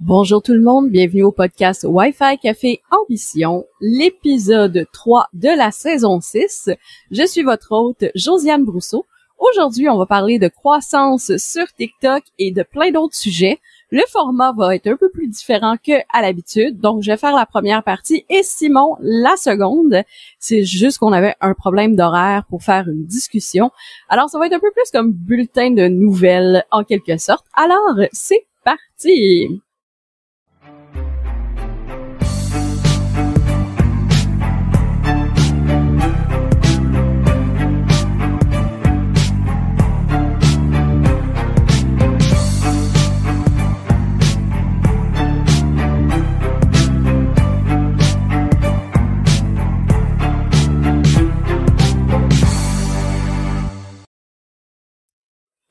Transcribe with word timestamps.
Bonjour 0.00 0.42
tout 0.42 0.54
le 0.54 0.60
monde, 0.60 0.90
bienvenue 0.90 1.22
au 1.22 1.30
podcast 1.30 1.86
Wi-Fi 1.88 2.36
Café 2.42 2.82
Ambition, 2.90 3.64
l'épisode 3.80 4.88
3 4.92 5.28
de 5.32 5.56
la 5.56 5.70
saison 5.70 6.20
6. 6.20 6.70
Je 7.12 7.24
suis 7.24 7.42
votre 7.42 7.70
hôte, 7.70 8.04
Josiane 8.16 8.64
Brousseau. 8.64 9.06
Aujourd'hui, 9.38 9.88
on 9.88 9.96
va 9.96 10.04
parler 10.06 10.40
de 10.40 10.48
croissance 10.48 11.36
sur 11.36 11.72
TikTok 11.72 12.24
et 12.40 12.50
de 12.50 12.64
plein 12.64 12.90
d'autres 12.90 13.14
sujets. 13.14 13.60
Le 13.90 14.02
format 14.08 14.52
va 14.52 14.74
être 14.74 14.88
un 14.88 14.96
peu 14.96 15.10
plus 15.10 15.28
différent 15.28 15.76
que 15.76 15.92
à 16.12 16.22
l'habitude, 16.22 16.80
donc 16.80 17.04
je 17.04 17.12
vais 17.12 17.16
faire 17.16 17.36
la 17.36 17.46
première 17.46 17.84
partie 17.84 18.26
et 18.28 18.42
Simon 18.42 18.96
la 18.98 19.36
seconde. 19.36 20.02
C'est 20.40 20.64
juste 20.64 20.98
qu'on 20.98 21.12
avait 21.12 21.36
un 21.40 21.54
problème 21.54 21.94
d'horaire 21.94 22.44
pour 22.50 22.64
faire 22.64 22.88
une 22.88 23.06
discussion. 23.06 23.70
Alors 24.08 24.28
ça 24.28 24.40
va 24.40 24.46
être 24.48 24.54
un 24.54 24.60
peu 24.60 24.72
plus 24.72 24.90
comme 24.92 25.12
bulletin 25.12 25.70
de 25.70 25.86
nouvelles 25.86 26.64
en 26.72 26.82
quelque 26.82 27.16
sorte. 27.16 27.46
Alors, 27.54 27.94
c'est 28.12 28.44
parti! 28.64 29.62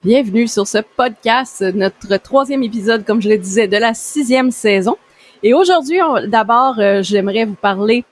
Bienvenue 0.04 0.50
sur 0.50 0.68
ce 0.68 0.80
podcast, 0.80 1.62
notre 1.62 2.18
troisième 2.18 2.62
épisode, 2.62 3.06
comme 3.06 3.22
je 3.22 3.30
le 3.30 3.38
disais, 3.38 3.70
de 3.70 3.78
la 3.78 3.94
sixième 3.94 4.52
saison. 4.52 4.98
Et 5.44 5.54
aujourd'hui, 5.54 6.00
d'abord, 6.28 6.78
euh, 6.78 7.02
j'aimerais 7.02 7.46
vous 7.46 7.56
parler 7.56 8.04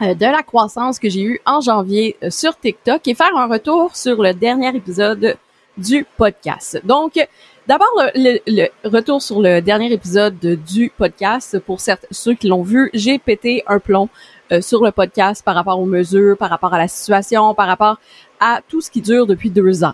euh, 0.00 0.14
de 0.14 0.24
la 0.24 0.42
croissance 0.42 0.98
que 0.98 1.10
j'ai 1.10 1.20
eue 1.20 1.40
en 1.44 1.60
janvier 1.60 2.16
euh, 2.22 2.30
sur 2.30 2.58
TikTok 2.58 3.06
et 3.06 3.14
faire 3.14 3.36
un 3.36 3.46
retour 3.48 3.94
sur 3.94 4.22
le 4.22 4.32
dernier 4.32 4.74
épisode 4.74 5.36
du 5.76 6.06
podcast. 6.16 6.80
Donc, 6.84 7.22
d'abord, 7.66 7.92
le, 8.14 8.68
retour 8.88 9.20
sur 9.20 9.42
le 9.42 9.60
dernier 9.60 9.92
épisode 9.92 10.38
du 10.38 10.90
podcast. 10.96 11.58
Pour 11.58 11.80
ceux 11.82 12.32
qui 12.32 12.48
l'ont 12.48 12.62
vu, 12.62 12.88
j'ai 12.94 13.18
pété 13.18 13.62
un 13.66 13.78
plomb 13.78 14.08
sur 14.62 14.82
le 14.82 14.90
podcast 14.90 15.44
par 15.44 15.54
rapport 15.54 15.78
aux 15.78 15.84
mesures, 15.84 16.38
par 16.38 16.48
rapport 16.48 16.72
à 16.72 16.78
la 16.78 16.88
situation, 16.88 17.54
par 17.54 17.66
rapport 17.66 17.98
à 18.40 18.62
tout 18.66 18.80
ce 18.80 18.90
qui 18.90 19.02
dure 19.02 19.26
depuis 19.26 19.50
deux 19.50 19.84
ans. 19.84 19.92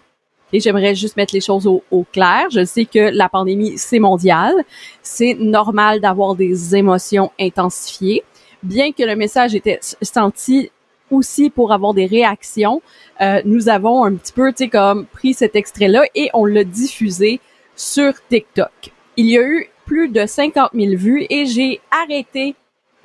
Et 0.52 0.60
j'aimerais 0.60 0.94
juste 0.94 1.16
mettre 1.16 1.34
les 1.34 1.40
choses 1.40 1.66
au, 1.66 1.82
clair. 2.12 2.46
Je 2.50 2.64
sais 2.64 2.84
que 2.84 2.98
la 2.98 3.28
pandémie, 3.28 3.78
c'est 3.78 3.98
mondial. 3.98 4.54
C'est 5.02 5.34
normal 5.34 6.00
d'avoir 6.00 6.34
des 6.34 6.76
émotions 6.76 7.30
intensifiées. 7.40 8.24
Bien 8.62 8.92
que 8.92 9.02
le 9.02 9.16
message 9.16 9.54
était 9.54 9.78
senti 10.02 10.70
aussi 11.10 11.50
pour 11.50 11.72
avoir 11.72 11.94
des 11.94 12.06
réactions, 12.06 12.82
euh, 13.20 13.40
nous 13.44 13.68
avons 13.68 14.04
un 14.04 14.14
petit 14.14 14.32
peu, 14.32 14.52
tu 14.52 14.64
sais, 14.64 14.68
comme 14.68 15.06
pris 15.06 15.34
cet 15.34 15.56
extrait-là 15.56 16.04
et 16.14 16.30
on 16.34 16.44
l'a 16.44 16.64
diffusé 16.64 17.40
sur 17.74 18.12
TikTok. 18.28 18.92
Il 19.16 19.26
y 19.26 19.38
a 19.38 19.42
eu 19.42 19.68
plus 19.86 20.08
de 20.08 20.24
50 20.24 20.70
000 20.74 20.94
vues 20.96 21.26
et 21.30 21.46
j'ai 21.46 21.80
arrêté 21.90 22.54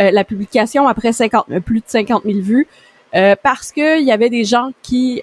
euh, 0.02 0.12
la 0.12 0.24
publication 0.24 0.88
après 0.88 1.14
50, 1.14 1.48
plus 1.60 1.80
de 1.80 1.86
50 1.88 2.24
000 2.26 2.40
vues 2.42 2.68
euh, 3.16 3.36
parce 3.42 3.72
qu'il 3.72 4.04
y 4.04 4.12
avait 4.12 4.30
des 4.30 4.44
gens 4.44 4.70
qui 4.84 5.22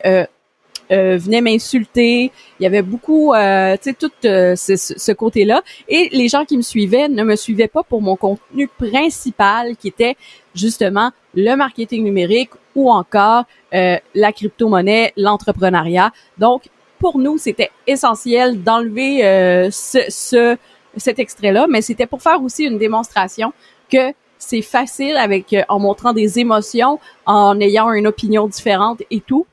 euh, 0.92 1.16
venaient 1.16 1.40
m'insulter. 1.40 2.30
Il 2.60 2.62
y 2.62 2.66
avait 2.66 2.82
beaucoup, 2.82 3.32
euh, 3.32 3.76
tu 3.76 3.90
sais, 3.90 3.94
tout 3.94 4.12
euh, 4.26 4.54
ce, 4.56 5.12
côté-là. 5.12 5.62
Et 5.88 6.10
les 6.12 6.28
gens 6.28 6.44
qui 6.44 6.56
me 6.56 6.62
suivaient 6.62 7.08
ne 7.08 7.24
me 7.24 7.34
suivaient 7.34 7.68
pas 7.68 7.82
pour 7.82 8.02
mon 8.02 8.14
contenu 8.14 8.68
principal, 8.68 9.76
qui 9.76 9.88
était 9.88 10.16
justement 10.54 11.10
le 11.34 11.54
marketing 11.56 12.04
numérique 12.04 12.50
ou 12.74 12.90
encore 12.90 13.44
la 13.72 14.32
crypto-monnaie, 14.32 15.12
l'entrepreneuriat. 15.16 16.12
Donc, 16.36 16.64
pour 16.98 17.18
nous, 17.18 17.38
c'était 17.38 17.70
essentiel 17.86 18.62
d'enlever 18.62 19.22
ce, 19.70 19.98
ce, 20.08 20.56
cet 20.96 21.18
extrait-là, 21.18 21.66
mais 21.70 21.80
c'était 21.80 22.06
pour 22.06 22.20
faire 22.20 22.42
aussi 22.42 22.64
une 22.64 22.76
démonstration 22.76 23.54
que 23.90 24.12
c'est 24.38 24.62
facile 24.62 25.16
avec 25.16 25.56
en 25.68 25.78
montrant 25.78 26.12
des 26.12 26.38
émotions, 26.38 26.98
en 27.24 27.58
ayant 27.60 27.92
une 27.92 28.06
opinion 28.06 28.46
différente 28.46 29.02
et 29.10 29.20
tout, 29.20 29.46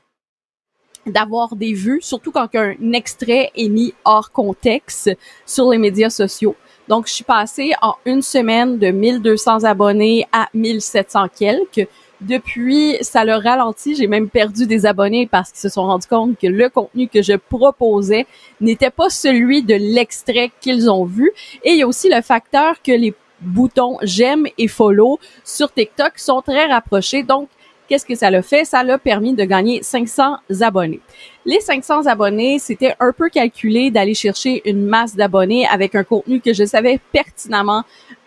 d'avoir 1.06 1.56
des 1.56 1.72
vues, 1.72 2.00
surtout 2.02 2.32
quand 2.32 2.48
un 2.54 2.92
extrait 2.92 3.50
est 3.56 3.68
mis 3.68 3.94
hors 4.04 4.30
contexte 4.32 5.10
sur 5.46 5.70
les 5.70 5.78
médias 5.78 6.10
sociaux. 6.10 6.56
Donc, 6.88 7.06
je 7.06 7.12
suis 7.12 7.24
passée 7.24 7.72
en 7.82 7.94
une 8.04 8.22
semaine 8.22 8.78
de 8.78 8.90
1200 8.90 9.64
abonnés 9.64 10.26
à 10.32 10.48
1700 10.54 11.28
quelques. 11.38 11.88
Depuis, 12.20 12.96
ça 13.00 13.24
le 13.24 13.34
ralentit. 13.34 13.94
J'ai 13.94 14.08
même 14.08 14.28
perdu 14.28 14.66
des 14.66 14.86
abonnés 14.86 15.26
parce 15.26 15.52
qu'ils 15.52 15.60
se 15.60 15.68
sont 15.68 15.84
rendus 15.84 16.08
compte 16.08 16.36
que 16.36 16.48
le 16.48 16.68
contenu 16.68 17.08
que 17.08 17.22
je 17.22 17.34
proposais 17.34 18.26
n'était 18.60 18.90
pas 18.90 19.08
celui 19.08 19.62
de 19.62 19.74
l'extrait 19.74 20.50
qu'ils 20.60 20.90
ont 20.90 21.04
vu. 21.04 21.30
Et 21.62 21.70
il 21.70 21.78
y 21.78 21.82
a 21.82 21.86
aussi 21.86 22.10
le 22.10 22.20
facteur 22.22 22.82
que 22.82 22.92
les 22.92 23.14
boutons 23.40 23.96
j'aime 24.02 24.46
et 24.58 24.68
follow 24.68 25.18
sur 25.44 25.72
TikTok 25.72 26.18
sont 26.18 26.42
très 26.42 26.66
rapprochés. 26.66 27.22
Donc, 27.22 27.48
Qu'est-ce 27.90 28.06
que 28.06 28.14
ça 28.14 28.30
l'a 28.30 28.40
fait? 28.40 28.64
Ça 28.64 28.84
l'a 28.84 28.98
permis 28.98 29.34
de 29.34 29.42
gagner 29.42 29.82
500 29.82 30.36
abonnés. 30.60 31.00
Les 31.44 31.58
500 31.58 32.06
abonnés, 32.06 32.60
c'était 32.60 32.94
un 33.00 33.12
peu 33.12 33.28
calculé 33.28 33.90
d'aller 33.90 34.14
chercher 34.14 34.62
une 34.64 34.86
masse 34.86 35.16
d'abonnés 35.16 35.66
avec 35.66 35.96
un 35.96 36.04
contenu 36.04 36.40
que 36.40 36.52
je 36.52 36.64
savais 36.64 37.00
pertinemment 37.10 37.82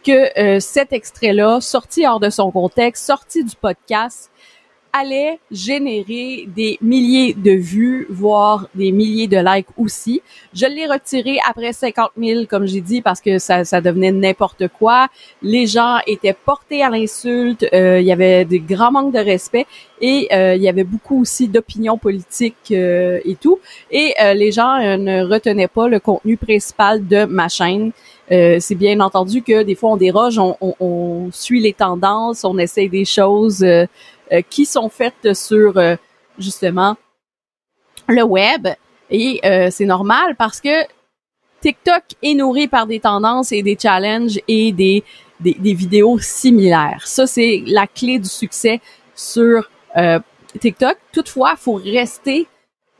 que 0.05 0.37
euh, 0.37 0.59
cet 0.59 0.91
extrait-là, 0.91 1.61
sorti 1.61 2.05
hors 2.05 2.19
de 2.19 2.29
son 2.29 2.51
contexte, 2.51 3.05
sorti 3.05 3.41
du 3.45 3.55
podcast, 3.55 4.32
allait 4.93 5.39
générer 5.51 6.47
des 6.55 6.77
milliers 6.81 7.33
de 7.33 7.51
vues, 7.51 8.05
voire 8.09 8.67
des 8.75 8.91
milliers 8.91 9.27
de 9.27 9.37
likes 9.37 9.67
aussi. 9.77 10.21
Je 10.53 10.67
l'ai 10.67 10.85
retiré 10.85 11.37
après 11.49 11.73
50 11.73 12.11
000, 12.17 12.45
comme 12.45 12.67
j'ai 12.67 12.81
dit, 12.81 13.01
parce 13.01 13.19
que 13.19 13.39
ça, 13.39 13.65
ça 13.65 13.81
devenait 13.81 14.11
n'importe 14.11 14.67
quoi. 14.67 15.07
Les 15.41 15.65
gens 15.65 15.97
étaient 16.05 16.35
portés 16.45 16.83
à 16.83 16.89
l'insulte, 16.89 17.65
euh, 17.73 17.99
il 17.99 18.05
y 18.05 18.11
avait 18.11 18.45
des 18.45 18.59
grands 18.59 18.91
manques 18.91 19.13
de 19.13 19.19
respect 19.19 19.65
et 19.99 20.27
euh, 20.31 20.55
il 20.55 20.61
y 20.61 20.69
avait 20.69 20.83
beaucoup 20.83 21.21
aussi 21.21 21.47
d'opinions 21.47 21.97
politiques 21.97 22.71
euh, 22.71 23.19
et 23.25 23.35
tout. 23.35 23.59
Et 23.89 24.13
les 24.35 24.51
gens 24.51 24.77
ne 24.97 25.23
retenaient 25.23 25.67
pas 25.67 25.87
le 25.87 25.99
contenu 25.99 26.37
principal 26.37 27.05
de 27.07 27.25
ma 27.25 27.49
chaîne. 27.49 27.91
c'est 28.29 28.75
bien 28.75 28.99
entendu 28.99 29.41
que 29.41 29.63
des 29.63 29.75
fois 29.75 29.91
on 29.91 29.97
déroge, 29.97 30.37
on, 30.37 30.55
on, 30.61 30.75
on, 30.79 31.29
suit 31.31 31.59
les 31.59 31.73
tendances, 31.73 32.43
on 32.43 32.57
essaye 32.57 32.89
des 32.89 33.05
choses 33.05 33.63
euh, 33.63 33.85
qui 34.41 34.65
sont 34.65 34.89
faites 34.89 35.33
sur 35.33 35.77
euh, 35.77 35.95
justement 36.37 36.95
le 38.07 38.23
web. 38.23 38.67
Et 39.09 39.39
euh, 39.45 39.69
c'est 39.71 39.85
normal 39.85 40.35
parce 40.37 40.59
que 40.59 40.83
TikTok 41.61 42.03
est 42.21 42.33
nourri 42.33 42.67
par 42.67 42.87
des 42.87 42.99
tendances 42.99 43.51
et 43.51 43.63
des 43.63 43.77
challenges 43.79 44.39
et 44.47 44.71
des, 44.71 45.03
des, 45.39 45.53
des 45.53 45.73
vidéos 45.73 46.19
similaires. 46.19 47.03
Ça, 47.05 47.27
c'est 47.27 47.63
la 47.67 47.87
clé 47.87 48.19
du 48.19 48.29
succès 48.29 48.81
sur 49.15 49.69
TikTok. 50.59 50.97
Toutefois, 51.11 51.55
faut 51.55 51.75
rester 51.75 52.47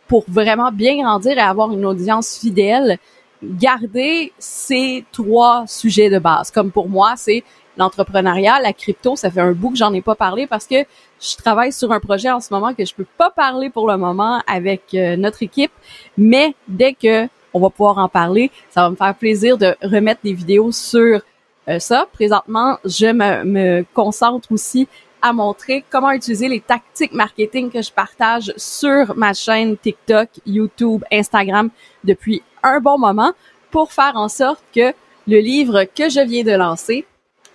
pour 0.07 0.23
vraiment 0.27 0.72
bien 0.72 1.01
grandir 1.01 1.38
et 1.38 1.41
avoir 1.41 1.72
une 1.72 1.85
audience 1.85 2.38
fidèle. 2.38 2.99
Garder 3.41 4.31
ces 4.38 5.03
trois 5.11 5.66
sujets 5.67 6.09
de 6.09 6.19
base. 6.19 6.51
Comme 6.51 6.72
pour 6.72 6.88
moi, 6.88 7.16
c'est 7.17 7.43
l'entrepreneuriat, 7.78 8.59
la 8.61 8.73
crypto, 8.73 9.16
ça 9.16 9.31
fait 9.31 9.41
un 9.41 9.51
bout 9.51 9.72
que 9.72 9.78
j'en 9.78 9.94
ai 9.94 10.01
pas 10.01 10.16
parlé 10.16 10.47
parce 10.47 10.67
que 10.67 10.85
je 11.22 11.35
travaille 11.38 11.72
sur 11.72 11.91
un 11.91 12.00
projet 12.00 12.29
en 12.29 12.39
ce 12.39 12.53
moment 12.53 12.73
que 12.73 12.85
je 12.85 12.94
peux 12.94 13.06
pas 13.17 13.29
parler 13.29 13.69
pour 13.69 13.88
le 13.88 13.97
moment 13.97 14.41
avec 14.47 14.94
euh, 14.94 15.16
notre 15.16 15.44
équipe, 15.44 15.72
mais 16.17 16.56
dès 16.67 16.94
que 16.94 17.28
on 17.56 17.59
va 17.59 17.69
pouvoir 17.69 18.00
en 18.00 18.09
parler, 18.09 18.50
ça 18.72 18.81
va 18.81 18.89
me 18.89 18.95
faire 18.95 19.13
plaisir 19.16 19.57
de 19.57 19.75
remettre 19.84 20.22
des 20.23 20.34
vidéos 20.34 20.72
sur 20.72 21.22
euh, 21.69 21.79
ça. 21.79 22.08
Présentement, 22.11 22.79
je 22.84 23.05
me, 23.05 23.43
me 23.43 23.85
concentre 23.93 24.52
aussi 24.52 24.87
à 25.22 25.31
montrer 25.31 25.85
comment 25.90 26.11
utiliser 26.11 26.49
les 26.49 26.59
tactiques 26.59 27.14
marketing 27.14 27.72
que 27.72 27.81
je 27.81 27.91
partage 27.91 28.53
sur 28.58 29.16
ma 29.16 29.34
chaîne 29.34 29.78
TikTok, 29.78 30.29
YouTube, 30.46 31.03
Instagram 31.11 31.70
depuis 32.03 32.41
un 32.61 32.79
bon 32.79 32.97
moment 32.97 33.31
pour 33.72 33.93
faire 33.93 34.14
en 34.16 34.28
sorte 34.28 34.64
que 34.75 34.93
le 35.28 35.37
livre 35.40 35.85
que 35.85 36.09
je 36.09 36.20
viens 36.20 36.43
de 36.43 36.52
lancer 36.52 37.05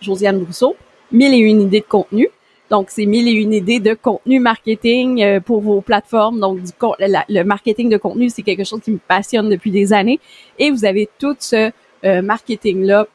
Josiane 0.01 0.39
Brousseau, 0.39 0.77
mille 1.13 1.35
et 1.35 1.39
une 1.39 1.63
idées 1.63 1.81
de 1.81 1.87
contenu. 1.87 2.29
Donc, 2.71 2.91
c'est 2.91 3.07
mille 3.07 3.29
et 3.29 3.33
une 3.33 3.55
idées 3.55 3.81
de 3.81 3.95
contenu 3.95 4.41
marketing 4.41 5.23
euh, 5.23 5.41
pour 5.41 5.61
vos 5.61 5.81
plateformes. 5.81 6.39
Donc, 6.39 6.63
du, 6.63 6.71
le 7.01 7.43
marketing 7.43 7.89
de 7.89 7.97
contenu, 7.97 8.29
c'est 8.29 8.43
quelque 8.43 8.65
chose 8.65 8.81
qui 8.83 8.91
me 8.91 8.99
passionne 8.99 9.49
depuis 9.49 9.71
des 9.71 9.93
années. 9.93 10.21
Et 10.59 10.71
vous 10.71 10.85
avez 10.85 11.09
tout 11.19 11.35
ce 11.39 11.71
euh, 12.05 12.23
marketing-là 12.23 13.07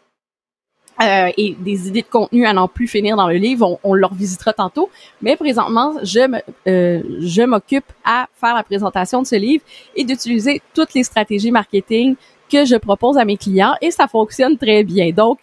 euh, 1.01 1.31
et 1.37 1.55
des 1.59 1.87
idées 1.87 2.01
de 2.01 2.07
contenu 2.07 2.45
à 2.45 2.53
n'en 2.53 2.67
plus 2.67 2.87
finir 2.87 3.15
dans 3.15 3.27
le 3.27 3.35
livre. 3.35 3.79
On, 3.83 3.91
on 3.91 3.93
le 3.93 4.05
revisitera 4.07 4.53
tantôt. 4.53 4.89
Mais 5.21 5.35
présentement, 5.35 5.93
je 6.01 6.27
me, 6.27 6.39
je 6.65 7.43
m'occupe 7.43 7.85
à 8.03 8.27
faire 8.33 8.55
la 8.55 8.63
présentation 8.63 9.21
de 9.21 9.27
ce 9.27 9.35
livre 9.35 9.63
et 9.95 10.03
d'utiliser 10.03 10.61
toutes 10.73 10.95
les 10.95 11.03
stratégies 11.03 11.51
marketing 11.51 12.15
que 12.51 12.65
je 12.65 12.75
propose 12.75 13.17
à 13.17 13.25
mes 13.25 13.37
clients 13.37 13.73
et 13.81 13.91
ça 13.91 14.07
fonctionne 14.07 14.57
très 14.57 14.83
bien. 14.83 15.11
Donc, 15.11 15.39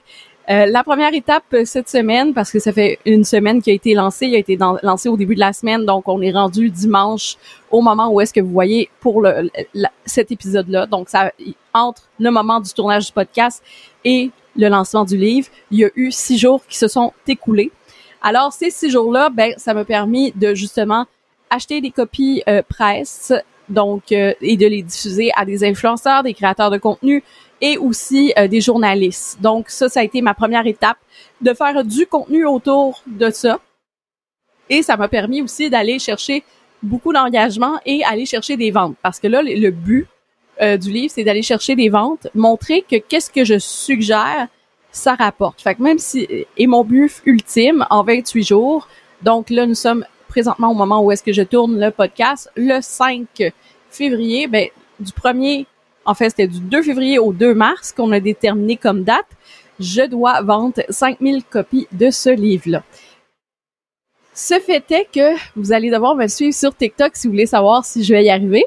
euh, 0.50 0.66
la 0.66 0.82
première 0.82 1.14
étape 1.14 1.44
euh, 1.54 1.64
cette 1.64 1.88
semaine, 1.88 2.34
parce 2.34 2.50
que 2.50 2.58
ça 2.58 2.72
fait 2.72 2.98
une 3.06 3.22
semaine 3.22 3.62
qu'il 3.62 3.70
a 3.70 3.74
été 3.74 3.94
lancé, 3.94 4.26
il 4.26 4.34
a 4.34 4.38
été 4.38 4.58
lancé 4.82 5.08
au 5.08 5.16
début 5.16 5.36
de 5.36 5.40
la 5.40 5.52
semaine, 5.52 5.84
donc 5.84 6.08
on 6.08 6.20
est 6.20 6.32
rendu 6.32 6.70
dimanche 6.70 7.36
au 7.70 7.80
moment 7.82 8.12
où 8.12 8.20
est-ce 8.20 8.34
que 8.34 8.40
vous 8.40 8.50
voyez 8.50 8.90
pour 8.98 9.24
cet 10.06 10.32
épisode-là. 10.32 10.86
Donc 10.86 11.08
ça 11.08 11.30
entre 11.72 12.02
le 12.18 12.32
moment 12.32 12.58
du 12.58 12.72
tournage 12.72 13.06
du 13.06 13.12
podcast 13.12 13.62
et 14.04 14.30
le 14.56 14.68
lancement 14.68 15.04
du 15.04 15.16
livre, 15.16 15.46
il 15.70 15.78
y 15.78 15.84
a 15.84 15.90
eu 15.94 16.10
six 16.10 16.36
jours 16.36 16.66
qui 16.66 16.76
se 16.76 16.88
sont 16.88 17.12
écoulés. 17.28 17.70
Alors 18.20 18.52
ces 18.52 18.70
six 18.70 18.90
jours-là, 18.90 19.30
ben 19.30 19.54
ça 19.56 19.72
m'a 19.72 19.84
permis 19.84 20.32
de 20.32 20.54
justement 20.54 21.06
acheter 21.48 21.80
des 21.80 21.92
copies 21.92 22.42
euh, 22.48 22.62
presse, 22.68 23.32
donc 23.68 24.10
et 24.10 24.56
de 24.56 24.66
les 24.66 24.82
diffuser 24.82 25.30
à 25.36 25.44
des 25.44 25.62
influenceurs, 25.62 26.24
des 26.24 26.34
créateurs 26.34 26.72
de 26.72 26.78
contenu, 26.78 27.22
et 27.60 27.78
aussi 27.78 28.32
euh, 28.38 28.48
des 28.48 28.60
journalistes. 28.60 29.40
Donc 29.40 29.68
ça, 29.68 29.88
ça 29.88 30.00
a 30.00 30.02
été 30.02 30.22
ma 30.22 30.34
première 30.34 30.66
étape 30.66 30.98
de 31.40 31.52
faire 31.54 31.84
du 31.84 32.06
contenu 32.06 32.46
autour 32.46 33.02
de 33.06 33.30
ça. 33.30 33.60
Et 34.68 34.82
ça 34.82 34.96
m'a 34.96 35.08
permis 35.08 35.42
aussi 35.42 35.68
d'aller 35.68 35.98
chercher 35.98 36.44
beaucoup 36.82 37.12
d'engagement 37.12 37.80
et 37.84 38.04
aller 38.04 38.26
chercher 38.26 38.56
des 38.56 38.70
ventes. 38.70 38.96
Parce 39.02 39.18
que 39.18 39.26
là, 39.26 39.42
le 39.42 39.70
but 39.70 40.06
euh, 40.60 40.76
du 40.76 40.90
livre, 40.90 41.12
c'est 41.14 41.24
d'aller 41.24 41.42
chercher 41.42 41.74
des 41.74 41.88
ventes, 41.88 42.28
montrer 42.34 42.82
que 42.82 42.96
qu'est-ce 42.96 43.30
que 43.30 43.44
je 43.44 43.58
suggère, 43.58 44.48
ça 44.92 45.14
rapporte. 45.14 45.62
Fait 45.62 45.74
que 45.74 45.82
même 45.82 45.98
si, 45.98 46.26
et 46.56 46.66
mon 46.66 46.84
but 46.84 47.22
ultime 47.24 47.86
en 47.90 48.02
28 48.02 48.44
jours, 48.44 48.88
donc 49.22 49.50
là, 49.50 49.66
nous 49.66 49.74
sommes 49.74 50.04
présentement 50.28 50.70
au 50.70 50.74
moment 50.74 51.02
où 51.02 51.10
est-ce 51.12 51.22
que 51.22 51.32
je 51.32 51.42
tourne 51.42 51.80
le 51.80 51.90
podcast, 51.90 52.50
le 52.56 52.80
5 52.80 53.26
février, 53.90 54.46
ben, 54.46 54.68
du 54.98 55.12
premier 55.12 55.66
en 56.04 56.14
fait, 56.14 56.30
c'était 56.30 56.46
du 56.46 56.60
2 56.60 56.82
février 56.82 57.18
au 57.18 57.32
2 57.32 57.54
mars 57.54 57.92
qu'on 57.92 58.10
a 58.12 58.20
déterminé 58.20 58.76
comme 58.76 59.04
date. 59.04 59.26
Je 59.78 60.06
dois 60.06 60.42
vendre 60.42 60.82
5000 60.88 61.44
copies 61.44 61.88
de 61.92 62.10
ce 62.10 62.30
livre-là. 62.30 62.82
Ce 64.34 64.58
fait 64.58 64.90
est 64.90 65.08
que 65.12 65.36
vous 65.56 65.72
allez 65.72 65.90
devoir 65.90 66.14
me 66.14 66.26
suivre 66.26 66.54
sur 66.54 66.74
TikTok 66.74 67.12
si 67.14 67.26
vous 67.26 67.32
voulez 67.32 67.46
savoir 67.46 67.84
si 67.84 68.04
je 68.04 68.14
vais 68.14 68.24
y 68.24 68.30
arriver. 68.30 68.64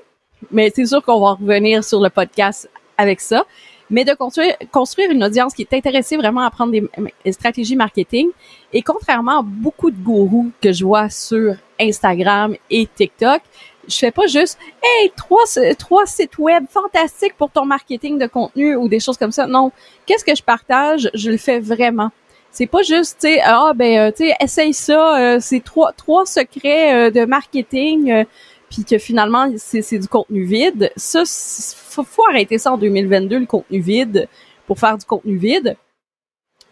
Mais 0.52 0.72
c'est 0.76 0.86
sûr 0.86 1.04
qu'on 1.04 1.20
va 1.20 1.32
revenir 1.32 1.84
sur 1.84 2.02
le 2.02 2.10
podcast 2.10 2.70
avec 2.98 3.22
ça. 3.22 3.46
Mais 3.90 4.06
de 4.06 4.14
construire, 4.14 5.12
une 5.12 5.24
audience 5.24 5.54
qui 5.54 5.62
est 5.64 5.74
intéressée 5.74 6.18
vraiment 6.18 6.42
à 6.42 6.50
prendre 6.50 6.72
des 6.72 7.32
stratégies 7.32 7.76
marketing. 7.76 8.30
Et 8.72 8.82
contrairement 8.82 9.40
à 9.40 9.44
beaucoup 9.44 9.92
de 9.92 9.98
gourous 9.98 10.52
que 10.62 10.72
je 10.72 10.84
vois 10.84 11.10
sur 11.10 11.56
Instagram 11.80 12.56
et 12.70 12.88
TikTok, 12.88 13.42
je 13.88 13.98
fais 13.98 14.12
pas 14.12 14.28
juste 14.28 14.58
hey 14.82 15.12
trois 15.16 15.44
trois 15.78 16.06
sites 16.06 16.38
web 16.38 16.66
fantastiques 16.70 17.36
pour 17.38 17.50
ton 17.50 17.66
marketing 17.66 18.18
de 18.18 18.28
contenu 18.28 18.76
ou 18.76 18.88
des 18.88 19.00
choses 19.00 19.18
comme 19.18 19.32
ça. 19.32 19.48
Non, 19.48 19.72
qu'est-ce 20.06 20.26
que 20.26 20.36
je 20.36 20.44
partage, 20.44 21.10
je 21.14 21.32
le 21.32 21.38
fais 21.38 21.60
vraiment. 21.60 22.12
C'est 22.52 22.68
pas 22.68 22.84
juste 22.84 23.18
tu 23.22 23.28
sais 23.28 23.42
ah 23.44 23.74
ben 23.76 23.98
euh, 23.98 24.12
tu 24.12 24.26
sais 24.26 24.36
essaye 24.40 24.74
ça, 24.74 25.20
euh, 25.20 25.38
c'est 25.40 25.64
trois 25.64 25.92
trois 25.94 26.26
secrets 26.26 27.08
euh, 27.08 27.12
de 27.12 27.26
marketing 27.26 28.26
puis 28.70 28.86
que 28.86 28.98
finalement 28.98 29.52
c'est 29.58 29.82
c'est 29.82 30.00
du 30.00 30.08
contenu 30.08 30.44
vide. 30.44 30.92
Ça 30.96 31.24
faut, 31.26 32.04
faut 32.04 32.26
arrêter 32.30 32.58
ça 32.58 32.74
en 32.74 32.78
2022 32.78 33.40
le 33.40 33.46
contenu 33.46 33.80
vide 33.80 34.28
pour 34.68 34.80
faire 34.80 34.98
du 34.98 35.06
contenu 35.06 35.38
vide. 35.38 35.78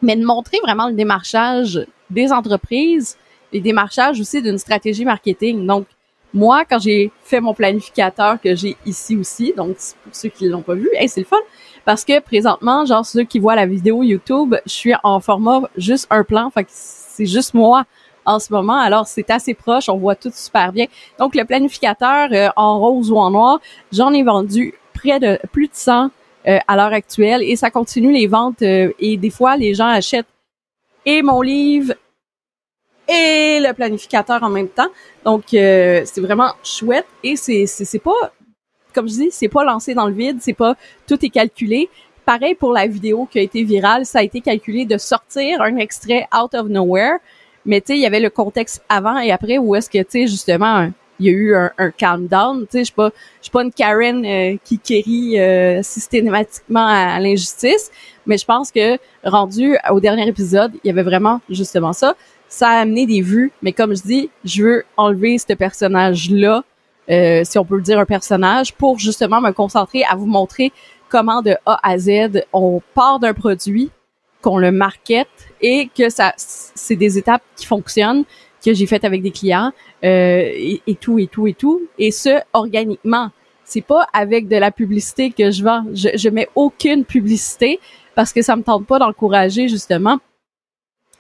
Mais 0.04 0.16
de 0.16 0.26
montrer 0.26 0.58
vraiment 0.64 0.88
le 0.88 0.96
démarchage 0.96 1.86
des 2.10 2.32
entreprises, 2.32 3.18
et 3.54 3.60
démarchage 3.60 4.20
aussi 4.20 4.42
d'une 4.42 4.58
stratégie 4.58 5.06
marketing. 5.06 5.66
Donc 5.66 5.86
moi, 6.34 6.64
quand 6.70 6.80
j'ai 6.80 7.12
fait 7.24 7.42
mon 7.42 7.54
planificateur 7.54 8.40
que 8.40 8.56
j'ai 8.56 8.78
ici 8.86 9.18
aussi, 9.18 9.54
donc 9.56 9.76
pour 10.04 10.16
ceux 10.16 10.30
qui 10.30 10.48
l'ont 10.48 10.62
pas 10.62 10.76
vu, 10.76 10.90
hey, 10.94 11.10
c'est 11.10 11.22
le 11.22 11.26
fun, 11.26 11.38
parce 11.86 12.06
que 12.06 12.20
présentement, 12.20 12.86
genre 12.86 13.06
ceux 13.06 13.24
qui 13.24 13.40
voient 13.40 13.56
la 13.56 13.66
vidéo 13.66 14.04
YouTube, 14.04 14.56
je 14.66 14.72
suis 14.72 14.94
en 15.04 15.20
format 15.20 15.62
juste 15.78 16.08
un 16.10 16.24
plan, 16.24 16.50
fait 16.50 16.64
que 16.64 16.70
c'est 16.72 17.26
juste 17.26 17.54
moi 17.54 17.86
en 18.26 18.40
ce 18.40 18.54
moment. 18.54 18.78
Alors 18.78 19.08
c'est 19.08 19.30
assez 19.30 19.54
proche, 19.54 19.90
on 19.90 19.98
voit 19.98 20.16
tout 20.16 20.32
super 20.34 20.72
bien. 20.72 20.86
Donc 21.20 21.36
le 21.36 21.46
planificateur 21.46 22.30
euh, 22.32 22.50
en 22.56 22.80
rose 22.80 23.12
ou 23.12 23.18
en 23.18 23.32
noir, 23.32 23.60
j'en 23.92 24.14
ai 24.14 24.24
vendu 24.24 24.74
près 24.94 25.20
de 25.20 25.40
plus 25.52 25.68
de 25.68 25.74
100 25.74 26.10
euh, 26.48 26.60
à 26.68 26.76
l'heure 26.76 26.94
actuelle 26.94 27.44
et 27.44 27.56
ça 27.56 27.70
continue 27.70 28.14
les 28.14 28.28
ventes 28.28 28.62
euh, 28.62 28.92
et 29.00 29.18
des 29.18 29.30
fois 29.30 29.58
les 29.58 29.74
gens 29.74 29.88
achètent 29.88 30.28
et 31.06 31.22
mon 31.22 31.42
livre 31.42 31.94
et 33.12 33.60
le 33.60 33.74
planificateur 33.74 34.42
en 34.44 34.50
même 34.50 34.70
temps. 34.70 34.90
Donc 35.26 35.54
euh, 35.54 36.02
c'est 36.06 36.22
vraiment 36.22 36.54
chouette 36.64 37.08
et 37.24 37.36
c'est 37.36 37.66
c'est 37.66 38.00
pas 38.00 38.32
comme 38.94 39.08
je 39.08 39.14
dis, 39.14 39.30
c'est 39.32 39.48
pas 39.48 39.64
lancé 39.64 39.94
dans 39.94 40.08
le 40.08 40.14
vide, 40.14 40.38
c'est 40.42 40.54
pas 40.54 40.76
tout 41.08 41.24
est 41.26 41.30
calculé. 41.30 41.90
Pareil 42.26 42.56
pour 42.56 42.72
la 42.74 42.88
vidéo 42.88 43.28
qui 43.30 43.40
a 43.40 43.42
été 43.42 43.64
virale, 43.64 44.06
ça 44.06 44.20
a 44.20 44.24
été 44.24 44.42
calculé 44.42 44.86
de 44.86 44.98
sortir 44.98 45.62
un 45.62 45.78
extrait 45.78 46.28
out 46.36 46.54
of 46.54 46.68
nowhere, 46.68 47.18
mais 47.66 47.82
tu 47.82 47.88
sais, 47.88 47.98
il 47.98 48.02
y 48.02 48.06
avait 48.06 48.20
le 48.20 48.30
contexte 48.30 48.84
avant 48.90 49.18
et 49.20 49.32
après 49.32 49.58
où 49.58 49.76
est-ce 49.76 49.90
que 49.90 50.00
tu 50.00 50.06
sais 50.10 50.28
justement 50.28 50.90
il 51.20 51.26
y 51.28 51.30
a 51.30 51.34
eu 51.34 51.56
un, 51.56 51.72
un 51.78 51.92
calm 51.92 52.26
down, 52.28 52.62
tu 52.62 52.68
sais, 52.72 52.80
je 52.80 52.84
suis 52.86 52.94
pas 52.94 53.12
je 53.40 53.44
suis 53.44 53.52
pas 53.52 53.64
une 53.64 53.72
Karen 53.72 54.26
euh, 54.26 54.58
qui 54.64 54.80
quérit 54.80 55.40
euh, 55.40 55.84
systématiquement 55.84 56.86
à 56.88 57.20
l'injustice, 57.20 57.92
mais 58.26 58.38
je 58.38 58.46
pense 58.46 58.72
que 58.72 58.98
rendu 59.24 59.78
au 59.92 60.00
dernier 60.00 60.28
épisode, 60.28 60.72
il 60.84 60.88
y 60.88 60.90
avait 60.90 61.04
vraiment 61.04 61.40
justement 61.50 61.94
ça 61.94 62.16
ça 62.52 62.68
a 62.68 62.82
amené 62.82 63.06
des 63.06 63.22
vues, 63.22 63.52
mais 63.62 63.72
comme 63.72 63.96
je 63.96 64.04
dis, 64.04 64.30
je 64.44 64.64
veux 64.64 64.84
enlever 64.98 65.38
ce 65.38 65.54
personnage-là, 65.54 66.64
euh, 67.10 67.42
si 67.46 67.58
on 67.58 67.64
peut 67.64 67.78
le 67.78 67.82
dire 67.82 67.98
un 67.98 68.06
personnage, 68.06 68.74
pour 68.74 69.00
justement 69.00 69.40
me 69.40 69.52
concentrer 69.52 70.04
à 70.04 70.16
vous 70.16 70.26
montrer 70.26 70.74
comment 71.08 71.42
de 71.42 71.56
A 71.66 71.80
à 71.82 71.98
Z 71.98 72.44
on 72.52 72.82
part 72.94 73.20
d'un 73.20 73.34
produit, 73.34 73.90
qu'on 74.42 74.58
le 74.58 74.72
market 74.72 75.30
et 75.62 75.90
que 75.98 76.10
ça, 76.10 76.34
c'est 76.36 76.98
des 76.98 77.18
étapes 77.18 77.44
qui 77.56 77.66
fonctionnent 77.66 78.26
que 78.64 78.74
j'ai 78.74 78.86
faites 78.86 79.06
avec 79.06 79.22
des 79.22 79.32
clients 79.32 79.72
euh, 80.04 80.52
et, 80.54 80.98
tout 81.00 81.20
et 81.20 81.28
tout 81.28 81.48
et 81.48 81.54
tout 81.54 81.82
et 81.98 82.12
ce 82.12 82.42
organiquement. 82.52 83.30
C'est 83.64 83.82
pas 83.82 84.08
avec 84.14 84.50
de 84.50 84.58
la 84.58 84.72
publicité 84.72 85.32
que 85.32 85.52
je 85.52 85.64
vends. 85.64 85.86
Je, 85.94 86.10
je 86.16 86.30
mets 86.30 86.50
aucune 86.56 87.06
publicité 87.06 87.80
parce 88.14 88.34
que 88.34 88.42
ça 88.42 88.56
me 88.58 88.64
tente 88.64 88.86
pas 88.86 89.00
d'encourager 89.00 89.70
justement 89.70 90.20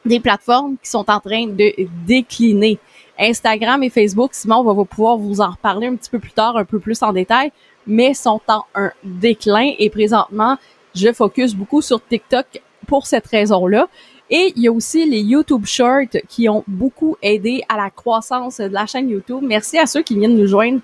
des 0.05 0.19
plateformes 0.19 0.75
qui 0.81 0.89
sont 0.89 1.09
en 1.09 1.19
train 1.19 1.47
de 1.47 1.73
décliner. 2.05 2.79
Instagram 3.19 3.83
et 3.83 3.89
Facebook, 3.89 4.33
Simon 4.33 4.63
on 4.65 4.73
va 4.73 4.85
pouvoir 4.85 5.17
vous 5.17 5.41
en 5.41 5.51
reparler 5.51 5.87
un 5.87 5.95
petit 5.95 6.09
peu 6.09 6.19
plus 6.19 6.31
tard, 6.31 6.57
un 6.57 6.65
peu 6.65 6.79
plus 6.79 7.01
en 7.03 7.13
détail, 7.13 7.51
mais 7.85 8.13
sont 8.13 8.41
en 8.47 8.65
un 8.73 8.91
déclin 9.03 9.73
et 9.77 9.89
présentement, 9.89 10.57
je 10.95 11.11
focus 11.13 11.53
beaucoup 11.53 11.81
sur 11.81 12.03
TikTok 12.03 12.61
pour 12.87 13.05
cette 13.05 13.27
raison-là. 13.27 13.87
Et 14.29 14.53
il 14.55 14.63
y 14.63 14.67
a 14.67 14.71
aussi 14.71 15.05
les 15.05 15.19
YouTube 15.19 15.65
Shorts 15.65 16.17
qui 16.29 16.47
ont 16.47 16.63
beaucoup 16.65 17.17
aidé 17.21 17.63
à 17.67 17.75
la 17.75 17.89
croissance 17.89 18.57
de 18.57 18.65
la 18.65 18.85
chaîne 18.85 19.09
YouTube. 19.09 19.43
Merci 19.43 19.77
à 19.77 19.85
ceux 19.85 20.03
qui 20.03 20.17
viennent 20.17 20.37
nous 20.37 20.47
joindre 20.47 20.79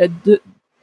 euh, 0.00 0.36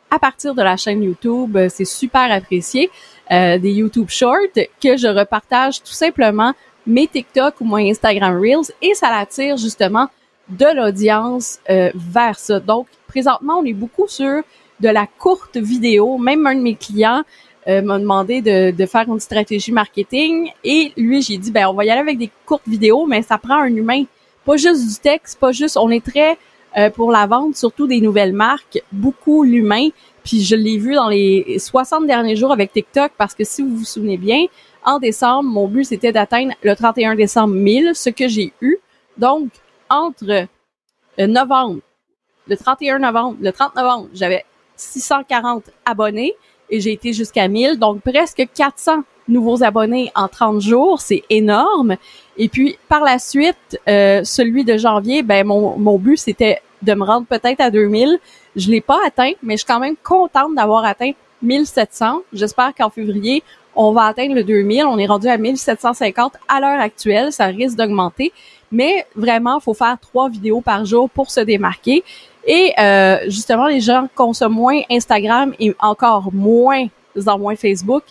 à 0.10 0.18
partir 0.18 0.56
de 0.56 0.64
la 0.64 0.78
chaîne 0.78 1.04
YouTube. 1.04 1.58
C'est 1.70 1.86
super 1.86 2.32
apprécié. 2.32 2.90
Euh, 3.30 3.58
des 3.60 3.72
YouTube 3.72 4.10
Shorts 4.10 4.56
que 4.82 4.96
je 4.96 5.08
repartage 5.08 5.84
tout 5.84 5.92
simplement 5.92 6.54
mes 6.88 7.08
TikTok 7.08 7.56
ou 7.62 7.66
mon 7.66 7.78
Instagram 7.78 8.40
Reels 8.40 8.74
et 8.82 8.94
ça 8.96 9.12
l'attire 9.12 9.58
justement 9.58 10.08
de 10.50 10.66
l'audience 10.76 11.60
euh, 11.70 11.92
vers 11.94 12.40
ça. 12.40 12.60
Donc, 12.60 12.88
présentement, 13.08 13.60
on 13.60 13.66
est 13.66 13.74
beaucoup 13.74 14.08
sur 14.08 14.42
de 14.80 14.90
la 14.90 15.06
courte 15.06 15.58
vidéo. 15.58 16.18
Même 16.18 16.48
un 16.48 16.56
de 16.56 16.62
mes 16.62 16.76
clients 16.76 17.24
euh, 17.68 17.82
m'a 17.82 18.00
demandé 18.00 18.42
de, 18.42 18.72
de, 18.72 18.86
faire 18.86 19.06
une 19.10 19.20
stratégie 19.20 19.72
marketing 19.72 20.52
et 20.64 20.94
lui, 20.96 21.22
j'ai 21.22 21.38
dit, 21.38 21.52
ben, 21.52 21.68
on 21.68 21.74
va 21.74 21.84
y 21.84 21.90
aller 21.90 22.00
avec 22.00 22.18
des 22.18 22.30
courtes 22.46 22.68
vidéos, 22.68 23.06
mais 23.06 23.22
ça 23.22 23.38
prend 23.38 23.62
un 23.62 23.76
humain. 23.76 24.04
Pas 24.46 24.56
juste 24.56 24.88
du 24.88 24.96
texte, 24.96 25.38
pas 25.40 25.52
juste, 25.52 25.76
on 25.76 25.90
est 25.90 26.06
très 26.06 26.38
euh, 26.78 26.90
pour 26.90 27.12
la 27.12 27.26
vente, 27.26 27.56
surtout 27.56 27.88
des 27.88 28.00
nouvelles 28.00 28.34
marques, 28.34 28.82
beaucoup 28.92 29.44
l'humain. 29.44 29.90
Puis 30.24 30.44
je 30.44 30.56
l'ai 30.56 30.78
vu 30.78 30.94
dans 30.94 31.10
les 31.10 31.58
60 31.60 32.06
derniers 32.06 32.36
jours 32.36 32.52
avec 32.52 32.72
TikTok 32.72 33.12
parce 33.18 33.34
que 33.34 33.44
si 33.44 33.64
vous 33.64 33.78
vous 33.78 33.86
souvenez 33.86 34.18
bien, 34.18 34.46
en 34.88 35.00
décembre, 35.00 35.44
mon 35.44 35.68
but, 35.68 35.84
c'était 35.84 36.14
d'atteindre 36.14 36.54
le 36.64 36.74
31 36.74 37.16
décembre 37.16 37.54
1000, 37.54 37.92
ce 37.94 38.10
que 38.10 38.28
j'ai 38.30 38.54
eu. 38.62 38.78
Donc, 39.18 39.50
entre 39.90 40.48
euh, 41.20 41.28
novembre, 41.28 41.82
le 42.48 42.56
31 42.56 43.00
novembre, 43.00 43.38
le 43.42 43.52
30 43.52 43.76
novembre, 43.76 44.08
j'avais 44.14 44.46
640 44.78 45.66
abonnés 45.86 46.34
et 46.70 46.80
j'ai 46.80 46.94
été 46.94 47.12
jusqu'à 47.12 47.50
1000. 47.50 47.78
Donc, 47.78 48.02
presque 48.02 48.48
400 48.56 49.04
nouveaux 49.28 49.62
abonnés 49.62 50.10
en 50.16 50.30
30 50.30 50.62
jours. 50.62 51.02
C'est 51.02 51.24
énorme. 51.30 51.98
Et 52.38 52.48
puis, 52.48 52.78
par 52.88 53.02
la 53.02 53.20
suite, 53.20 53.78
euh, 53.90 54.24
celui 54.24 54.64
de 54.64 54.78
janvier, 54.78 55.22
ben, 55.22 55.46
mon, 55.46 55.78
mon 55.78 55.98
but, 55.98 56.16
c'était 56.16 56.62
de 56.82 56.94
me 56.94 57.04
rendre 57.04 57.28
peut-être 57.28 57.60
à 57.60 57.72
2000. 57.72 58.20
Je 58.56 58.72
l'ai 58.72 58.82
pas 58.82 59.00
atteint, 59.06 59.32
mais 59.44 59.56
je 59.56 59.66
suis 59.66 59.68
quand 59.68 59.82
même 59.82 59.98
contente 60.02 60.56
d'avoir 60.56 60.86
atteint 60.86 61.12
1700. 61.42 62.22
J'espère 62.32 62.74
qu'en 62.74 62.90
février, 62.90 63.44
on 63.78 63.92
va 63.94 64.06
atteindre 64.06 64.36
le 64.36 64.44
2000. 64.44 64.86
On 64.86 64.98
est 64.98 65.06
rendu 65.06 65.28
à 65.28 65.38
1750 65.38 66.34
à 66.48 66.60
l'heure 66.60 66.82
actuelle. 66.82 67.32
Ça 67.32 67.46
risque 67.46 67.78
d'augmenter. 67.78 68.34
Mais 68.72 69.06
vraiment, 69.16 69.60
il 69.60 69.64
faut 69.64 69.74
faire 69.74 69.98
trois 70.02 70.30
vidéos 70.30 70.62
par 70.62 70.84
jour 70.86 71.10
pour 71.10 71.32
se 71.32 71.40
démarquer. 71.40 72.04
Et 72.46 72.74
euh, 72.80 73.20
justement, 73.28 73.68
les 73.68 73.80
gens 73.80 74.08
consomment 74.16 74.56
moins 74.56 74.82
Instagram 74.90 75.54
et 75.60 75.74
encore 75.80 76.30
moins 76.34 76.88
en 77.26 77.40
moins 77.40 77.56
Facebook 77.56 78.04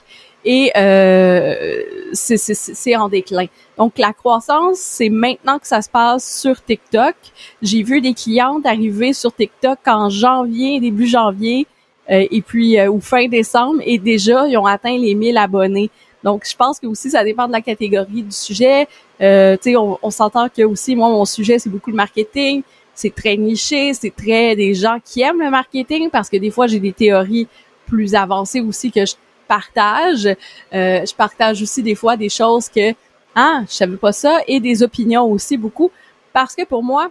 et 0.47 0.71
euh, 0.77 1.83
c'est 2.13 2.97
en 2.97 3.09
déclin. 3.09 3.47
Donc 3.77 3.99
la 3.99 4.13
croissance, 4.13 4.79
c'est 4.79 5.09
maintenant 5.09 5.59
que 5.59 5.67
ça 5.67 5.83
se 5.83 5.91
passe 5.91 6.41
sur 6.41 6.63
TikTok. 6.65 7.17
J'ai 7.63 7.83
vu 7.83 8.01
des 8.01 8.15
clientes 8.15 8.65
arriver 8.65 9.13
sur 9.13 9.35
TikTok 9.35 9.79
en 9.87 10.09
janvier, 10.09 10.79
début 10.79 11.09
janvier, 11.09 11.67
et 12.09 12.41
puis 12.41 12.79
euh, 12.79 12.89
ou 12.89 13.01
fin 13.01 13.29
décembre, 13.29 13.81
et 13.85 13.99
déjà 13.99 14.47
ils 14.47 14.57
ont 14.57 14.67
atteint 14.67 14.97
les 14.97 15.15
1000 15.15 15.37
abonnés. 15.37 15.91
Donc 16.23 16.45
je 16.49 16.57
pense 16.57 16.81
que 16.81 16.87
aussi 16.87 17.11
ça 17.11 17.25
dépend 17.25 17.47
de 17.47 17.53
la 17.53 17.61
catégorie 17.61 18.23
du 18.23 18.33
sujet. 18.33 18.89
Euh, 19.21 19.57
tu 19.57 19.71
sais, 19.71 19.77
on, 19.77 19.99
on 20.03 20.11
s'entend 20.11 20.49
que 20.49 20.63
aussi 20.63 20.97
moi 20.97 21.09
mon 21.09 21.25
sujet 21.25 21.59
c'est 21.59 21.71
beaucoup 21.71 21.91
le 21.91 21.97
marketing. 21.97 22.63
C'est 22.95 23.15
très 23.15 23.37
niché, 23.37 23.93
c'est 23.93 24.15
très 24.15 24.57
des 24.57 24.75
gens 24.75 24.99
qui 25.05 25.21
aiment 25.21 25.43
le 25.43 25.51
marketing 25.51 26.09
parce 26.11 26.31
que 26.31 26.37
des 26.37 26.51
fois 26.51 26.67
j'ai 26.67 26.81
des 26.81 26.93
théories 26.93 27.47
plus 27.87 28.15
avancées 28.15 28.61
aussi 28.61 28.91
que 28.91 29.05
je 29.05 29.15
partage. 29.47 30.27
Euh, 30.27 31.05
je 31.05 31.15
partage 31.15 31.63
aussi 31.63 31.83
des 31.83 31.95
fois 31.95 32.17
des 32.17 32.29
choses 32.29 32.69
que 32.69 32.93
ah, 33.35 33.63
je 33.69 33.75
savais 33.75 33.97
pas 33.97 34.13
ça 34.13 34.39
et 34.47 34.61
des 34.61 34.83
opinions 34.83 35.25
aussi 35.25 35.57
beaucoup 35.57 35.91
parce 36.33 36.55
que 36.55 36.65
pour 36.65 36.83
moi 36.83 37.11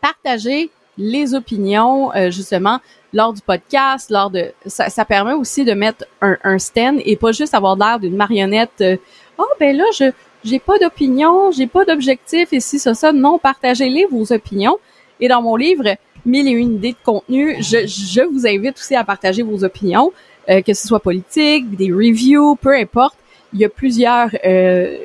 partager 0.00 0.70
les 1.00 1.34
opinions 1.34 2.14
euh, 2.14 2.30
justement 2.30 2.78
lors 3.12 3.32
du 3.32 3.40
podcast, 3.40 4.10
lors 4.10 4.30
de 4.30 4.52
ça, 4.66 4.88
ça 4.88 5.04
permet 5.04 5.32
aussi 5.32 5.64
de 5.64 5.72
mettre 5.72 6.04
un, 6.20 6.36
un 6.44 6.58
stand 6.58 7.00
et 7.04 7.16
pas 7.16 7.32
juste 7.32 7.54
avoir 7.54 7.76
l'air 7.76 7.98
d'une 7.98 8.16
marionnette. 8.16 8.80
Euh, 8.80 8.96
oh 9.38 9.48
ben 9.58 9.76
là 9.76 9.84
je 9.98 10.12
j'ai 10.44 10.58
pas 10.58 10.78
d'opinion, 10.78 11.50
j'ai 11.50 11.66
pas 11.66 11.84
d'objectif 11.84 12.52
et 12.52 12.60
si 12.60 12.78
ça 12.78 12.94
ça 12.94 13.12
non, 13.12 13.38
partagez-les 13.38 14.06
vos 14.06 14.32
opinions. 14.32 14.78
Et 15.18 15.28
dans 15.28 15.42
mon 15.42 15.56
livre 15.56 15.96
mille 16.24 16.48
et 16.48 16.52
une 16.52 16.76
idées 16.76 16.92
de 16.92 17.04
contenu, 17.04 17.56
je, 17.60 17.86
je 17.86 18.22
vous 18.22 18.46
invite 18.46 18.78
aussi 18.78 18.94
à 18.94 19.04
partager 19.04 19.42
vos 19.42 19.64
opinions. 19.64 20.12
Euh, 20.50 20.62
que 20.62 20.74
ce 20.74 20.88
soit 20.88 21.00
politique, 21.00 21.76
des 21.76 21.92
reviews, 21.92 22.56
peu 22.56 22.74
importe. 22.74 23.16
Il 23.52 23.60
y 23.60 23.64
a 23.64 23.68
plusieurs 23.68 24.30
euh, 24.44 24.96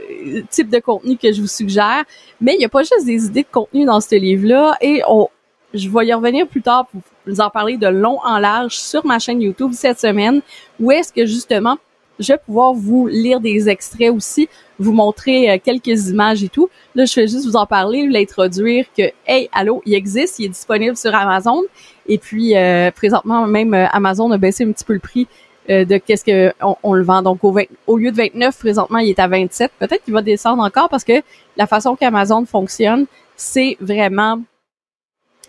types 0.50 0.70
de 0.70 0.80
contenu 0.80 1.18
que 1.18 1.32
je 1.32 1.42
vous 1.42 1.48
suggère, 1.48 2.04
mais 2.40 2.54
il 2.56 2.60
n'y 2.60 2.66
a 2.66 2.70
pas 2.70 2.82
juste 2.82 3.06
des 3.06 3.25
idées 3.25 3.44
de 3.44 3.48
contenu 3.52 3.86
dans 3.86 4.00
ce 4.00 4.16
livre-là. 4.16 4.78
Et 4.82 5.02
on, 5.08 5.28
je 5.75 5.89
vais 5.89 6.08
y 6.08 6.13
revenir 6.13 6.48
plus 6.48 6.62
tard 6.62 6.88
pour 6.88 7.01
vous 7.27 7.41
en 7.41 7.50
parler 7.50 7.77
de 7.77 7.88
long 7.88 8.20
en 8.24 8.39
large 8.39 8.77
sur 8.77 9.05
ma 9.05 9.20
chaîne 9.20 9.41
YouTube 9.41 9.72
cette 9.74 10.00
semaine, 10.00 10.41
où 10.79 10.91
est-ce 10.91 11.12
que 11.12 11.25
justement 11.25 11.77
je 12.20 12.34
vais 12.34 12.39
pouvoir 12.39 12.74
vous 12.74 13.08
lire 13.08 13.39
des 13.39 13.70
extraits 13.70 14.10
aussi, 14.10 14.48
vous 14.79 14.94
montrer 14.94 15.50
euh, 15.51 15.58
quelques 15.63 16.10
images 16.10 16.44
et 16.44 16.50
tout. 16.50 16.70
Là, 16.96 17.05
je 17.05 17.15
vais 17.15 17.27
juste 17.27 17.46
vous 17.46 17.55
en 17.55 17.65
parler, 17.65 18.08
l'introduire 18.08 18.86
que, 18.98 19.03
hey, 19.27 19.50
allô, 19.51 19.82
il 19.86 19.94
existe, 19.94 20.39
il 20.39 20.46
est 20.46 20.50
disponible 20.50 20.96
sur 20.96 21.13
Amazon. 21.13 21.62
Et 22.08 22.17
puis, 22.17 22.55
euh, 22.55 22.91
présentement, 22.91 23.48
même 23.48 23.74
euh, 23.74 23.88
Amazon 23.91 24.32
a 24.32 24.38
baissé 24.38 24.63
un 24.63 24.72
petit 24.72 24.86
peu 24.86 24.94
le 24.94 25.00
prix 25.00 25.27
de 25.67 25.98
qu'est-ce 25.98 26.24
que 26.24 26.53
on, 26.84 26.94
le 26.94 27.03
vend. 27.03 27.24
Donc, 27.24 27.44
au, 27.44 27.58
au, 27.88 27.98
lieu 27.98 28.12
de 28.12 28.15
29, 28.15 28.55
présentement, 28.55 29.00
il 29.00 29.10
est 29.10 29.17
à 29.17 29.27
27. 29.27 29.72
Peut-être 29.79 30.03
qu'il 30.03 30.13
va 30.13 30.22
descendre 30.22 30.62
encore 30.62 30.89
parce 30.89 31.03
que 31.03 31.24
la 31.58 31.65
façon 31.65 31.96
qu'Amazon 31.96 32.46
fonctionne, 32.46 33.08
c'est 33.36 33.75
vraiment 33.82 34.39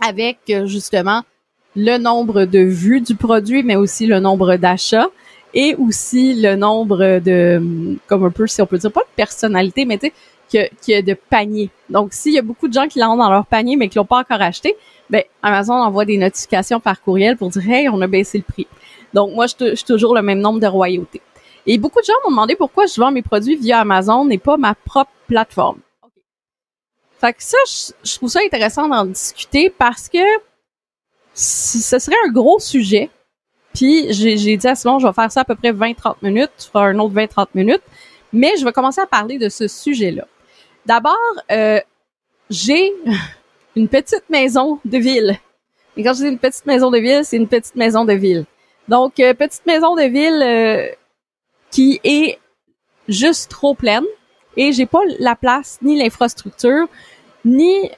avec, 0.01 0.39
justement, 0.65 1.23
le 1.75 1.99
nombre 1.99 2.45
de 2.45 2.59
vues 2.59 3.01
du 3.01 3.15
produit, 3.15 3.63
mais 3.63 3.77
aussi 3.77 4.07
le 4.07 4.19
nombre 4.19 4.57
d'achats 4.57 5.09
et 5.55 5.75
aussi 5.77 6.41
le 6.41 6.57
nombre 6.57 7.19
de, 7.19 7.97
comme 8.07 8.25
un 8.25 8.31
peu, 8.31 8.47
si 8.47 8.61
on 8.63 8.67
peut 8.67 8.79
dire, 8.79 8.93
pas 8.93 9.03
de 9.03 9.15
personnalité, 9.17 9.85
mais 9.85 9.99
tu 9.99 10.09
sais, 10.09 10.71
qu'il 10.81 10.95
y 10.95 10.95
a 10.95 11.03
de 11.03 11.15
paniers. 11.15 11.71
Donc, 11.91 12.13
s'il 12.13 12.33
y 12.33 12.39
a 12.39 12.43
beaucoup 12.43 12.69
de 12.69 12.73
gens 12.73 12.89
qui 12.89 12.99
l'ont 12.99 13.17
dans 13.17 13.31
leur 13.31 13.47
panier, 13.47 13.77
mais 13.77 13.89
qui 13.89 13.99
l'ont 13.99 14.05
pas 14.05 14.21
encore 14.21 14.41
acheté, 14.41 14.77
ben, 15.11 15.23
Amazon 15.43 15.75
envoie 15.75 16.05
des 16.05 16.19
notifications 16.19 16.81
par 16.81 17.01
courriel 17.01 17.37
pour 17.37 17.49
dire, 17.49 17.69
hey, 17.69 17.89
on 17.89 18.01
a 18.01 18.07
baissé 18.07 18.39
le 18.39 18.45
prix. 18.45 18.67
Donc, 19.15 19.35
moi, 19.35 19.47
je 19.47 19.75
suis 19.75 19.85
toujours 19.85 20.15
le 20.15 20.23
même 20.23 20.41
nombre 20.41 20.61
de 20.61 20.67
royautés. 20.67 21.23
Et 21.67 21.79
beaucoup 21.79 22.01
de 22.01 22.07
gens 22.07 22.13
m'ont 22.25 22.31
demandé 22.31 22.55
pourquoi 22.55 22.87
je 22.87 23.01
vends 23.01 23.11
mes 23.11 23.23
produits 23.23 23.57
via 23.57 23.81
Amazon 23.81 24.29
et 24.31 24.39
pas 24.39 24.57
ma 24.57 24.75
propre 24.75 25.11
plateforme. 25.27 25.79
Fait 27.21 27.33
que 27.33 27.43
ça, 27.43 27.57
je, 28.05 28.15
trouve 28.17 28.29
ça 28.29 28.41
intéressant 28.45 28.89
d'en 28.89 29.07
discuter 29.07 29.71
parce 29.71 30.09
que 30.09 30.19
ce 31.35 31.99
serait 31.99 32.17
un 32.27 32.31
gros 32.31 32.59
sujet 32.59 33.11
puis 33.77 34.11
j'ai 34.11 34.57
dit 34.57 34.67
à 34.67 34.75
Simon, 34.75 34.99
je 34.99 35.07
vais 35.07 35.13
faire 35.13 35.31
ça 35.31 35.43
à 35.43 35.45
peu 35.45 35.55
près 35.55 35.71
20-30 35.71 36.17
minutes, 36.23 36.51
tu 36.59 36.67
feras 36.67 36.87
un 36.87 36.99
autre 36.99 37.15
20-30 37.15 37.49
minutes, 37.55 37.83
mais 38.33 38.57
je 38.59 38.65
vais 38.65 38.73
commencer 38.73 39.03
à 39.03 39.07
parler 39.07 39.37
de 39.37 39.51
ce 39.51 39.69
sujet-là. 39.69 40.27
D'abord, 40.87 41.17
euh, 41.53 41.79
j'ai 42.49 42.95
une 43.77 43.89
petite 43.89 44.31
maison 44.31 44.81
de 44.87 44.97
ville. 44.97 45.39
Et 45.99 46.03
quand 46.03 46.15
je 46.15 46.23
dis 46.23 46.29
une 46.29 46.39
petite 46.39 46.65
maison 46.65 46.91
de 46.91 46.99
ville, 46.99 47.21
c'est 47.23 47.37
une 47.37 47.49
petite 47.49 47.77
maison 47.77 48.07
de 48.07 48.15
ville. 48.15 48.47
Donc, 48.89 49.21
euh, 49.21 49.35
petite 49.35 49.67
maison 49.67 49.95
de 49.95 50.05
ville 50.05 50.43
euh, 50.43 50.89
qui 51.71 52.01
est 52.03 52.39
juste 53.09 53.51
trop 53.51 53.75
pleine 53.75 54.07
et 54.57 54.73
j'ai 54.73 54.87
pas 54.87 55.01
la 55.19 55.37
place 55.37 55.79
ni 55.83 55.99
l'infrastructure 55.99 56.89
ni 57.45 57.91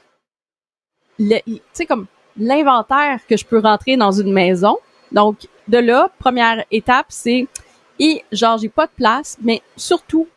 le, 1.17 1.37
tu 1.45 1.61
sais 1.73 1.85
comme 1.85 2.07
l'inventaire 2.37 3.19
que 3.27 3.35
je 3.37 3.45
peux 3.45 3.59
rentrer 3.59 3.97
dans 3.97 4.11
une 4.11 4.31
maison. 4.31 4.77
Donc, 5.11 5.47
de 5.67 5.77
là, 5.77 6.09
première 6.19 6.63
étape, 6.71 7.07
c'est 7.09 7.47
et 7.99 8.23
genre 8.31 8.57
j'ai 8.57 8.69
pas 8.69 8.85
de 8.85 8.91
place, 8.95 9.37
mais 9.41 9.61
surtout 9.75 10.27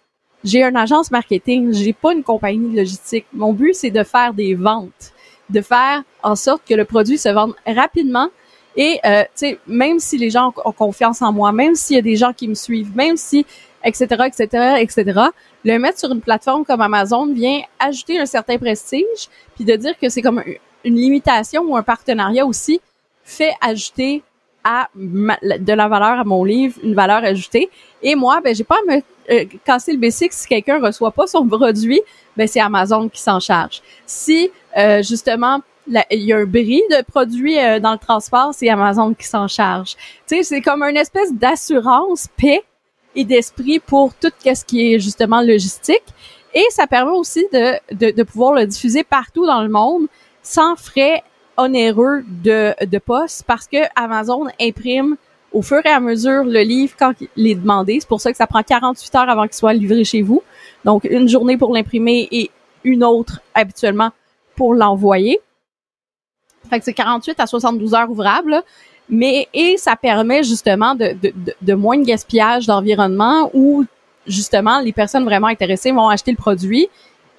j'ai 0.42 0.64
une 0.64 0.76
agence 0.76 1.12
marketing, 1.12 1.72
j'ai 1.72 1.92
pas 1.92 2.12
une 2.12 2.24
compagnie 2.24 2.74
logistique. 2.74 3.26
Mon 3.32 3.52
but 3.52 3.74
c'est 3.74 3.90
de 3.90 4.02
faire 4.02 4.34
des 4.34 4.54
ventes, 4.54 5.12
de 5.48 5.60
faire 5.60 6.02
en 6.22 6.34
sorte 6.34 6.62
que 6.68 6.74
le 6.74 6.84
produit 6.84 7.18
se 7.18 7.28
vende 7.28 7.54
rapidement 7.64 8.28
et 8.74 8.98
euh, 9.04 9.22
tu 9.22 9.28
sais 9.34 9.58
même 9.66 10.00
si 10.00 10.18
les 10.18 10.30
gens 10.30 10.52
ont 10.64 10.72
confiance 10.72 11.22
en 11.22 11.32
moi, 11.32 11.52
même 11.52 11.76
s'il 11.76 11.96
y 11.96 11.98
a 11.98 12.02
des 12.02 12.16
gens 12.16 12.32
qui 12.32 12.48
me 12.48 12.54
suivent, 12.54 12.96
même 12.96 13.16
si 13.16 13.46
etc 13.84 14.24
etc 14.26 14.76
etc, 14.78 15.20
le 15.64 15.78
mettre 15.78 15.98
sur 15.98 16.12
une 16.12 16.20
plateforme 16.20 16.64
comme 16.64 16.80
Amazon 16.80 17.32
vient 17.32 17.60
ajouter 17.78 18.18
un 18.18 18.26
certain 18.26 18.58
prestige, 18.58 19.28
puis 19.54 19.64
de 19.64 19.74
dire 19.76 19.98
que 19.98 20.08
c'est 20.08 20.22
comme 20.22 20.42
une 20.84 20.96
limitation 20.96 21.62
ou 21.62 21.76
un 21.76 21.82
partenariat 21.82 22.46
aussi 22.46 22.80
fait 23.24 23.52
ajouter 23.60 24.22
à 24.64 24.88
de 24.94 25.72
la 25.72 25.88
valeur 25.88 26.20
à 26.20 26.24
mon 26.24 26.44
livre, 26.44 26.78
une 26.84 26.94
valeur 26.94 27.24
ajoutée. 27.24 27.68
Et 28.02 28.14
moi, 28.14 28.40
ben 28.42 28.54
j'ai 28.54 28.64
pas 28.64 28.76
à 28.76 28.94
me 28.94 29.02
euh, 29.30 29.44
casser 29.64 29.92
le 29.92 29.98
basic 29.98 30.32
si 30.32 30.46
quelqu'un 30.46 30.80
reçoit 30.80 31.10
pas 31.10 31.26
son 31.26 31.46
produit, 31.48 32.00
ben 32.36 32.46
c'est 32.46 32.60
Amazon 32.60 33.08
qui 33.08 33.20
s'en 33.20 33.40
charge. 33.40 33.82
Si 34.06 34.50
euh, 34.76 35.02
justement 35.02 35.60
il 35.88 36.22
y 36.22 36.32
a 36.32 36.38
un 36.38 36.44
bris 36.44 36.82
de 36.90 37.02
produits 37.04 37.58
euh, 37.58 37.80
dans 37.80 37.92
le 37.92 37.98
transport, 37.98 38.50
c'est 38.54 38.68
Amazon 38.68 39.14
qui 39.14 39.26
s'en 39.26 39.48
charge. 39.48 39.96
Tu 40.28 40.36
sais, 40.36 40.42
c'est 40.42 40.60
comme 40.60 40.82
une 40.82 40.96
espèce 40.96 41.32
d'assurance, 41.32 42.28
paix 42.36 42.62
et 43.14 43.24
d'esprit 43.24 43.78
pour 43.78 44.14
tout 44.14 44.32
ce 44.44 44.64
qui 44.64 44.92
est 44.92 44.98
justement 44.98 45.40
logistique. 45.40 46.04
Et 46.54 46.64
ça 46.70 46.86
permet 46.86 47.12
aussi 47.12 47.46
de, 47.52 47.94
de, 47.94 48.10
de 48.10 48.22
pouvoir 48.22 48.52
le 48.54 48.66
diffuser 48.66 49.04
partout 49.04 49.46
dans 49.46 49.62
le 49.62 49.68
monde 49.68 50.06
sans 50.42 50.76
frais 50.76 51.22
onéreux 51.56 52.24
de, 52.26 52.74
de 52.84 52.98
poste 52.98 53.44
parce 53.46 53.66
que 53.66 53.78
Amazon 53.94 54.46
imprime 54.60 55.16
au 55.52 55.62
fur 55.62 55.80
et 55.84 55.90
à 55.90 56.00
mesure 56.00 56.44
le 56.44 56.60
livre 56.60 56.94
quand 56.98 57.12
il 57.36 57.46
est 57.46 57.54
demandé. 57.54 57.98
C'est 58.00 58.08
pour 58.08 58.20
ça 58.20 58.30
que 58.30 58.36
ça 58.36 58.46
prend 58.46 58.62
48 58.62 59.14
heures 59.14 59.28
avant 59.28 59.42
qu'il 59.44 59.54
soit 59.54 59.74
livré 59.74 60.04
chez 60.04 60.22
vous. 60.22 60.42
Donc, 60.84 61.04
une 61.04 61.28
journée 61.28 61.56
pour 61.56 61.72
l'imprimer 61.74 62.28
et 62.30 62.50
une 62.84 63.04
autre 63.04 63.40
habituellement 63.54 64.10
pour 64.56 64.74
l'envoyer. 64.74 65.40
Fait 66.68 66.78
que 66.78 66.84
c'est 66.84 66.94
48 66.94 67.38
à 67.40 67.46
72 67.46 67.94
heures 67.94 68.10
ouvrables. 68.10 68.62
Mais, 69.08 69.48
et 69.52 69.76
ça 69.76 69.96
permet 69.96 70.42
justement 70.42 70.94
de, 70.94 71.14
de, 71.20 71.32
de, 71.60 71.74
moins 71.74 71.98
de 71.98 72.04
gaspillage 72.04 72.66
d'environnement 72.66 73.50
où 73.52 73.84
justement 74.26 74.80
les 74.80 74.92
personnes 74.92 75.24
vraiment 75.24 75.48
intéressées 75.48 75.92
vont 75.92 76.08
acheter 76.08 76.30
le 76.30 76.36
produit. 76.36 76.88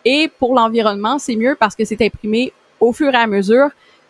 Et 0.05 0.29
pour 0.39 0.53
l'environnement, 0.53 1.17
c'est 1.17 1.35
mieux 1.35 1.55
parce 1.59 1.75
que 1.75 1.85
c'est 1.85 2.01
imprimé 2.01 2.51
au 2.79 2.91
fur 2.91 3.13
et 3.13 3.17
à 3.17 3.27
mesure 3.27 3.69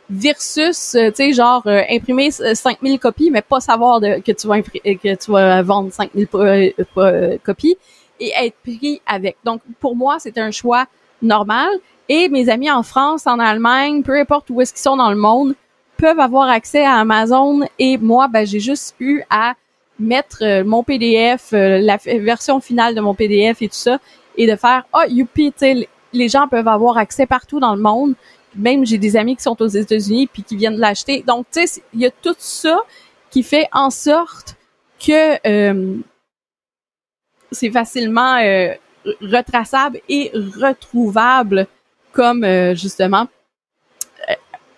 versus, 0.10 0.96
euh, 0.96 1.10
tu 1.10 1.16
sais, 1.16 1.34
genre 1.34 1.64
euh, 1.66 1.82
imprimer 1.90 2.32
5000 2.32 2.94
euh, 2.94 2.98
copies, 2.98 3.32
mais 3.32 3.42
pas 3.42 3.60
savoir 3.60 4.00
que 4.02 4.32
tu 4.32 4.48
vas 4.48 4.62
que 4.62 5.16
tu 5.16 5.32
vas 5.32 5.62
vendre 5.62 5.92
5000 5.92 6.28
copies 7.44 7.78
et 8.20 8.32
être 8.36 8.56
pris 8.64 9.02
avec. 9.06 9.38
Donc, 9.44 9.62
pour 9.80 9.96
moi, 9.96 10.18
c'est 10.20 10.38
un 10.38 10.52
choix 10.52 10.86
normal. 11.22 11.70
Et 12.10 12.28
mes 12.30 12.50
amis 12.50 12.70
en 12.70 12.84
France, 12.84 13.28
en 13.28 13.40
Allemagne, 13.40 14.04
peu 14.04 14.20
importe 14.20 14.50
où 14.50 14.62
est-ce 14.62 14.74
qu'ils 14.74 14.82
sont 14.82 14.98
dans 14.98 15.10
le 15.10 15.16
monde, 15.16 15.56
peuvent 16.04 16.20
avoir 16.20 16.50
accès 16.50 16.84
à 16.84 16.96
Amazon. 16.96 17.62
Et 17.80 17.98
moi, 17.98 18.28
ben, 18.28 18.46
j'ai 18.46 18.60
juste 18.60 18.96
eu 19.00 19.22
à 19.30 19.54
mettre 20.00 20.64
mon 20.64 20.84
PDF, 20.84 21.52
la 21.52 21.98
version 21.98 22.60
finale 22.60 22.94
de 22.94 23.00
mon 23.00 23.14
PDF 23.14 23.62
et 23.62 23.70
tout 23.70 23.76
ça, 23.76 24.00
et 24.36 24.46
de 24.46 24.56
faire, 24.58 24.84
ah, 24.92 25.04
oh, 25.06 25.10
youpi, 25.10 25.54
les 26.12 26.30
gens 26.30 26.48
peuvent 26.50 26.68
avoir 26.68 26.98
accès 26.98 27.26
partout 27.26 27.60
dans 27.60 27.76
le 27.76 27.82
monde 27.82 28.16
même 28.56 28.86
j'ai 28.86 28.98
des 28.98 29.18
amis 29.18 29.36
qui 29.36 29.44
sont 29.44 29.60
aux 29.62 29.68
États-Unis 29.68 30.28
puis 30.28 30.44
qui 30.44 30.56
viennent 30.56 30.78
l'acheter. 30.78 31.24
Donc, 31.26 31.48
tu 31.52 31.66
sais, 31.66 31.82
il 31.94 32.02
y 32.02 32.06
a 32.06 32.12
tout 32.12 32.36
ça 32.38 32.82
qui 33.30 33.44
fait 33.44 33.68
en 33.72 33.90
sorte 33.90 34.56
que 35.00 35.48
euh, 35.48 35.98
c'est 37.52 37.72
facilement 37.72 38.36
euh, 38.38 38.74
retraçable 39.22 40.00
et 40.08 40.32
retrouvable 40.34 41.68
comme 42.12 42.44
euh, 42.44 42.76
justement 42.76 43.28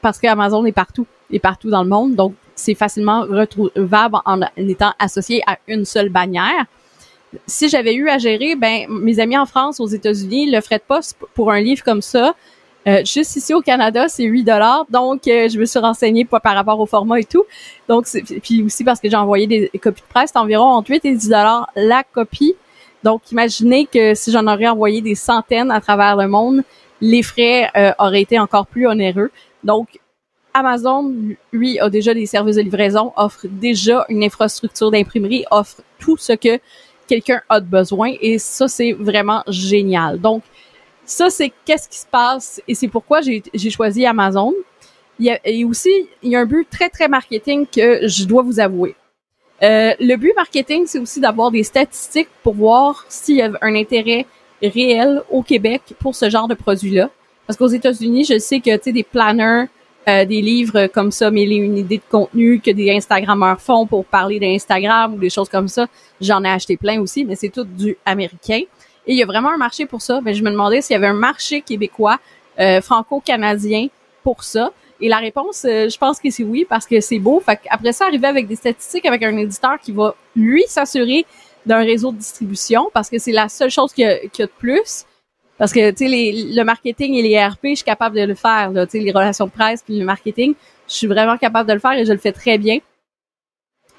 parce 0.01 0.19
qu'Amazon 0.19 0.63
est 0.65 0.71
partout, 0.71 1.07
est 1.31 1.39
partout 1.39 1.69
dans 1.69 1.83
le 1.83 1.89
monde. 1.89 2.15
Donc, 2.15 2.33
c'est 2.55 2.75
facilement 2.75 3.21
retrouvable 3.21 4.17
en 4.25 4.41
étant 4.57 4.93
associé 4.99 5.41
à 5.47 5.57
une 5.67 5.85
seule 5.85 6.09
bannière. 6.09 6.65
Si 7.47 7.67
j'avais 7.67 7.93
eu 7.95 8.09
à 8.09 8.17
gérer, 8.17 8.55
ben 8.55 8.85
mes 8.89 9.19
amis 9.19 9.37
en 9.37 9.45
France, 9.45 9.79
aux 9.79 9.87
États-Unis, 9.87 10.49
le 10.51 10.61
frais 10.61 10.77
de 10.77 10.83
poste 10.87 11.17
pour 11.33 11.51
un 11.51 11.59
livre 11.59 11.83
comme 11.83 12.01
ça, 12.01 12.33
euh, 12.87 13.03
juste 13.03 13.35
ici 13.35 13.53
au 13.53 13.61
Canada, 13.61 14.07
c'est 14.07 14.23
8 14.23 14.43
dollars. 14.43 14.85
Donc, 14.89 15.27
euh, 15.27 15.49
je 15.49 15.57
me 15.59 15.65
suis 15.65 15.79
renseignée 15.79 16.23
pas 16.23 16.39
par 16.39 16.53
rapport 16.53 16.79
au 16.79 16.85
format 16.85 17.19
et 17.19 17.23
tout. 17.23 17.43
Donc, 17.89 18.05
puis 18.43 18.61
aussi 18.63 18.83
parce 18.83 18.99
que 18.99 19.09
j'ai 19.09 19.15
envoyé 19.15 19.47
des, 19.47 19.69
copies 19.79 20.03
de 20.03 20.07
presse, 20.07 20.31
environ 20.35 20.65
entre 20.65 20.91
8 20.91 21.05
et 21.05 21.15
10 21.15 21.29
dollars 21.29 21.69
la 21.75 22.03
copie. 22.03 22.55
Donc, 23.03 23.31
imaginez 23.31 23.87
que 23.87 24.13
si 24.13 24.31
j'en 24.31 24.45
aurais 24.47 24.67
envoyé 24.67 25.01
des 25.01 25.15
centaines 25.15 25.71
à 25.71 25.81
travers 25.81 26.15
le 26.15 26.27
monde, 26.27 26.63
les 27.01 27.23
frais 27.23 27.69
euh, 27.75 27.91
auraient 27.99 28.21
été 28.21 28.39
encore 28.39 28.67
plus 28.67 28.87
onéreux. 28.87 29.31
Donc, 29.63 29.99
Amazon, 30.55 31.13
lui, 31.51 31.79
a 31.79 31.89
déjà 31.89 32.13
des 32.13 32.25
services 32.25 32.55
de 32.55 32.61
livraison, 32.61 33.11
offre 33.17 33.45
déjà 33.45 34.05
une 34.07 34.23
infrastructure 34.23 34.89
d'imprimerie, 34.89 35.43
offre 35.51 35.81
tout 35.99 36.15
ce 36.15 36.31
que 36.31 36.59
quelqu'un 37.07 37.41
a 37.49 37.59
de 37.59 37.65
besoin 37.65 38.13
et 38.21 38.39
ça, 38.39 38.69
c'est 38.69 38.93
vraiment 38.93 39.43
génial. 39.49 40.19
Donc, 40.19 40.43
ça, 41.03 41.29
c'est 41.29 41.51
qu'est-ce 41.65 41.89
qui 41.89 41.99
se 41.99 42.05
passe 42.07 42.61
et 42.69 42.73
c'est 42.73 42.87
pourquoi 42.87 43.19
j'ai 43.21 43.69
choisi 43.69 44.05
Amazon. 44.05 44.53
Il 45.19 45.25
y 45.25 45.29
a, 45.29 45.39
et 45.43 45.65
aussi, 45.65 45.91
il 46.23 46.31
y 46.31 46.37
a 46.37 46.39
un 46.39 46.45
but 46.45 46.67
très, 46.69 46.89
très 46.89 47.09
marketing 47.09 47.67
que 47.67 48.07
je 48.07 48.23
dois 48.23 48.41
vous 48.41 48.61
avouer. 48.61 48.95
Euh, 49.61 49.93
le 49.99 50.15
but 50.15 50.33
marketing, 50.37 50.85
c'est 50.87 50.99
aussi 50.99 51.19
d'avoir 51.19 51.51
des 51.51 51.63
statistiques 51.63 52.29
pour 52.43 52.55
voir 52.55 53.05
s'il 53.09 53.35
y 53.35 53.41
a 53.41 53.51
un 53.61 53.75
intérêt 53.75 54.25
réel 54.61 55.21
au 55.29 55.43
Québec 55.43 55.81
pour 55.99 56.15
ce 56.15 56.29
genre 56.29 56.47
de 56.47 56.55
produit-là. 56.55 57.09
Parce 57.45 57.57
qu'aux 57.57 57.67
États-Unis, 57.67 58.23
je 58.23 58.39
sais 58.39 58.59
que, 58.61 58.75
tu 58.77 58.83
sais, 58.85 58.91
des 58.93 59.03
planners, 59.03 59.65
euh, 60.07 60.25
des 60.25 60.41
livres 60.41 60.87
comme 60.87 61.11
ça, 61.11 61.31
mais 61.31 61.43
une 61.43 61.77
idée 61.77 61.97
de 61.97 62.03
contenu 62.09 62.59
que 62.59 62.71
des 62.71 62.91
Instagrammeurs 62.91 63.59
font 63.59 63.85
pour 63.85 64.05
parler 64.05 64.39
d'Instagram 64.39 65.15
ou 65.15 65.17
des 65.17 65.29
choses 65.29 65.49
comme 65.49 65.67
ça, 65.67 65.87
j'en 66.21 66.43
ai 66.43 66.49
acheté 66.49 66.77
plein 66.77 66.99
aussi, 67.01 67.25
mais 67.25 67.35
c'est 67.35 67.49
tout 67.49 67.63
du 67.63 67.97
américain. 68.05 68.61
Et 69.07 69.13
il 69.13 69.17
y 69.17 69.23
a 69.23 69.25
vraiment 69.25 69.51
un 69.51 69.57
marché 69.57 69.85
pour 69.85 70.01
ça. 70.01 70.19
Mais 70.23 70.33
je 70.33 70.43
me 70.43 70.51
demandais 70.51 70.81
s'il 70.81 70.93
y 70.93 70.97
avait 70.97 71.07
un 71.07 71.13
marché 71.13 71.61
québécois, 71.61 72.19
euh, 72.59 72.81
franco-canadien 72.81 73.87
pour 74.23 74.43
ça. 74.43 74.71
Et 75.01 75.09
la 75.09 75.17
réponse, 75.17 75.65
euh, 75.65 75.89
je 75.89 75.97
pense 75.97 76.19
que 76.19 76.29
c'est 76.29 76.43
oui, 76.43 76.65
parce 76.67 76.85
que 76.85 76.99
c'est 77.01 77.19
beau. 77.19 77.39
Fait 77.39 77.59
après 77.69 77.91
ça, 77.91 78.05
arriver 78.05 78.27
avec 78.27 78.47
des 78.47 78.55
statistiques 78.55 79.05
avec 79.05 79.23
un 79.23 79.37
éditeur 79.37 79.77
qui 79.81 79.91
va, 79.91 80.15
lui, 80.35 80.63
s'assurer 80.67 81.25
d'un 81.65 81.79
réseau 81.79 82.11
de 82.11 82.17
distribution, 82.17 82.89
parce 82.93 83.09
que 83.09 83.17
c'est 83.17 83.31
la 83.31 83.49
seule 83.49 83.71
chose 83.71 83.91
qu'il 83.91 84.05
y, 84.05 84.07
a 84.07 84.45
de 84.45 84.51
plus. 84.57 85.05
Parce 85.57 85.71
que, 85.71 85.91
tu 85.91 86.09
sais, 86.09 86.53
le 86.53 86.63
marketing 86.63 87.13
et 87.15 87.21
les 87.21 87.43
RP, 87.43 87.67
je 87.69 87.75
suis 87.75 87.83
capable 87.83 88.15
de 88.17 88.23
le 88.23 88.35
faire, 88.35 88.71
tu 88.73 88.79
sais, 88.89 88.99
les 88.99 89.11
relations 89.11 89.45
de 89.45 89.51
presse 89.51 89.81
puis 89.83 89.99
le 89.99 90.05
marketing, 90.05 90.53
je 90.87 90.93
suis 90.93 91.07
vraiment 91.07 91.37
capable 91.37 91.67
de 91.69 91.73
le 91.73 91.79
faire 91.79 91.93
et 91.93 92.05
je 92.05 92.11
le 92.11 92.17
fais 92.17 92.33
très 92.33 92.57
bien. 92.57 92.79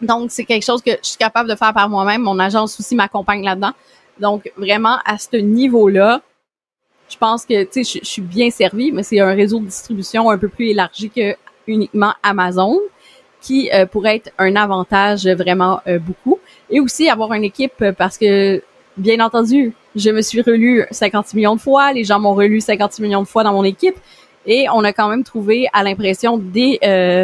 Donc, 0.02 0.30
c'est 0.30 0.44
quelque 0.44 0.64
chose 0.64 0.82
que 0.82 0.90
je 0.90 1.08
suis 1.08 1.16
capable 1.16 1.48
de 1.48 1.54
faire 1.54 1.72
par 1.72 1.88
moi-même. 1.88 2.22
Mon 2.22 2.38
agence 2.38 2.78
aussi 2.78 2.94
m'accompagne 2.94 3.42
là-dedans. 3.42 3.72
Donc, 4.20 4.50
vraiment, 4.56 4.98
à 5.04 5.16
ce 5.18 5.36
niveau-là, 5.36 6.20
je 7.08 7.16
pense 7.16 7.46
que, 7.46 7.64
tu 7.64 7.84
sais, 7.84 8.00
je, 8.00 8.04
suis 8.04 8.22
bien 8.22 8.50
servie, 8.50 8.92
mais 8.92 9.02
c'est 9.02 9.20
un 9.20 9.34
réseau 9.34 9.60
de 9.60 9.66
distribution 9.66 10.28
un 10.28 10.38
peu 10.38 10.48
plus 10.48 10.70
élargi 10.70 11.08
que 11.08 11.34
uniquement 11.66 12.12
Amazon, 12.22 12.78
qui 13.40 13.70
euh, 13.72 13.86
pourrait 13.86 14.16
être 14.16 14.30
un 14.38 14.56
avantage 14.56 15.26
vraiment 15.26 15.80
euh, 15.86 15.98
beaucoup. 15.98 16.38
Et 16.68 16.80
aussi 16.80 17.08
avoir 17.08 17.32
une 17.32 17.44
équipe 17.44 17.84
parce 17.96 18.18
que, 18.18 18.62
bien 18.96 19.24
entendu, 19.24 19.72
je 19.96 20.10
me 20.10 20.22
suis 20.22 20.42
relu 20.42 20.84
50 20.90 21.34
millions 21.34 21.56
de 21.56 21.60
fois, 21.60 21.92
les 21.92 22.04
gens 22.04 22.20
m'ont 22.20 22.34
relu 22.34 22.60
50 22.60 23.00
millions 23.00 23.22
de 23.22 23.26
fois 23.26 23.42
dans 23.42 23.52
mon 23.52 23.64
équipe, 23.64 23.96
et 24.46 24.66
on 24.72 24.84
a 24.84 24.92
quand 24.92 25.08
même 25.08 25.24
trouvé 25.24 25.66
à 25.72 25.82
l'impression 25.82 26.38
des 26.38 26.78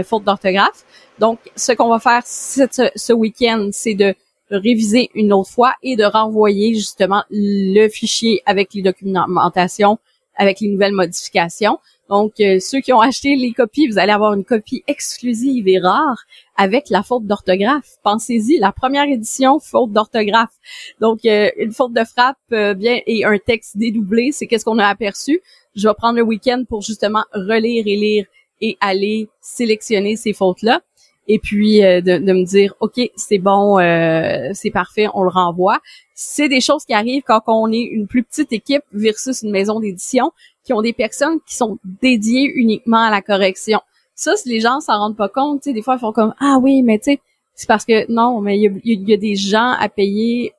fautes 0.05 0.25
d'orthographe. 0.25 0.85
Donc, 1.19 1.39
ce 1.55 1.73
qu'on 1.73 1.89
va 1.89 2.01
faire 2.01 2.23
ce, 2.25 2.63
ce 2.97 3.13
week-end, 3.13 3.69
c'est 3.71 3.95
de 3.95 4.15
réviser 4.51 5.11
une 5.15 5.33
autre 5.33 5.51
fois 5.51 5.75
et 5.83 5.97
de 5.97 6.05
renvoyer 6.05 6.75
justement 6.75 7.23
le 7.31 7.89
fichier 7.89 8.43
avec 8.45 8.75
les 8.75 8.83
documentations, 8.83 9.99
avec 10.37 10.61
les 10.61 10.69
nouvelles 10.69 10.93
modifications. 10.93 11.79
Donc, 12.13 12.41
euh, 12.41 12.59
ceux 12.61 12.81
qui 12.81 12.93
ont 12.93 13.01
acheté 13.01 13.37
les 13.37 13.55
copies, 13.55 13.89
vous 13.89 13.99
allez 13.99 14.13
avoir 14.13 14.35
une 14.35 14.45
copie 14.45 14.85
exclusive 14.87 15.67
et 15.67 15.79
rare 15.79 16.19
avec 16.59 16.91
la 16.91 17.03
faute 17.03 17.25
d'orthographe. 17.25 17.89
Pensez-y, 18.03 18.59
la 18.59 18.71
première 18.71 19.05
édition, 19.05 19.59
faute 19.59 19.93
d'orthographe. 19.93 20.53
Donc, 21.01 21.25
euh, 21.25 21.49
une 21.57 21.73
faute 21.73 21.95
de 21.95 22.05
frappe 22.05 22.37
euh, 22.53 22.75
bien 22.75 23.01
et 23.07 23.25
un 23.25 23.39
texte 23.39 23.79
dédoublé, 23.79 24.31
c'est 24.31 24.47
qu'est-ce 24.47 24.67
qu'on 24.67 24.79
a 24.79 24.89
aperçu? 24.89 25.41
Je 25.75 25.89
vais 25.89 25.95
prendre 25.95 26.17
le 26.17 26.23
week-end 26.23 26.65
pour 26.69 26.83
justement 26.83 27.25
relire 27.33 27.85
et 27.87 27.97
lire 27.97 28.27
et 28.61 28.77
aller 28.83 29.31
sélectionner 29.41 30.17
ces 30.17 30.35
fautes-là 30.35 30.83
et 31.29 31.39
puis 31.39 31.85
euh, 31.85 32.01
de, 32.01 32.19
de, 32.19 32.33
me 32.33 32.45
dire 32.45 32.75
ok 32.81 33.01
c'est 33.17 33.39
bon 33.39 33.79
euh, 33.79 34.51
c'est 34.55 34.71
parfait 34.71 35.07
on 35.15 35.23
le 35.23 35.29
renvoie. 35.29 35.81
C'est 36.15 36.49
des 36.49 36.61
choses 36.61 36.85
qui 36.85 36.95
arrivent 36.95 37.23
quand 37.23 37.43
on 37.47 37.71
est 37.73 37.81
une 37.81 38.07
plus 38.07 38.23
petite 38.23 38.53
équipe 38.53 38.83
versus 38.93 39.43
une 39.43 39.51
maison 39.51 39.81
d'édition 39.81 40.33
qui 40.65 40.73
ont 40.73 40.83
des 40.83 40.93
personnes 40.93 41.39
qui 41.47 41.57
sont 41.57 41.79
dédiées 42.01 42.51
uniquement 42.55 43.03
à 43.03 43.11
la 43.11 43.23
correction. 43.23 43.81
Ça 44.15 44.37
si 44.37 44.49
les 44.49 44.61
gens 44.61 44.81
s'en 44.81 44.99
rendent 44.99 45.17
pas 45.17 45.29
compte 45.29 45.65
des 45.65 45.83
fois 45.83 45.95
ils 45.97 46.01
font 46.01 46.13
comme 46.13 46.35
ah 46.41 46.59
oui 46.61 46.83
mais 46.83 46.99
tu 46.99 47.05
sais 47.05 47.21
c'est 47.55 47.69
parce 47.69 47.85
que 47.85 48.11
non 48.11 48.41
mais 48.41 48.59
il 48.59 49.09
y 49.09 49.13
a, 49.13 49.17
des 49.17 49.37
gens 49.37 49.73
à 49.79 49.89
payer 49.89 50.53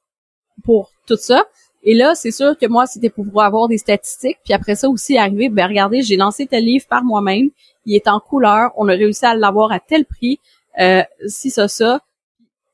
pour 0.63 0.91
tout 1.08 1.17
ça 1.17 1.45
et 1.84 1.93
là, 1.93 2.15
c'est 2.15 2.32
sûr 2.32 2.58
que 2.58 2.65
moi, 2.65 2.86
c'était 2.86 3.10
pour 3.10 3.26
avoir 3.41 3.67
des 3.67 3.78
statistiques. 3.78 4.38
Puis 4.43 4.54
après 4.54 4.76
ça 4.76 4.89
aussi, 4.89 5.17
arriver, 5.17 5.50
ben 5.50 5.67
regardez, 5.67 6.02
j'ai 6.02 6.15
lancé 6.15 6.46
tel 6.46 6.63
livre 6.63 6.86
par 6.88 7.04
moi-même. 7.04 7.50
Il 7.86 7.96
est 7.96 8.08
en 8.08 8.22
couleur. 8.22 8.72
On 8.78 8.88
a 8.88 8.93
réussi 8.93 9.26
à 9.26 9.36
l'avoir 9.36 9.72
à 9.72 9.80
tel 9.80 10.06
prix 10.06 10.39
euh, 10.80 11.04
si 11.28 11.50
ça, 11.50 11.67
ça, 11.67 12.00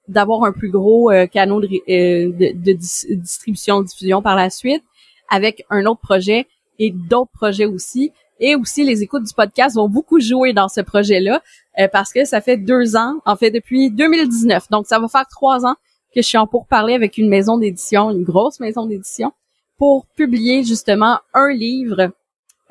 d'avoir 0.08 0.44
un 0.44 0.52
plus 0.52 0.70
gros 0.70 1.12
euh, 1.12 1.26
canot 1.26 1.60
de, 1.60 1.68
euh, 1.68 2.32
de, 2.32 2.74
diffusion 2.74 4.22
par 4.22 4.36
la 4.36 4.50
suite, 4.50 4.84
avec 5.30 5.66
un 5.70 5.86
autre 5.86 6.02
projet 6.02 6.48
et 6.78 6.92
d'autres 6.92 7.32
projets 7.32 7.66
aussi. 7.66 8.12
Et 8.40 8.56
aussi, 8.56 8.84
les 8.84 9.04
écoutes 9.04 9.24
du 9.24 9.34
podcast 9.34 9.76
vont 9.76 9.90
beaucoup 9.90 10.20
jouer 10.20 10.54
dans 10.54 10.70
ce 10.70 10.82
projet-là 10.82 11.42
euh, 11.80 11.88
parce 11.92 12.14
que 12.14 12.26
ça 12.26 12.42
fait 12.42 12.58
deux 12.58 12.96
ans, 12.96 13.20
en 13.26 13.36
fait 13.36 13.52
depuis 13.52 13.92
2019. 13.92 14.70
Donc, 14.70 14.86
ça 14.88 15.00
va 15.00 15.08
faire 15.08 15.28
trois 15.30 15.66
ans 15.66 15.76
que 16.14 16.22
je 16.22 16.28
suis 16.28 16.38
en 16.38 16.48
pourparler 16.48 16.94
avec 16.94 17.18
une 17.18 17.30
maison 17.30 17.58
d'édition, 17.58 18.12
une 18.12 18.24
grosse 18.24 18.60
maison 18.60 18.86
d'édition, 18.86 19.32
pour 19.78 20.06
publier 20.08 20.64
justement 20.64 21.20
un 21.34 21.52
livre 21.52 22.12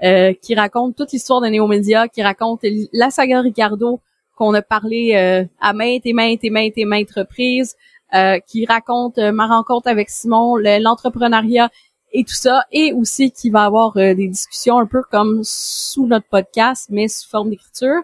euh, 0.03 0.33
qui 0.41 0.55
raconte 0.55 0.97
toute 0.97 1.13
l'histoire 1.13 1.41
de 1.41 1.49
Néomédia, 1.49 2.09
qui 2.09 2.23
raconte 2.23 2.61
la 2.93 3.11
saga 3.11 3.41
Ricardo, 3.41 4.01
qu'on 4.37 4.55
a 4.55 4.63
parlé 4.63 5.15
euh, 5.17 5.45
à 5.61 5.73
maintes 5.73 6.07
et 6.07 6.13
maintes 6.13 6.45
et 6.45 6.51
maintes 6.51 6.77
et 6.77 6.85
maintes 6.85 7.11
reprises, 7.11 7.75
euh, 8.15 8.39
qui 8.47 8.65
raconte 8.67 9.19
ma 9.19 9.47
rencontre 9.47 9.89
avec 9.89 10.09
Simon, 10.09 10.57
l'entrepreneuriat 10.57 11.71
et 12.13 12.25
tout 12.25 12.35
ça, 12.35 12.63
et 12.73 12.93
aussi 12.93 13.33
qui 13.33 13.51
va 13.51 13.65
avoir 13.65 13.95
des 13.95 14.29
discussions 14.29 14.79
un 14.79 14.87
peu 14.87 15.03
comme 15.11 15.41
sous 15.43 16.07
notre 16.07 16.27
podcast, 16.27 16.89
mais 16.91 17.09
sous 17.09 17.29
forme 17.29 17.51
d'écriture. 17.51 18.01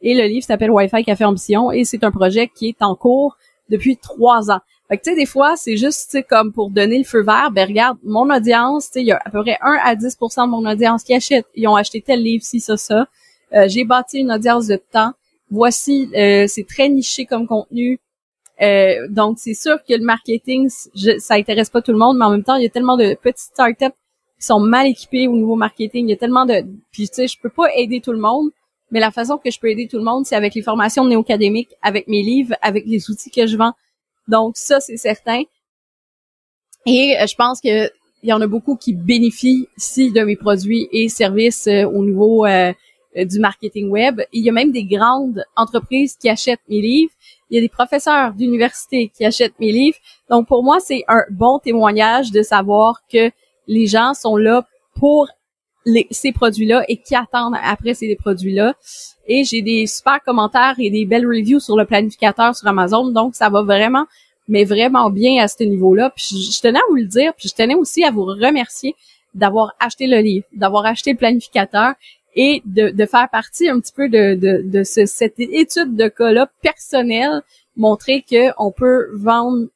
Et 0.00 0.14
le 0.14 0.26
livre 0.28 0.46
s'appelle 0.46 0.70
Wi-Fi 0.70 1.02
Café 1.04 1.24
Ambition 1.24 1.72
et 1.72 1.84
c'est 1.84 2.04
un 2.04 2.12
projet 2.12 2.48
qui 2.48 2.68
est 2.68 2.82
en 2.82 2.94
cours 2.94 3.36
depuis 3.68 3.96
trois 3.96 4.50
ans. 4.50 4.60
Fait 4.88 4.96
que 4.96 5.02
tu 5.02 5.10
sais, 5.10 5.16
des 5.16 5.26
fois, 5.26 5.56
c'est 5.56 5.76
juste 5.76 6.16
comme 6.28 6.52
pour 6.52 6.70
donner 6.70 6.98
le 6.98 7.04
feu 7.04 7.22
vert, 7.22 7.50
ben 7.52 7.68
regarde, 7.68 7.98
mon 8.02 8.34
audience, 8.34 8.86
tu 8.86 8.92
sais, 8.94 9.00
il 9.02 9.06
y 9.06 9.12
a 9.12 9.20
à 9.24 9.30
peu 9.30 9.42
près 9.42 9.58
1 9.60 9.78
à 9.84 9.94
10% 9.94 10.46
de 10.46 10.50
mon 10.50 10.70
audience 10.70 11.02
qui 11.02 11.14
achète. 11.14 11.46
Ils 11.54 11.68
ont 11.68 11.76
acheté 11.76 12.00
tel 12.00 12.22
livre, 12.22 12.42
si 12.44 12.60
ça, 12.60 12.76
ça. 12.76 13.06
j'ai 13.66 13.84
bâti 13.84 14.18
une 14.18 14.32
audience 14.32 14.66
de 14.66 14.76
temps 14.76 15.12
voici, 15.50 16.08
euh, 16.16 16.46
c'est 16.46 16.66
très 16.66 16.88
niché 16.88 17.26
comme 17.26 17.46
contenu. 17.46 18.00
Euh, 18.60 19.06
donc, 19.08 19.38
c'est 19.38 19.54
sûr 19.54 19.78
que 19.88 19.94
le 19.94 20.04
marketing, 20.04 20.68
ça 21.18 21.34
intéresse 21.34 21.70
pas 21.70 21.82
tout 21.82 21.92
le 21.92 21.98
monde, 21.98 22.18
mais 22.18 22.24
en 22.24 22.30
même 22.30 22.44
temps, 22.44 22.56
il 22.56 22.64
y 22.64 22.66
a 22.66 22.70
tellement 22.70 22.96
de 22.96 23.14
petites 23.14 23.52
startups 23.52 23.96
qui 24.38 24.46
sont 24.46 24.60
mal 24.60 24.86
équipées 24.86 25.28
au 25.28 25.36
niveau 25.36 25.54
marketing. 25.54 26.06
Il 26.06 26.10
y 26.10 26.14
a 26.14 26.16
tellement 26.16 26.44
de... 26.44 26.64
Puis, 26.90 27.08
tu 27.08 27.14
sais, 27.14 27.28
je 27.28 27.38
peux 27.40 27.50
pas 27.50 27.72
aider 27.74 28.00
tout 28.00 28.12
le 28.12 28.18
monde, 28.18 28.50
mais 28.90 29.00
la 29.00 29.10
façon 29.10 29.38
que 29.38 29.50
je 29.50 29.60
peux 29.60 29.70
aider 29.70 29.86
tout 29.86 29.98
le 29.98 30.04
monde, 30.04 30.26
c'est 30.26 30.36
avec 30.36 30.54
les 30.54 30.62
formations 30.62 31.04
néo-académiques, 31.04 31.70
avec 31.82 32.08
mes 32.08 32.22
livres, 32.22 32.54
avec 32.62 32.84
les 32.86 33.10
outils 33.10 33.30
que 33.30 33.46
je 33.46 33.56
vends. 33.56 33.72
Donc, 34.28 34.56
ça, 34.56 34.80
c'est 34.80 34.96
certain. 34.96 35.42
Et 36.86 37.16
euh, 37.18 37.26
je 37.26 37.34
pense 37.34 37.60
que 37.60 37.90
il 38.22 38.28
y 38.28 38.32
en 38.32 38.40
a 38.40 38.46
beaucoup 38.48 38.76
qui 38.76 38.94
bénéficient 38.94 39.68
de 40.12 40.22
mes 40.24 40.36
produits 40.36 40.88
et 40.90 41.08
services 41.08 41.68
au 41.68 42.04
niveau 42.04 42.44
euh, 42.46 42.72
du 43.16 43.38
marketing 43.38 43.90
web. 43.90 44.20
Il 44.32 44.44
y 44.44 44.48
a 44.48 44.52
même 44.52 44.72
des 44.72 44.84
grandes 44.84 45.44
entreprises 45.56 46.16
qui 46.16 46.28
achètent 46.28 46.66
mes 46.68 46.80
livres. 46.80 47.12
Il 47.48 47.54
y 47.54 47.58
a 47.58 47.60
des 47.60 47.68
professeurs 47.68 48.34
d'université 48.34 49.10
qui 49.16 49.24
achètent 49.24 49.58
mes 49.60 49.72
livres. 49.72 49.96
Donc 50.28 50.48
pour 50.48 50.64
moi, 50.64 50.78
c'est 50.80 51.04
un 51.08 51.22
bon 51.30 51.58
témoignage 51.58 52.32
de 52.32 52.42
savoir 52.42 53.02
que 53.10 53.30
les 53.66 53.86
gens 53.86 54.14
sont 54.14 54.36
là 54.36 54.66
pour 54.96 55.28
ces 56.10 56.32
produits-là 56.32 56.84
et 56.88 56.96
qui 56.96 57.14
attendent 57.14 57.56
après 57.62 57.94
ces 57.94 58.14
produits-là. 58.16 58.74
Et 59.26 59.44
j'ai 59.44 59.62
des 59.62 59.86
super 59.86 60.22
commentaires 60.24 60.74
et 60.78 60.90
des 60.90 61.04
belles 61.04 61.26
reviews 61.26 61.60
sur 61.60 61.76
le 61.76 61.84
planificateur 61.84 62.54
sur 62.56 62.66
Amazon. 62.66 63.08
Donc 63.10 63.34
ça 63.34 63.50
va 63.50 63.62
vraiment, 63.62 64.06
mais 64.48 64.64
vraiment 64.64 65.10
bien 65.10 65.42
à 65.42 65.48
ce 65.48 65.62
niveau-là. 65.64 66.10
Puis 66.16 66.50
je 66.52 66.60
tenais 66.60 66.78
à 66.78 66.88
vous 66.90 66.96
le 66.96 67.04
dire, 67.04 67.32
puis 67.34 67.48
je 67.48 67.54
tenais 67.54 67.74
aussi 67.74 68.04
à 68.04 68.10
vous 68.10 68.24
remercier 68.24 68.94
d'avoir 69.34 69.74
acheté 69.78 70.06
le 70.06 70.18
livre, 70.18 70.46
d'avoir 70.52 70.86
acheté 70.86 71.12
le 71.12 71.18
planificateur 71.18 71.92
et 72.34 72.62
de, 72.64 72.90
de 72.90 73.06
faire 73.06 73.28
partie 73.30 73.68
un 73.68 73.80
petit 73.80 73.92
peu 73.92 74.08
de, 74.08 74.34
de, 74.34 74.62
de 74.64 74.84
ce, 74.84 75.06
cette 75.06 75.38
étude 75.38 75.96
de 75.96 76.08
cas-là 76.08 76.48
personnelle, 76.62 77.42
montrer 77.76 78.24
qu'on 78.28 78.72
peut 78.72 79.08
vendre 79.14 79.66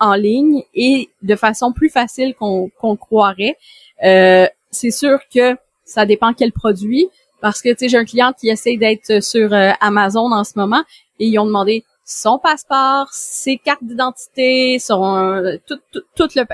en 0.00 0.14
ligne 0.14 0.62
et 0.74 1.08
de 1.22 1.36
façon 1.36 1.72
plus 1.72 1.88
facile 1.88 2.34
qu'on 2.34 2.68
qu'on 2.78 2.96
croirait. 2.96 3.56
Euh, 4.04 4.46
c'est 4.74 4.90
sûr 4.90 5.18
que 5.34 5.56
ça 5.84 6.06
dépend 6.06 6.32
quel 6.32 6.52
produit, 6.52 7.08
parce 7.40 7.62
que 7.62 7.70
tu 7.70 7.76
sais 7.80 7.88
j'ai 7.88 7.98
un 7.98 8.04
client 8.04 8.32
qui 8.38 8.48
essaie 8.48 8.76
d'être 8.76 9.22
sur 9.22 9.52
euh, 9.52 9.70
Amazon 9.80 10.32
en 10.32 10.44
ce 10.44 10.52
moment 10.56 10.82
et 11.18 11.26
ils 11.26 11.38
ont 11.38 11.46
demandé 11.46 11.84
son 12.04 12.38
passeport, 12.38 13.08
ses 13.12 13.56
cartes 13.56 13.82
d'identité, 13.82 14.78
son 14.78 15.16
euh, 15.16 15.56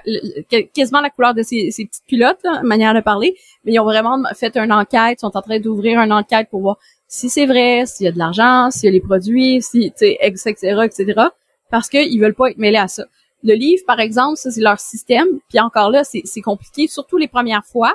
le, 0.07 0.63
quasiment 0.73 1.01
la 1.01 1.11
couleur 1.11 1.35
de 1.35 1.43
ses, 1.43 1.71
petites 1.71 2.07
culottes, 2.09 2.45
manière 2.63 2.95
de 2.95 3.01
parler. 3.01 3.35
Mais 3.65 3.73
ils 3.73 3.81
ont 3.81 3.85
vraiment 3.85 4.23
fait 4.35 4.57
une 4.57 4.73
enquête, 4.73 5.21
sont 5.21 5.37
en 5.37 5.43
train 5.43 5.59
d'ouvrir 5.59 5.99
une 6.01 6.13
enquête 6.13 6.49
pour 6.51 6.61
voir 6.61 6.79
si 7.09 7.29
c'est 7.29 7.47
vrai, 7.47 7.85
s'il 7.87 8.07
y 8.07 8.09
a 8.09 8.13
de 8.13 8.19
l'argent, 8.19 8.71
s'il 8.71 8.85
y 8.85 8.89
a 8.89 8.93
les 8.93 9.01
produits, 9.01 9.61
si, 9.61 9.93
etc., 10.21 10.85
etc. 10.85 11.21
Parce 11.69 11.89
qu'ils 11.89 12.21
veulent 12.21 12.35
pas 12.35 12.51
être 12.51 12.59
mêlés 12.59 12.79
à 12.79 12.89
ça. 12.89 13.05
Le 13.43 13.55
livre, 13.55 13.83
par 13.87 14.01
exemple, 14.01 14.37
ça 14.37 14.51
c'est 14.51 14.61
leur 14.61 14.81
système. 14.81 15.29
Puis 15.49 15.61
encore 15.61 15.91
là, 15.91 16.05
c'est 16.05 16.43
compliqué, 16.43 16.87
surtout 16.87 17.17
les 17.17 17.29
premières 17.29 17.65
fois, 17.65 17.95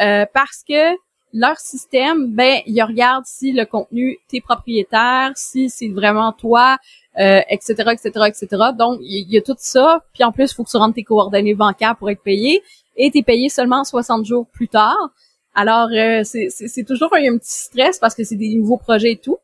euh, 0.00 0.26
parce 0.32 0.62
que 0.68 0.96
leur 1.34 1.58
système, 1.58 2.28
ben, 2.28 2.60
ils 2.64 2.80
regardent 2.80 3.26
si 3.26 3.52
le 3.52 3.66
contenu, 3.66 4.18
t'es 4.28 4.40
propriétaire, 4.40 5.32
si 5.34 5.68
c'est 5.68 5.88
vraiment 5.88 6.32
toi, 6.32 6.78
euh, 7.18 7.40
etc., 7.50 7.72
etc., 7.92 8.10
etc. 8.28 8.46
Donc, 8.78 9.00
il 9.02 9.28
y, 9.28 9.36
a 9.36 9.42
tout 9.42 9.56
ça. 9.58 10.04
Puis 10.14 10.22
en 10.22 10.30
plus, 10.30 10.52
il 10.52 10.54
faut 10.54 10.62
que 10.62 10.70
tu 10.70 10.76
rentres 10.76 10.94
tes 10.94 11.02
coordonnées 11.02 11.54
bancaires 11.54 11.96
pour 11.96 12.08
être 12.08 12.22
payé. 12.22 12.62
Et 12.96 13.10
t'es 13.10 13.22
payé 13.22 13.48
seulement 13.48 13.82
60 13.82 14.24
jours 14.24 14.46
plus 14.46 14.68
tard. 14.68 15.10
Alors, 15.56 15.88
euh, 15.92 16.22
c'est 16.24 16.84
toujours 16.84 17.12
un, 17.14 17.36
petit 17.36 17.52
stress 17.52 17.98
parce 17.98 18.14
que 18.14 18.22
c'est 18.22 18.36
des 18.36 18.54
nouveaux 18.54 18.76
projets 18.76 19.12
et 19.12 19.16
tout. 19.16 19.38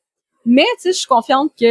Mais, 0.47 0.67
tu 0.77 0.83
sais, 0.83 0.93
je 0.93 0.99
suis 0.99 1.09
confiante 1.09 1.53
que 1.59 1.65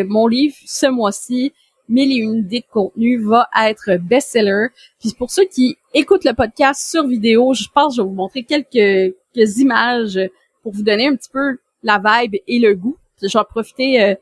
euh, 0.00 0.04
mon 0.06 0.26
livre, 0.26 0.56
ce 0.66 0.86
mois-ci, 0.86 1.52
mille 1.90 2.12
et 2.12 2.22
une 2.22 2.46
de 2.46 2.62
contenu 2.70 3.22
va 3.22 3.48
être 3.60 3.96
best-seller. 3.96 4.68
Puis 5.00 5.12
pour 5.18 5.30
ceux 5.30 5.44
qui 5.44 5.76
écoutent 5.92 6.24
le 6.24 6.32
podcast 6.32 6.88
sur 6.88 7.06
vidéo, 7.06 7.52
je 7.52 7.66
pense 7.74 7.92
que 7.92 7.96
je 7.96 8.02
vais 8.02 8.08
vous 8.08 8.14
montrer 8.14 8.44
quelques, 8.44 9.14
quelques 9.34 9.58
images 9.58 10.18
pour 10.62 10.72
vous 10.72 10.82
donner 10.82 11.08
un 11.08 11.16
petit 11.16 11.30
peu 11.30 11.58
la 11.82 12.00
vibe 12.02 12.36
et 12.46 12.58
le 12.58 12.74
goût. 12.74 12.96
Je 13.20 13.36
vais 13.36 13.44
profiter 13.44 14.02
euh, 14.02 14.14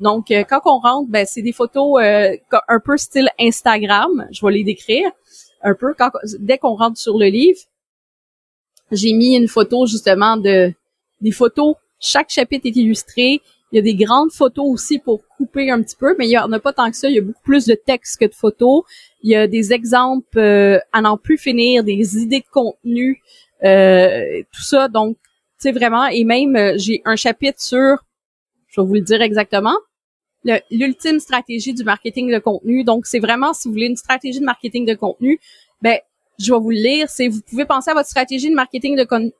donc 0.00 0.30
euh, 0.30 0.44
quand 0.44 0.60
on 0.66 0.78
rentre, 0.78 1.10
ben 1.10 1.26
c'est 1.26 1.42
des 1.42 1.52
photos 1.52 2.02
euh, 2.02 2.36
un 2.68 2.80
peu 2.80 2.96
style 2.96 3.28
Instagram. 3.40 4.28
Je 4.30 4.44
vais 4.44 4.52
les 4.52 4.64
décrire 4.64 5.10
un 5.62 5.74
peu 5.74 5.94
quand 5.98 6.10
dès 6.38 6.58
qu'on 6.58 6.76
rentre 6.76 6.98
sur 6.98 7.18
le 7.18 7.26
livre. 7.26 7.58
J'ai 8.92 9.12
mis 9.12 9.36
une 9.36 9.48
photo 9.48 9.86
justement 9.86 10.36
de 10.36 10.72
des 11.20 11.32
photos. 11.32 11.74
Chaque 12.00 12.30
chapitre 12.30 12.66
est 12.66 12.76
illustré. 12.76 13.40
Il 13.70 13.76
y 13.76 13.78
a 13.78 13.82
des 13.82 13.94
grandes 13.94 14.32
photos 14.32 14.66
aussi 14.66 14.98
pour 14.98 15.22
couper 15.36 15.70
un 15.70 15.82
petit 15.82 15.96
peu, 15.96 16.14
mais 16.18 16.26
il 16.26 16.30
y 16.30 16.38
en 16.38 16.50
a 16.52 16.58
pas 16.58 16.72
tant 16.72 16.90
que 16.90 16.96
ça. 16.96 17.08
Il 17.08 17.14
y 17.14 17.18
a 17.18 17.22
beaucoup 17.22 17.42
plus 17.42 17.66
de 17.66 17.74
texte 17.74 18.18
que 18.20 18.26
de 18.26 18.34
photos. 18.34 18.84
Il 19.22 19.30
y 19.30 19.36
a 19.36 19.46
des 19.46 19.72
exemples 19.72 20.38
euh, 20.38 20.78
à 20.92 21.02
n'en 21.02 21.18
plus 21.18 21.36
finir, 21.36 21.84
des 21.84 22.18
idées 22.18 22.40
de 22.40 22.50
contenu, 22.50 23.22
euh, 23.64 24.42
tout 24.52 24.62
ça. 24.62 24.88
Donc, 24.88 25.18
c'est 25.58 25.72
vraiment, 25.72 26.06
et 26.06 26.24
même 26.24 26.56
euh, 26.56 26.74
j'ai 26.76 27.02
un 27.04 27.16
chapitre 27.16 27.60
sur, 27.60 28.04
je 28.68 28.80
vais 28.80 28.86
vous 28.86 28.94
le 28.94 29.00
dire 29.00 29.20
exactement, 29.20 29.76
l'ultime 30.70 31.18
stratégie 31.18 31.74
du 31.74 31.84
marketing 31.84 32.32
de 32.32 32.38
contenu. 32.38 32.84
Donc, 32.84 33.06
c'est 33.06 33.18
vraiment, 33.18 33.52
si 33.52 33.68
vous 33.68 33.72
voulez 33.72 33.86
une 33.86 33.96
stratégie 33.96 34.40
de 34.40 34.44
marketing 34.44 34.86
de 34.86 34.94
contenu, 34.94 35.40
ben 35.82 35.98
je 36.38 36.52
vais 36.52 36.58
vous 36.58 36.70
le 36.70 36.76
lire, 36.76 37.10
c'est 37.10 37.28
vous 37.28 37.40
pouvez 37.40 37.64
penser 37.64 37.90
à 37.90 37.94
votre 37.94 38.08
stratégie 38.08 38.50
de 38.50 38.54
marketing 38.54 38.96
de 38.96 39.04
comme, 39.04 39.32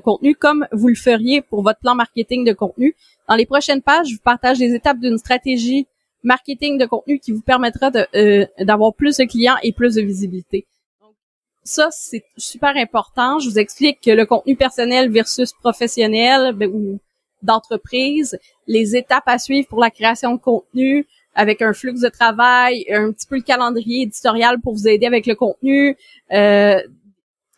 contenu 0.00 0.34
comme 0.34 0.66
vous 0.72 0.88
le 0.88 0.94
feriez 0.94 1.40
pour 1.40 1.62
votre 1.62 1.78
plan 1.78 1.94
marketing 1.94 2.44
de 2.44 2.52
contenu. 2.52 2.96
Dans 3.28 3.36
les 3.36 3.46
prochaines 3.46 3.82
pages, 3.82 4.08
je 4.08 4.14
vous 4.14 4.22
partage 4.22 4.58
les 4.58 4.74
étapes 4.74 4.98
d'une 4.98 5.18
stratégie 5.18 5.86
marketing 6.24 6.78
de 6.78 6.86
contenu 6.86 7.18
qui 7.20 7.32
vous 7.32 7.40
permettra 7.40 7.90
euh, 8.14 8.46
d'avoir 8.58 8.92
plus 8.94 9.16
de 9.16 9.24
clients 9.24 9.56
et 9.62 9.72
plus 9.72 9.94
de 9.94 10.02
visibilité. 10.02 10.66
Donc, 11.00 11.14
ça, 11.62 11.88
c'est 11.92 12.24
super 12.36 12.76
important. 12.76 13.38
Je 13.38 13.48
vous 13.48 13.58
explique 13.58 14.00
que 14.00 14.10
le 14.10 14.26
contenu 14.26 14.56
personnel 14.56 15.10
versus 15.10 15.52
professionnel 15.52 16.52
ben, 16.52 16.68
ou 16.68 16.98
d'entreprise, 17.42 18.38
les 18.66 18.96
étapes 18.96 19.26
à 19.26 19.38
suivre 19.38 19.68
pour 19.68 19.80
la 19.80 19.90
création 19.90 20.34
de 20.34 20.40
contenu, 20.40 21.06
avec 21.36 21.62
un 21.62 21.72
flux 21.72 21.92
de 21.92 22.08
travail, 22.08 22.84
un 22.90 23.12
petit 23.12 23.26
peu 23.26 23.36
le 23.36 23.42
calendrier 23.42 24.02
éditorial 24.02 24.60
pour 24.60 24.74
vous 24.74 24.88
aider 24.88 25.06
avec 25.06 25.26
le 25.26 25.34
contenu, 25.34 25.96
euh, 26.32 26.80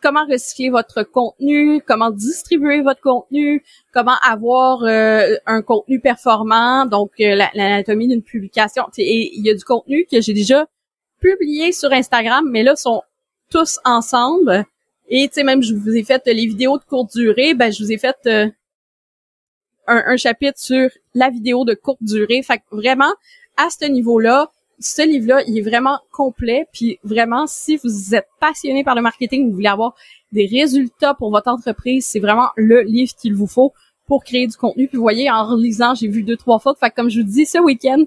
comment 0.01 0.25
recycler 0.25 0.69
votre 0.69 1.03
contenu, 1.03 1.81
comment 1.85 2.11
distribuer 2.11 2.81
votre 2.81 3.01
contenu, 3.01 3.63
comment 3.93 4.17
avoir 4.23 4.83
euh, 4.83 5.35
un 5.45 5.61
contenu 5.61 5.99
performant, 5.99 6.85
donc 6.85 7.11
euh, 7.19 7.35
l'anatomie 7.53 8.07
d'une 8.07 8.21
publication. 8.21 8.83
Et 8.97 9.35
il 9.35 9.45
y 9.45 9.49
a 9.49 9.53
du 9.53 9.63
contenu 9.63 10.05
que 10.11 10.21
j'ai 10.21 10.33
déjà 10.33 10.67
publié 11.19 11.71
sur 11.71 11.91
Instagram, 11.91 12.45
mais 12.49 12.63
là 12.63 12.75
sont 12.75 13.01
tous 13.49 13.79
ensemble. 13.83 14.65
Et 15.09 15.27
tu 15.27 15.35
sais 15.35 15.43
même 15.43 15.63
je 15.63 15.73
vous 15.73 15.95
ai 15.95 16.03
fait 16.03 16.21
les 16.27 16.45
vidéos 16.45 16.77
de 16.77 16.83
courte 16.83 17.15
durée, 17.15 17.53
ben 17.53 17.71
je 17.71 17.83
vous 17.83 17.91
ai 17.91 17.97
fait 17.97 18.17
euh, 18.27 18.47
un, 19.87 20.03
un, 20.05 20.17
chapitre 20.17 20.59
sur 20.59 20.89
la 21.15 21.29
vidéo 21.29 21.65
de 21.65 21.73
courte 21.73 22.03
durée. 22.03 22.41
Fait 22.43 22.59
que 22.59 22.63
vraiment 22.75 23.13
à 23.59 23.69
ce 23.69 23.85
niveau-là, 23.85 24.49
ce 24.79 25.05
livre-là, 25.05 25.43
il 25.47 25.57
est 25.57 25.61
vraiment 25.61 25.99
complet. 26.11 26.65
Puis 26.71 26.99
vraiment, 27.03 27.45
si 27.45 27.77
vous 27.77 28.15
êtes 28.15 28.27
passionné 28.39 28.83
par 28.83 28.95
le 28.95 29.01
marketing, 29.01 29.49
vous 29.49 29.55
voulez 29.55 29.67
avoir 29.67 29.93
des 30.31 30.45
résultats 30.45 31.13
pour 31.13 31.31
votre 31.31 31.49
entreprise, 31.49 32.05
c'est 32.05 32.19
vraiment 32.19 32.49
le 32.55 32.81
livre 32.81 33.11
qu'il 33.19 33.35
vous 33.35 33.47
faut 33.47 33.73
pour 34.07 34.23
créer 34.23 34.47
du 34.47 34.55
contenu. 34.55 34.87
Puis 34.87 34.97
vous 34.97 35.03
voyez, 35.03 35.29
en 35.29 35.45
relisant, 35.45 35.93
j'ai 35.93 36.07
vu 36.07 36.23
deux, 36.23 36.37
trois 36.37 36.59
fautes. 36.59 36.77
Fait 36.79 36.89
que 36.89 36.95
comme 36.95 37.09
je 37.09 37.19
vous 37.19 37.27
dis, 37.27 37.45
ce 37.45 37.57
week-end, 37.57 38.03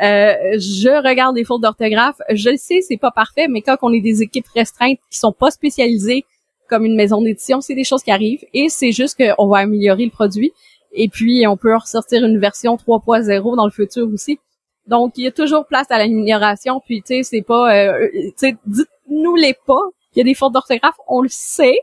euh, 0.00 0.34
je 0.58 1.06
regarde 1.06 1.34
des 1.34 1.44
fautes 1.44 1.62
d'orthographe. 1.62 2.16
Je 2.30 2.50
le 2.50 2.56
sais, 2.56 2.80
c'est 2.80 2.96
pas 2.96 3.10
parfait, 3.10 3.48
mais 3.48 3.60
quand 3.60 3.76
on 3.82 3.92
est 3.92 4.00
des 4.00 4.22
équipes 4.22 4.48
restreintes 4.54 4.98
qui 5.10 5.18
sont 5.18 5.32
pas 5.32 5.50
spécialisées 5.50 6.24
comme 6.68 6.84
une 6.84 6.96
maison 6.96 7.20
d'édition, 7.20 7.60
c'est 7.60 7.74
des 7.74 7.84
choses 7.84 8.02
qui 8.02 8.10
arrivent. 8.10 8.44
Et 8.54 8.68
c'est 8.68 8.92
juste 8.92 9.18
qu'on 9.18 9.48
va 9.48 9.58
améliorer 9.58 10.04
le 10.04 10.10
produit. 10.10 10.52
Et 10.92 11.08
puis, 11.08 11.46
on 11.46 11.56
peut 11.56 11.74
ressortir 11.74 12.24
une 12.24 12.38
version 12.38 12.76
3.0 12.76 13.56
dans 13.56 13.64
le 13.64 13.70
futur 13.70 14.08
aussi. 14.12 14.38
Donc, 14.86 15.12
il 15.16 15.24
y 15.24 15.26
a 15.26 15.32
toujours 15.32 15.66
place 15.66 15.90
à 15.90 15.98
l'amélioration. 15.98 16.80
Puis, 16.84 17.02
tu 17.02 17.14
sais, 17.14 17.22
c'est 17.22 17.42
pas... 17.42 17.74
Euh, 17.74 18.08
tu 18.12 18.32
sais, 18.36 18.56
dites-nous 18.66 19.36
les 19.36 19.54
pas. 19.66 19.80
Il 20.14 20.18
y 20.18 20.20
a 20.20 20.24
des 20.24 20.34
fautes 20.34 20.52
d'orthographe, 20.52 20.96
on 21.08 21.22
le 21.22 21.28
sait. 21.30 21.78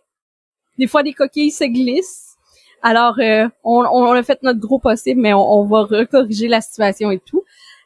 Des 0.78 0.88
fois, 0.88 1.04
des 1.04 1.14
coquilles 1.14 1.52
se 1.52 1.64
glissent. 1.64 2.36
Alors, 2.82 3.16
euh, 3.20 3.48
on, 3.64 3.84
on, 3.84 4.12
a 4.12 4.24
fait 4.24 4.42
notre 4.44 4.60
gros 4.60 4.80
possible, 4.80 5.20
mais 5.20 5.34
on, 5.34 5.66
va 5.66 5.84
recorriger 5.84 6.48
la 6.48 6.62
situation 6.62 7.12
et 7.12 7.20
tout. 7.20 7.44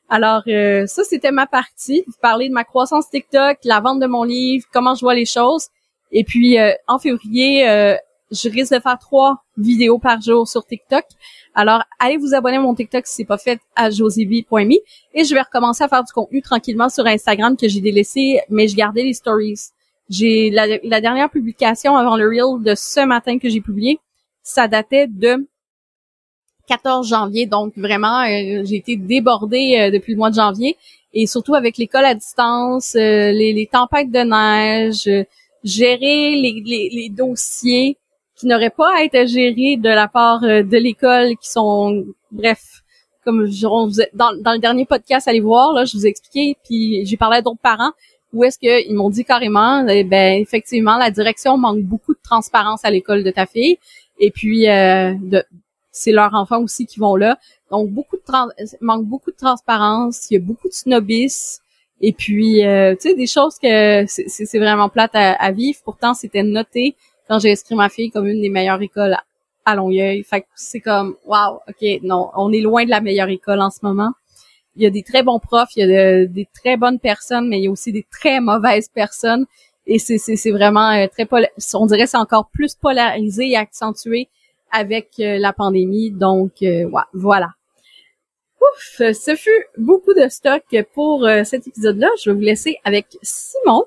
Alors, 0.10 0.43
euh, 0.47 0.86
ça, 0.86 1.04
c'était 1.04 1.32
ma 1.32 1.47
partie. 1.47 2.04
Vous 2.06 2.13
parler 2.21 2.49
de 2.49 2.54
ma 2.54 2.63
croissance 2.63 3.10
TikTok, 3.10 3.58
la 3.63 3.80
vente 3.80 3.99
de 3.99 4.06
mon 4.06 4.23
livre, 4.23 4.65
comment 4.71 4.93
je 4.93 5.02
vois 5.02 5.15
les 5.15 5.26
choses. 5.26 5.69
Et 6.12 6.23
puis, 6.23 6.58
en 6.88 6.99
février, 6.99 7.65
je 8.30 8.49
risque 8.49 8.73
de 8.73 8.80
faire 8.80 8.99
trois 8.99 9.43
vidéos 9.58 9.97
par 9.97 10.21
jour 10.21 10.47
sur 10.47 10.65
TikTok. 10.65 11.06
Alors, 11.56 11.84
allez 12.00 12.18
vous 12.18 12.34
abonner 12.34 12.58
à 12.58 12.62
mon 12.62 12.74
TikTok 12.74 13.06
si 13.06 13.18
c'est 13.18 13.26
pas 13.26 13.38
fait 13.38 13.60
à 13.76 13.92
josiev.me 13.92 14.74
et 15.13 15.24
je 15.24 15.34
vais 15.36 15.42
recommencer 15.42 15.84
à 15.84 15.88
faire 15.88 16.04
du 16.04 16.12
contenu 16.12 16.42
tranquillement 16.42 16.89
sur 16.89 17.06
Instagram 17.06 17.56
que 17.56 17.68
j'ai 17.68 17.80
délaissé, 17.80 18.42
mais 18.50 18.68
je 18.68 18.76
gardais 18.76 19.04
les 19.04 19.13
stories. 19.13 19.70
J'ai 20.10 20.50
la, 20.50 21.02
dernière 21.02 21.30
publication 21.30 21.96
avant 21.96 22.18
le 22.18 22.28
reel 22.28 22.63
de 22.63 22.74
ce 22.76 23.06
matin 23.06 23.38
que 23.38 23.50
j'ai 23.50 23.62
publié, 23.62 24.00
ça 24.42 24.68
datait 24.68 25.08
de 25.08 25.48
14 26.68 27.08
janvier, 27.08 27.46
donc 27.46 27.74
vraiment 27.78 28.22
euh, 28.22 28.63
j'ai 28.66 28.78
été 28.78 28.96
débordée 28.96 29.78
euh, 29.78 29.92
depuis 29.92 30.13
le 30.13 30.18
mois 30.18 30.30
de 30.30 30.36
janvier. 30.36 30.76
Et 31.13 31.28
surtout 31.28 31.54
avec 31.54 31.78
l'école 31.78 32.06
à 32.06 32.16
distance, 32.16 32.96
euh, 32.96 33.32
les, 33.32 33.70
tempêtes 33.72 34.10
de 34.10 34.20
neige, 34.20 35.28
gérer 35.63 36.36
les 36.36 37.10
dossiers 37.10 37.98
qui 38.36 38.48
n'auraient 38.48 38.69
pas 38.69 38.89
à 38.98 39.04
être 39.04 39.28
gérés 39.28 39.78
de 39.78 39.89
la 39.89 40.08
part 40.08 40.43
euh, 40.43 40.63
de 40.63 40.78
l'école, 40.78 41.36
qui 41.38 41.50
sont, 41.50 42.06
bref, 42.32 42.84
comme 43.24 43.46
je, 43.46 43.65
dans, 44.13 44.41
dans 44.41 44.54
le 44.54 44.60
dernier 44.60 44.86
podcast, 44.86 45.28
allez 45.28 45.39
voir, 45.39 45.74
là, 45.74 45.86
je 45.86 45.96
vous 45.96 46.06
ai 46.06 46.10
expliqué, 46.10 46.58
puis 46.63 47.06
j'ai 47.06 47.17
parlé 47.17 47.38
à 47.38 47.41
d'autres 47.41 47.62
parents, 47.62 47.91
où 48.34 48.43
est-ce 48.43 48.58
qu'ils 48.58 48.96
m'ont 48.96 49.10
dit 49.10 49.24
carrément, 49.24 49.88
eh 49.88 50.04
ben 50.04 50.41
effectivement, 50.41 50.98
la 50.98 51.12
direction 51.12 51.58
manque 51.58 51.84
beaucoup 51.84 52.13
de 52.13 52.19
transparence 52.24 52.84
à 52.84 52.89
l'école 52.89 53.24
de 53.24 53.32
ta 53.32 53.46
fille, 53.46 53.78
et 54.19 54.32
puis 54.32 54.67
euh, 54.67 55.13
de, 55.22 55.43
c'est 55.91 56.12
leurs 56.12 56.34
enfants 56.34 56.62
aussi 56.62 56.86
qui 56.86 57.00
vont 57.00 57.15
là, 57.15 57.38
donc 57.69 57.89
beaucoup 57.89 58.17
de 58.17 58.24
manque 58.82 59.06
beaucoup 59.06 59.32
de 59.32 59.38
transparence, 59.38 60.30
il 60.32 60.34
y 60.34 60.38
a 60.38 60.39
beaucoup 60.39 60.67
de 60.67 60.74
snobisme, 60.74 61.62
et 62.02 62.12
puis 62.12 62.65
euh, 62.65 62.96
tu 62.96 63.10
sais 63.10 63.15
des 63.15 63.28
choses 63.28 63.58
que 63.62 64.06
c'est 64.08 64.60
vraiment 64.60 64.89
plate 64.89 65.12
à 65.13 65.52
vivre, 65.52 65.80
pourtant 65.86 66.15
c'était 66.15 66.43
noté 66.43 66.96
quand 67.28 67.40
j'ai 67.40 67.52
inscrit 67.52 67.76
ma 67.76 67.90
fille 67.90 68.12
comme 68.12 68.28
une 68.28 68.42
des 68.42 68.50
meilleures 68.50 68.82
écoles 68.82 69.18
à 69.66 69.76
Longueuil. 69.76 70.24
Fait 70.24 70.42
que 70.42 70.48
c'est 70.56 70.82
comme, 70.82 71.16
wow, 71.26 71.60
ok, 71.68 72.02
non, 72.04 72.30
on 72.36 72.52
est 72.52 72.62
loin 72.62 72.86
de 72.86 72.90
la 72.90 73.02
meilleure 73.02 73.30
école 73.30 73.62
en 73.62 73.70
ce 73.70 73.80
moment. 73.84 74.12
Il 74.76 74.84
y 74.84 74.86
a 74.86 74.90
des 74.90 75.04
très 75.04 75.24
bons 75.24 75.40
profs, 75.40 75.76
il 75.76 75.88
y 75.88 75.96
a 75.96 76.26
des 76.26 76.48
très 76.54 76.78
bonnes 76.78 77.00
personnes, 77.00 77.48
mais 77.48 77.60
il 77.60 77.66
y 77.66 77.68
a 77.68 77.72
aussi 77.72 77.92
des 77.92 78.06
très 78.12 78.40
mauvaises 78.40 78.90
personnes. 78.90 79.46
et 79.86 80.00
c'est 80.00 80.18
c'est 80.18 80.52
vraiment 80.52 80.92
euh, 80.92 81.08
très 81.08 81.28
on 81.76 81.86
dirait 81.86 82.08
c'est 82.08 82.18
encore 82.18 82.50
plus 82.50 82.74
polarisé 82.76 83.50
et 83.52 83.58
accentué 83.58 84.30
avec 84.72 85.10
euh, 85.20 85.38
la 85.38 85.54
pandémie. 85.54 86.12
Donc 86.12 86.54
ouais, 86.62 86.88
voilà. 87.14 87.50
Ouf, 88.62 89.02
ce 89.14 89.36
fut 89.36 89.66
beaucoup 89.78 90.14
de 90.14 90.28
stock 90.30 90.64
pour 90.94 91.28
cet 91.44 91.68
épisode-là. 91.68 92.10
Je 92.22 92.30
vais 92.30 92.36
vous 92.36 92.42
laisser 92.42 92.78
avec 92.86 93.18
Simon 93.22 93.84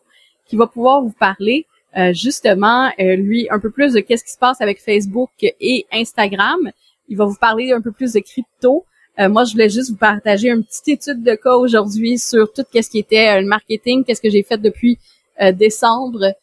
qui 0.46 0.56
va 0.56 0.66
pouvoir 0.66 1.02
vous 1.02 1.14
parler 1.18 1.66
justement 2.12 2.90
lui 2.98 3.48
un 3.50 3.58
peu 3.58 3.70
plus 3.70 3.94
de 3.94 4.00
qu'est-ce 4.00 4.24
qui 4.24 4.32
se 4.32 4.38
passe 4.38 4.60
avec 4.60 4.80
Facebook 4.80 5.30
et 5.42 5.86
Instagram. 5.92 6.70
Il 7.08 7.16
va 7.16 7.24
vous 7.24 7.36
parler 7.36 7.72
un 7.72 7.80
peu 7.80 7.92
plus 7.92 8.12
de 8.12 8.20
crypto. 8.20 8.84
Euh, 9.18 9.28
moi, 9.28 9.44
je 9.44 9.52
voulais 9.52 9.68
juste 9.68 9.90
vous 9.90 9.96
partager 9.96 10.48
une 10.48 10.64
petite 10.64 10.88
étude 10.88 11.22
de 11.22 11.34
cas 11.34 11.54
aujourd'hui 11.54 12.18
sur 12.18 12.52
tout 12.52 12.64
ce 12.72 12.90
qui 12.90 12.98
était 12.98 13.28
euh, 13.28 13.40
le 13.40 13.46
marketing, 13.46 14.04
qu'est-ce 14.04 14.20
que 14.20 14.30
j'ai 14.30 14.42
fait 14.42 14.58
depuis 14.58 14.98
euh, 15.40 15.52
décembre 15.52 16.34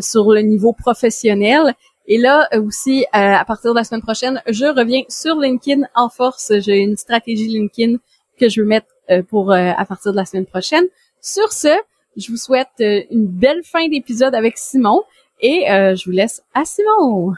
sur 0.00 0.32
le 0.32 0.40
niveau 0.42 0.72
professionnel. 0.72 1.74
Et 2.06 2.16
là 2.16 2.48
aussi, 2.54 3.04
à 3.12 3.44
partir 3.44 3.72
de 3.72 3.76
la 3.78 3.82
semaine 3.82 4.02
prochaine, 4.02 4.40
je 4.46 4.66
reviens 4.66 5.02
sur 5.08 5.34
LinkedIn 5.34 5.82
en 5.96 6.08
force. 6.08 6.52
J'ai 6.60 6.78
une 6.78 6.96
stratégie 6.96 7.48
LinkedIn 7.48 7.96
que 8.38 8.48
je 8.48 8.60
veux 8.60 8.68
mettre 8.68 8.86
pour 9.28 9.52
à 9.52 9.84
partir 9.84 10.12
de 10.12 10.16
la 10.16 10.24
semaine 10.26 10.46
prochaine. 10.46 10.84
Sur 11.20 11.50
ce, 11.50 11.76
je 12.16 12.30
vous 12.30 12.36
souhaite 12.36 12.68
une 12.78 13.26
belle 13.26 13.62
fin 13.64 13.88
d'épisode 13.88 14.34
avec 14.34 14.58
Simon 14.58 15.02
et 15.40 15.64
je 15.68 16.04
vous 16.04 16.10
laisse 16.10 16.42
à 16.54 16.64
Simon. 16.64 17.34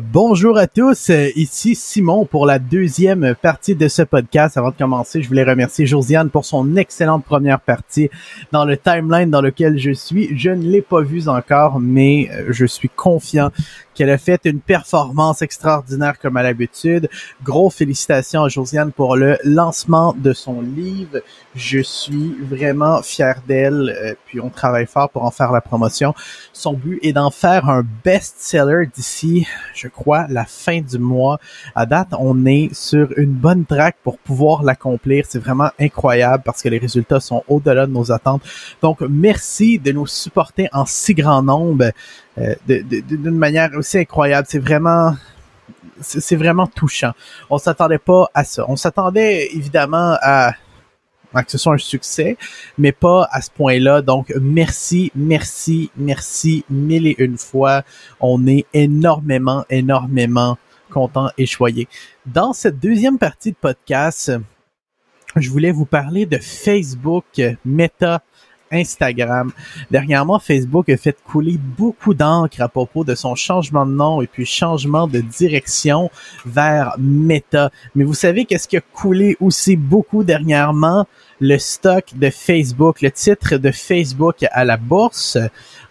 Bonjour 0.00 0.56
à 0.56 0.66
tous, 0.66 1.10
euh, 1.10 1.28
ici 1.36 1.74
Simon 1.74 2.24
pour 2.24 2.46
la 2.46 2.58
deuxième 2.58 3.34
partie 3.34 3.74
de 3.74 3.88
ce 3.88 4.00
podcast. 4.00 4.56
Avant 4.56 4.70
de 4.70 4.76
commencer, 4.76 5.22
je 5.22 5.28
voulais 5.28 5.44
remercier 5.44 5.84
Josiane 5.84 6.30
pour 6.30 6.46
son 6.46 6.76
excellente 6.76 7.24
première 7.24 7.60
partie 7.60 8.08
dans 8.52 8.64
le 8.64 8.78
timeline 8.78 9.30
dans 9.30 9.42
lequel 9.42 9.78
je 9.78 9.90
suis. 9.90 10.30
Je 10.38 10.50
ne 10.50 10.62
l'ai 10.62 10.80
pas 10.80 11.02
vue 11.02 11.28
encore, 11.28 11.78
mais 11.78 12.30
euh, 12.32 12.46
je 12.50 12.64
suis 12.64 12.88
confiant 12.88 13.50
qu'elle 13.94 14.10
a 14.10 14.18
fait 14.18 14.40
une 14.44 14.60
performance 14.60 15.42
extraordinaire 15.42 16.18
comme 16.18 16.36
à 16.36 16.42
l'habitude. 16.42 17.08
Gros 17.42 17.70
félicitations 17.70 18.44
à 18.44 18.48
Josiane 18.48 18.92
pour 18.92 19.16
le 19.16 19.38
lancement 19.44 20.14
de 20.16 20.32
son 20.32 20.60
livre. 20.62 21.20
Je 21.54 21.80
suis 21.80 22.34
vraiment 22.40 23.02
fier 23.02 23.42
d'elle, 23.46 23.94
euh, 24.02 24.14
puis 24.26 24.40
on 24.40 24.48
travaille 24.48 24.86
fort 24.86 25.10
pour 25.10 25.24
en 25.24 25.30
faire 25.30 25.52
la 25.52 25.60
promotion. 25.60 26.14
Son 26.52 26.72
but 26.72 26.98
est 27.02 27.12
d'en 27.12 27.30
faire 27.30 27.68
un 27.68 27.84
best-seller 28.04 28.86
d'ici, 28.94 29.46
je 29.82 29.88
crois, 29.88 30.26
la 30.28 30.44
fin 30.44 30.80
du 30.80 30.98
mois. 30.98 31.38
À 31.74 31.86
date, 31.86 32.08
on 32.18 32.46
est 32.46 32.72
sur 32.72 33.08
une 33.16 33.32
bonne 33.32 33.64
track 33.64 33.96
pour 34.02 34.18
pouvoir 34.18 34.62
l'accomplir. 34.62 35.24
C'est 35.28 35.38
vraiment 35.38 35.70
incroyable 35.80 36.42
parce 36.44 36.62
que 36.62 36.68
les 36.68 36.78
résultats 36.78 37.20
sont 37.20 37.42
au-delà 37.48 37.86
de 37.86 37.92
nos 37.92 38.12
attentes. 38.12 38.42
Donc, 38.80 39.00
merci 39.00 39.78
de 39.78 39.92
nous 39.92 40.06
supporter 40.06 40.68
en 40.72 40.86
si 40.86 41.14
grand 41.14 41.42
nombre. 41.42 41.90
Euh, 42.38 42.54
d'une 42.66 43.30
manière 43.30 43.70
aussi 43.76 43.98
incroyable. 43.98 44.46
C'est 44.48 44.58
vraiment 44.58 45.14
c'est 46.00 46.36
vraiment 46.36 46.66
touchant. 46.66 47.12
On 47.48 47.58
s'attendait 47.58 47.98
pas 47.98 48.28
à 48.34 48.44
ça. 48.44 48.64
On 48.68 48.76
s'attendait 48.76 49.48
évidemment 49.52 50.16
à, 50.20 50.52
que 51.34 51.50
ce 51.50 51.58
soit 51.58 51.74
un 51.74 51.78
succès, 51.78 52.36
mais 52.76 52.92
pas 52.92 53.28
à 53.30 53.40
ce 53.40 53.50
point-là. 53.50 54.02
Donc, 54.02 54.32
merci, 54.40 55.10
merci, 55.14 55.90
merci 55.96 56.64
mille 56.68 57.06
et 57.06 57.16
une 57.18 57.38
fois. 57.38 57.82
On 58.20 58.46
est 58.46 58.66
énormément, 58.74 59.64
énormément 59.70 60.58
content 60.90 61.30
et 61.38 61.46
choyé. 61.46 61.88
Dans 62.26 62.52
cette 62.52 62.78
deuxième 62.78 63.18
partie 63.18 63.52
de 63.52 63.56
podcast, 63.56 64.32
je 65.36 65.48
voulais 65.50 65.72
vous 65.72 65.86
parler 65.86 66.26
de 66.26 66.36
Facebook 66.36 67.40
Meta 67.64 68.22
Instagram. 68.72 69.52
Dernièrement, 69.90 70.38
Facebook 70.38 70.88
a 70.88 70.96
fait 70.96 71.16
couler 71.24 71.58
beaucoup 71.58 72.14
d'encre 72.14 72.60
à 72.60 72.68
propos 72.68 73.04
de 73.04 73.14
son 73.14 73.34
changement 73.34 73.86
de 73.86 73.92
nom 73.92 74.22
et 74.22 74.26
puis 74.26 74.46
changement 74.46 75.06
de 75.06 75.20
direction 75.20 76.10
vers 76.46 76.96
Meta. 76.98 77.70
Mais 77.94 78.04
vous 78.04 78.14
savez 78.14 78.44
qu'est-ce 78.44 78.68
qui 78.68 78.76
a 78.76 78.80
coulé 78.80 79.36
aussi 79.40 79.76
beaucoup 79.76 80.24
dernièrement? 80.24 81.06
Le 81.40 81.58
stock 81.58 82.04
de 82.14 82.30
Facebook, 82.30 83.02
le 83.02 83.10
titre 83.10 83.56
de 83.56 83.70
Facebook 83.72 84.44
à 84.50 84.64
la 84.64 84.76
bourse 84.76 85.38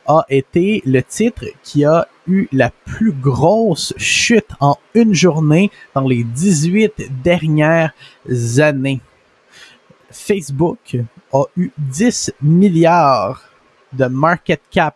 a 0.06 0.26
été 0.30 0.82
le 0.86 1.04
titre 1.04 1.46
qui 1.64 1.86
a 1.86 2.08
eu 2.28 2.48
la 2.52 2.72
plus 2.86 3.12
grosse 3.12 3.94
chute 3.98 4.50
en 4.60 4.78
une 4.94 5.14
journée 5.14 5.72
dans 5.94 6.08
les 6.08 6.24
18 6.24 7.10
dernières 7.24 7.94
années. 8.60 9.02
Facebook 10.10 10.98
a 11.34 11.44
eu 11.58 11.72
10 11.78 12.34
milliards 12.42 13.44
de 13.94 14.06
market 14.06 14.62
cap 14.70 14.96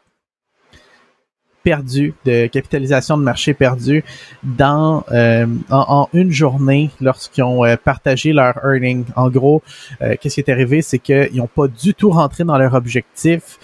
perdu, 1.66 2.14
de 2.26 2.46
capitalisation 2.46 3.18
de 3.18 3.24
marché 3.24 3.56
perdu 3.56 4.04
dans 4.44 5.04
euh, 5.12 5.48
en, 5.72 6.08
une 6.14 6.32
journée 6.32 6.92
lorsqu'ils 7.02 7.44
ont 7.44 7.66
euh, 7.66 7.76
partagé 7.76 8.34
leur 8.34 8.56
earning. 8.64 9.04
En 9.16 9.30
gros, 9.30 9.64
euh, 10.02 10.16
qu'est-ce 10.22 10.36
qui 10.36 10.42
est 10.42 10.52
arrivé, 10.52 10.84
c'est 10.84 11.00
qu'ils 11.00 11.36
n'ont 11.36 11.48
pas 11.48 11.68
du 11.68 11.96
tout 11.96 12.12
rentré 12.12 12.44
dans 12.44 12.58
leur 12.58 12.76
objectif. 12.76 13.58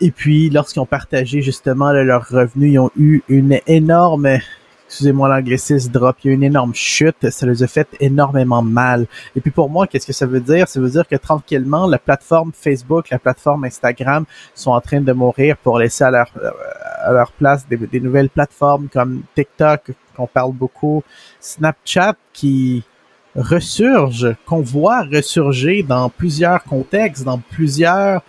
Et 0.00 0.10
puis, 0.10 0.48
lorsqu'ils 0.48 0.80
ont 0.80 0.86
partagé 0.86 1.42
justement 1.42 1.92
leurs 1.92 2.28
revenus, 2.28 2.72
ils 2.72 2.78
ont 2.78 2.90
eu 2.96 3.22
une 3.28 3.60
énorme 3.66 4.38
excusez-moi 4.86 5.28
l'anglicisme, 5.28 5.90
drop, 5.90 6.16
il 6.22 6.28
y 6.28 6.30
a 6.30 6.34
une 6.34 6.44
énorme 6.44 6.74
chute, 6.74 7.30
ça 7.30 7.46
les 7.46 7.62
a 7.62 7.66
fait 7.66 7.88
énormément 8.00 8.62
mal. 8.62 9.06
Et 9.34 9.40
puis 9.40 9.50
pour 9.50 9.68
moi, 9.68 9.86
qu'est-ce 9.86 10.06
que 10.06 10.12
ça 10.12 10.26
veut 10.26 10.40
dire? 10.40 10.68
Ça 10.68 10.80
veut 10.80 10.90
dire 10.90 11.06
que 11.08 11.16
tranquillement, 11.16 11.86
la 11.86 11.98
plateforme 11.98 12.52
Facebook, 12.52 13.10
la 13.10 13.18
plateforme 13.18 13.64
Instagram 13.64 14.24
sont 14.54 14.70
en 14.70 14.80
train 14.80 15.00
de 15.00 15.12
mourir 15.12 15.56
pour 15.56 15.78
laisser 15.78 16.04
à 16.04 16.10
leur, 16.10 16.30
leur 17.10 17.32
place 17.32 17.66
des, 17.68 18.00
nouvelles 18.00 18.30
plateformes 18.30 18.88
comme 18.88 19.22
TikTok, 19.34 19.92
qu'on 20.16 20.26
parle 20.26 20.52
beaucoup, 20.52 21.02
Snapchat 21.40 22.14
qui 22.32 22.84
ressurge, 23.34 24.34
qu'on 24.46 24.62
voit 24.62 25.02
ressurger 25.02 25.82
dans 25.82 26.08
plusieurs 26.08 26.62
contextes, 26.64 27.24
dans 27.24 27.38
plusieurs... 27.38 28.22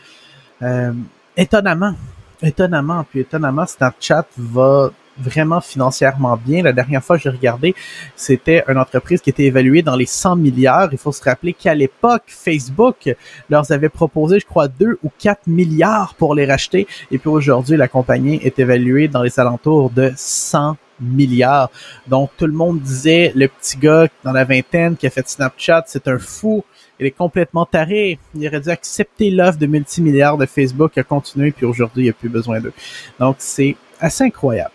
Euh, 0.63 0.91
étonnamment, 1.37 1.93
étonnamment, 2.41 3.03
puis 3.03 3.19
étonnamment, 3.19 3.67
Snapchat 3.67 4.25
va 4.37 4.89
vraiment 5.19 5.61
financièrement 5.61 6.37
bien. 6.37 6.63
La 6.63 6.73
dernière 6.73 7.03
fois 7.03 7.17
que 7.17 7.23
j'ai 7.23 7.29
regardé, 7.29 7.75
c'était 8.15 8.63
une 8.67 8.77
entreprise 8.77 9.21
qui 9.21 9.29
était 9.29 9.45
évaluée 9.45 9.81
dans 9.81 9.95
les 9.95 10.05
100 10.05 10.35
milliards. 10.35 10.89
Il 10.91 10.97
faut 10.97 11.11
se 11.11 11.23
rappeler 11.23 11.53
qu'à 11.53 11.73
l'époque, 11.73 12.23
Facebook 12.27 13.09
leur 13.49 13.71
avait 13.71 13.89
proposé, 13.89 14.39
je 14.39 14.45
crois, 14.45 14.67
2 14.67 14.99
ou 15.03 15.11
4 15.19 15.47
milliards 15.47 16.15
pour 16.15 16.35
les 16.35 16.45
racheter. 16.45 16.87
Et 17.11 17.17
puis 17.17 17.29
aujourd'hui, 17.29 17.77
la 17.77 17.87
compagnie 17.87 18.39
est 18.43 18.59
évaluée 18.59 19.07
dans 19.07 19.23
les 19.23 19.39
alentours 19.39 19.89
de 19.89 20.11
100 20.15 20.77
milliards. 20.99 21.69
Donc 22.07 22.31
tout 22.37 22.47
le 22.47 22.53
monde 22.53 22.79
disait, 22.81 23.31
le 23.35 23.47
petit 23.47 23.77
gars 23.77 24.07
dans 24.23 24.31
la 24.31 24.43
vingtaine 24.43 24.95
qui 24.95 25.07
a 25.07 25.09
fait 25.09 25.27
Snapchat, 25.27 25.83
c'est 25.87 26.07
un 26.07 26.17
fou. 26.17 26.63
Il 26.99 27.05
est 27.05 27.11
complètement 27.11 27.65
taré. 27.65 28.17
Il 28.33 28.47
aurait 28.47 28.61
dû 28.61 28.69
accepter 28.69 29.29
l'offre 29.29 29.59
de 29.59 29.67
multimilliards 29.67 30.37
de 30.37 30.47
Facebook, 30.47 30.97
a 30.97 31.03
continué, 31.03 31.51
puis 31.51 31.65
aujourd'hui, 31.65 32.03
il 32.03 32.05
n'y 32.05 32.09
a 32.09 32.13
plus 32.13 32.29
besoin 32.29 32.59
d'eux. 32.59 32.73
Donc, 33.19 33.35
c'est 33.39 33.75
assez 33.99 34.23
incroyable 34.23 34.71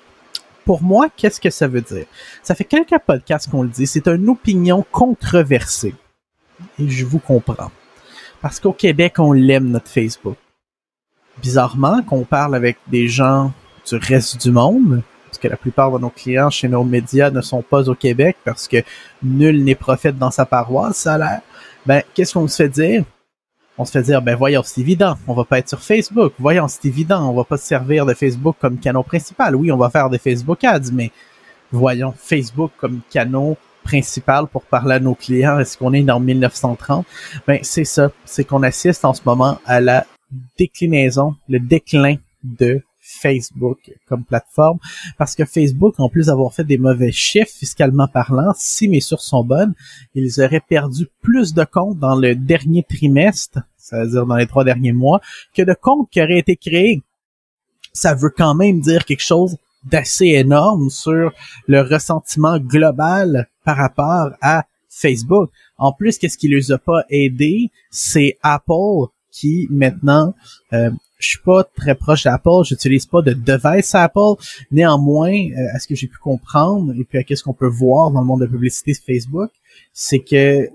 pour 0.64 0.82
moi, 0.82 1.08
qu'est-ce 1.16 1.40
que 1.40 1.50
ça 1.50 1.68
veut 1.68 1.80
dire? 1.80 2.06
Ça 2.42 2.54
fait 2.54 2.64
quelques 2.64 2.98
podcasts 3.06 3.50
qu'on 3.50 3.62
le 3.62 3.68
dit, 3.68 3.86
c'est 3.86 4.08
une 4.08 4.28
opinion 4.28 4.84
controversée. 4.90 5.94
Et 6.78 6.88
je 6.88 7.04
vous 7.04 7.18
comprends. 7.18 7.70
Parce 8.40 8.60
qu'au 8.60 8.72
Québec, 8.72 9.18
on 9.18 9.32
l'aime, 9.32 9.68
notre 9.68 9.88
Facebook. 9.88 10.36
Bizarrement, 11.40 12.02
qu'on 12.02 12.24
parle 12.24 12.54
avec 12.54 12.76
des 12.88 13.08
gens 13.08 13.52
du 13.88 13.96
reste 13.96 14.40
du 14.40 14.50
monde, 14.50 15.02
parce 15.26 15.38
que 15.38 15.48
la 15.48 15.56
plupart 15.56 15.90
de 15.92 15.98
nos 15.98 16.10
clients 16.10 16.50
chez 16.50 16.68
nos 16.68 16.84
médias 16.84 17.30
ne 17.30 17.40
sont 17.40 17.62
pas 17.62 17.88
au 17.88 17.94
Québec 17.94 18.36
parce 18.44 18.68
que 18.68 18.82
nul 19.22 19.64
n'est 19.64 19.74
prophète 19.74 20.18
dans 20.18 20.30
sa 20.30 20.44
paroisse, 20.44 20.98
ça 20.98 21.14
a 21.14 21.18
l'air. 21.18 21.40
Ben, 21.86 22.02
qu'est-ce 22.12 22.34
qu'on 22.34 22.46
se 22.46 22.62
fait 22.62 22.68
dire? 22.68 23.04
On 23.78 23.84
se 23.84 23.92
fait 23.92 24.02
dire, 24.02 24.22
ben 24.22 24.36
voyons, 24.36 24.62
c'est 24.64 24.80
évident, 24.80 25.16
on 25.26 25.34
va 25.34 25.44
pas 25.44 25.58
être 25.58 25.68
sur 25.68 25.80
Facebook. 25.80 26.34
Voyons, 26.38 26.68
c'est 26.68 26.84
évident, 26.86 27.28
on 27.30 27.34
va 27.34 27.44
pas 27.44 27.56
se 27.56 27.66
servir 27.66 28.06
de 28.06 28.14
Facebook 28.14 28.56
comme 28.60 28.78
canal 28.78 29.02
principal. 29.04 29.56
Oui, 29.56 29.72
on 29.72 29.76
va 29.76 29.90
faire 29.90 30.10
des 30.10 30.18
Facebook 30.18 30.62
Ads, 30.64 30.92
mais 30.92 31.10
voyons, 31.70 32.14
Facebook 32.16 32.72
comme 32.78 33.00
canal 33.10 33.56
principal 33.82 34.46
pour 34.46 34.62
parler 34.62 34.94
à 34.94 35.00
nos 35.00 35.14
clients, 35.14 35.58
est-ce 35.58 35.76
qu'on 35.76 35.92
est 35.92 36.02
dans 36.02 36.20
1930? 36.20 37.04
Ben, 37.46 37.58
c'est 37.62 37.84
ça. 37.84 38.10
C'est 38.24 38.44
qu'on 38.44 38.62
assiste 38.62 39.04
en 39.04 39.14
ce 39.14 39.22
moment 39.24 39.58
à 39.66 39.80
la 39.80 40.06
déclinaison, 40.58 41.34
le 41.48 41.58
déclin 41.58 42.16
de 42.44 42.82
Facebook 43.22 43.78
comme 44.06 44.24
plateforme 44.24 44.78
parce 45.16 45.34
que 45.34 45.44
Facebook, 45.44 45.94
en 45.98 46.08
plus 46.08 46.26
d'avoir 46.26 46.52
fait 46.52 46.64
des 46.64 46.78
mauvais 46.78 47.12
chiffres 47.12 47.52
fiscalement 47.52 48.08
parlant, 48.08 48.52
si 48.56 48.88
mes 48.88 49.00
sources 49.00 49.26
sont 49.26 49.44
bonnes, 49.44 49.74
ils 50.14 50.40
auraient 50.40 50.60
perdu 50.60 51.08
plus 51.22 51.54
de 51.54 51.64
comptes 51.64 51.98
dans 51.98 52.16
le 52.16 52.34
dernier 52.34 52.82
trimestre, 52.82 53.60
c'est-à-dire 53.76 54.26
dans 54.26 54.36
les 54.36 54.46
trois 54.46 54.64
derniers 54.64 54.92
mois, 54.92 55.20
que 55.54 55.62
de 55.62 55.74
comptes 55.74 56.10
qui 56.10 56.20
auraient 56.20 56.38
été 56.38 56.56
créés. 56.56 57.02
Ça 57.92 58.14
veut 58.14 58.32
quand 58.34 58.54
même 58.54 58.80
dire 58.80 59.04
quelque 59.04 59.22
chose 59.22 59.56
d'assez 59.84 60.26
énorme 60.26 60.90
sur 60.90 61.32
le 61.66 61.80
ressentiment 61.80 62.58
global 62.58 63.48
par 63.64 63.76
rapport 63.76 64.30
à 64.40 64.64
Facebook. 64.88 65.50
En 65.78 65.92
plus, 65.92 66.18
qu'est-ce 66.18 66.38
qui 66.38 66.48
les 66.48 66.70
a 66.72 66.78
pas 66.78 67.04
aidés, 67.10 67.70
c'est 67.90 68.38
Apple 68.42 69.08
qui 69.30 69.66
maintenant 69.70 70.34
euh, 70.72 70.90
je 71.22 71.28
suis 71.28 71.38
pas 71.44 71.64
très 71.64 71.94
proche 71.94 72.24
d'Apple, 72.24 72.64
j'utilise 72.64 73.06
pas 73.06 73.22
de 73.22 73.32
device 73.32 73.94
Apple. 73.94 74.42
Néanmoins, 74.70 75.32
euh, 75.32 75.74
à 75.74 75.78
ce 75.78 75.86
que 75.86 75.94
j'ai 75.94 76.08
pu 76.08 76.18
comprendre 76.18 76.92
et 76.94 77.04
puis 77.04 77.18
à 77.18 77.36
ce 77.36 77.42
qu'on 77.42 77.54
peut 77.54 77.66
voir 77.66 78.10
dans 78.10 78.20
le 78.20 78.26
monde 78.26 78.40
de 78.40 78.46
publicité 78.46 78.94
Facebook, 78.94 79.50
c'est 79.92 80.20
que 80.20 80.68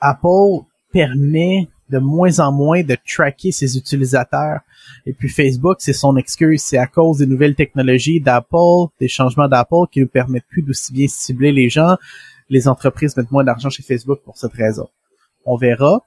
Apple 0.00 0.64
permet 0.92 1.68
de 1.88 1.98
moins 1.98 2.40
en 2.40 2.52
moins 2.52 2.82
de 2.82 2.96
tracker 3.06 3.52
ses 3.52 3.76
utilisateurs. 3.76 4.60
Et 5.04 5.12
puis 5.12 5.28
Facebook, 5.28 5.76
c'est 5.78 5.92
son 5.92 6.16
excuse. 6.16 6.62
C'est 6.62 6.78
à 6.78 6.86
cause 6.86 7.18
des 7.18 7.26
nouvelles 7.26 7.54
technologies 7.54 8.20
d'Apple, 8.20 8.90
des 9.00 9.08
changements 9.08 9.48
d'Apple 9.48 9.86
qui 9.92 10.00
ne 10.00 10.06
permettent 10.06 10.48
plus 10.48 10.62
d'aussi 10.62 10.92
bien 10.92 11.06
cibler 11.08 11.52
les 11.52 11.68
gens. 11.68 11.96
Les 12.48 12.68
entreprises 12.68 13.16
mettent 13.16 13.30
moins 13.30 13.44
d'argent 13.44 13.70
chez 13.70 13.82
Facebook 13.82 14.20
pour 14.24 14.36
cette 14.36 14.52
raison. 14.52 14.88
On 15.44 15.56
verra. 15.56 16.00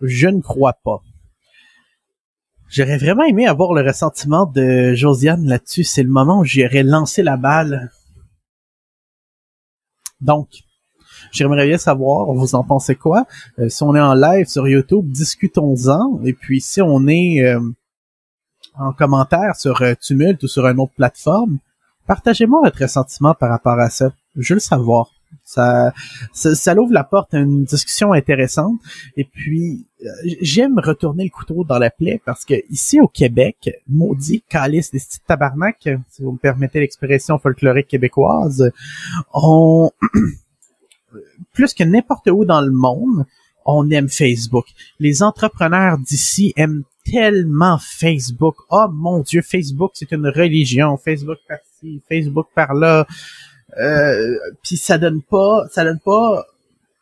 Je 0.00 0.28
ne 0.28 0.40
crois 0.40 0.74
pas. 0.84 1.02
J'aurais 2.70 2.98
vraiment 2.98 3.24
aimé 3.24 3.46
avoir 3.46 3.72
le 3.72 3.82
ressentiment 3.82 4.44
de 4.44 4.92
Josiane 4.94 5.46
là-dessus. 5.46 5.84
C'est 5.84 6.02
le 6.02 6.10
moment 6.10 6.40
où 6.40 6.44
j'aurais 6.44 6.82
lancé 6.82 7.22
la 7.22 7.38
balle. 7.38 7.90
Donc, 10.20 10.48
j'aimerais 11.32 11.66
bien 11.66 11.78
savoir, 11.78 12.26
vous 12.32 12.54
en 12.54 12.64
pensez 12.64 12.94
quoi? 12.94 13.26
Euh, 13.58 13.68
si 13.68 13.82
on 13.82 13.94
est 13.94 14.00
en 14.00 14.14
live 14.14 14.46
sur 14.46 14.68
YouTube, 14.68 15.10
discutons-en. 15.10 16.20
Et 16.24 16.34
puis, 16.34 16.60
si 16.60 16.82
on 16.82 17.06
est 17.06 17.42
euh, 17.42 17.60
en 18.74 18.92
commentaire 18.92 19.56
sur 19.56 19.80
euh, 19.80 19.94
Tumult 19.94 20.42
ou 20.42 20.48
sur 20.48 20.66
une 20.66 20.80
autre 20.80 20.92
plateforme, 20.94 21.58
partagez-moi 22.06 22.60
votre 22.62 22.82
ressentiment 22.82 23.34
par 23.34 23.48
rapport 23.48 23.78
à 23.78 23.88
ça. 23.88 24.12
Je 24.36 24.52
veux 24.52 24.56
le 24.56 24.60
savoir. 24.60 25.17
Ça, 25.44 25.94
ça, 26.32 26.74
ouvre 26.74 26.92
la 26.92 27.04
porte 27.04 27.32
à 27.32 27.38
une 27.38 27.64
discussion 27.64 28.12
intéressante. 28.12 28.78
Et 29.16 29.24
puis, 29.24 29.86
euh, 30.04 30.08
j'aime 30.42 30.78
retourner 30.78 31.24
le 31.24 31.30
couteau 31.30 31.64
dans 31.64 31.78
la 31.78 31.90
plaie 31.90 32.20
parce 32.24 32.44
que 32.44 32.54
ici 32.70 33.00
au 33.00 33.08
Québec, 33.08 33.70
maudit 33.88 34.42
calice 34.48 34.90
des 34.90 34.98
petits 34.98 35.20
tabarnak, 35.26 35.88
si 36.10 36.22
vous 36.22 36.32
me 36.32 36.38
permettez 36.38 36.80
l'expression 36.80 37.38
folklorique 37.38 37.88
québécoise, 37.88 38.70
on, 39.32 39.90
plus 41.52 41.72
que 41.72 41.84
n'importe 41.84 42.28
où 42.28 42.44
dans 42.44 42.60
le 42.60 42.70
monde, 42.70 43.24
on 43.64 43.90
aime 43.90 44.08
Facebook. 44.08 44.66
Les 44.98 45.22
entrepreneurs 45.22 45.98
d'ici 45.98 46.52
aiment 46.56 46.84
tellement 47.04 47.78
Facebook. 47.78 48.56
Oh 48.70 48.86
mon 48.92 49.20
Dieu, 49.20 49.42
Facebook, 49.42 49.92
c'est 49.94 50.12
une 50.12 50.26
religion. 50.26 50.96
Facebook 50.96 51.38
par-ci, 51.48 52.02
Facebook 52.08 52.46
par-là. 52.54 53.06
Euh, 53.76 54.38
puis 54.62 54.76
ça 54.76 54.98
donne 54.98 55.22
pas, 55.22 55.66
ça 55.70 55.84
donne 55.84 56.00
pas, 56.00 56.46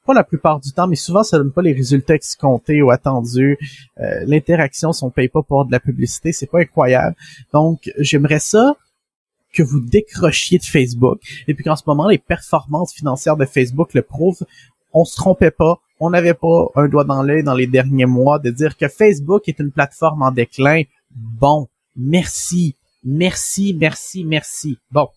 pas 0.05 0.15
la 0.15 0.25
plupart 0.25 0.61
du 0.61 0.73
temps, 0.73 0.87
mais 0.87 0.97
souvent 0.97 1.23
ça 1.23 1.39
donne 1.39 1.53
pas 1.53 1.63
les 1.63 1.73
résultats 1.73 2.15
escomptés 2.17 2.83
ou 2.83 2.91
attendus. 2.91 3.59
Euh, 4.01 4.25
L'interaction, 4.27 4.93
si 4.93 5.05
on 5.05 5.11
paye 5.11 5.29
pas 5.29 5.43
pour 5.43 5.65
de 5.65 5.73
la 5.73 5.81
publicité, 5.81 6.33
c'est 6.33 6.47
pas 6.47 6.61
incroyable. 6.61 7.15
Donc 7.53 7.91
j'aimerais 7.99 8.41
ça 8.41 8.77
que 9.53 9.63
vous 9.63 9.81
décrochiez 9.81 10.59
de 10.59 10.65
Facebook. 10.65 11.21
Et 11.49 11.55
puis 11.55 11.65
qu'en 11.65 11.77
ce 11.77 11.85
moment, 11.87 12.09
les 12.09 12.19
performances 12.19 12.93
financières 12.93 13.37
de 13.37 13.47
Facebook 13.47 13.95
le 13.95 14.03
prouvent. 14.03 14.45
On 14.93 15.05
se 15.05 15.17
trompait 15.17 15.51
pas. 15.51 15.81
On 15.99 16.11
n'avait 16.11 16.35
pas 16.35 16.67
un 16.75 16.89
doigt 16.89 17.05
dans 17.05 17.23
l'œil 17.23 17.43
dans 17.43 17.55
les 17.55 17.67
derniers 17.67 18.07
mois 18.07 18.39
de 18.39 18.51
dire 18.51 18.77
que 18.77 18.87
Facebook 18.89 19.49
est 19.49 19.59
une 19.59 19.71
plateforme 19.71 20.23
en 20.23 20.31
déclin. 20.31 20.83
Bon, 21.11 21.69
merci, 21.97 22.75
merci, 23.03 23.75
merci, 23.79 24.25
merci. 24.25 24.79
Bon, 24.91 25.09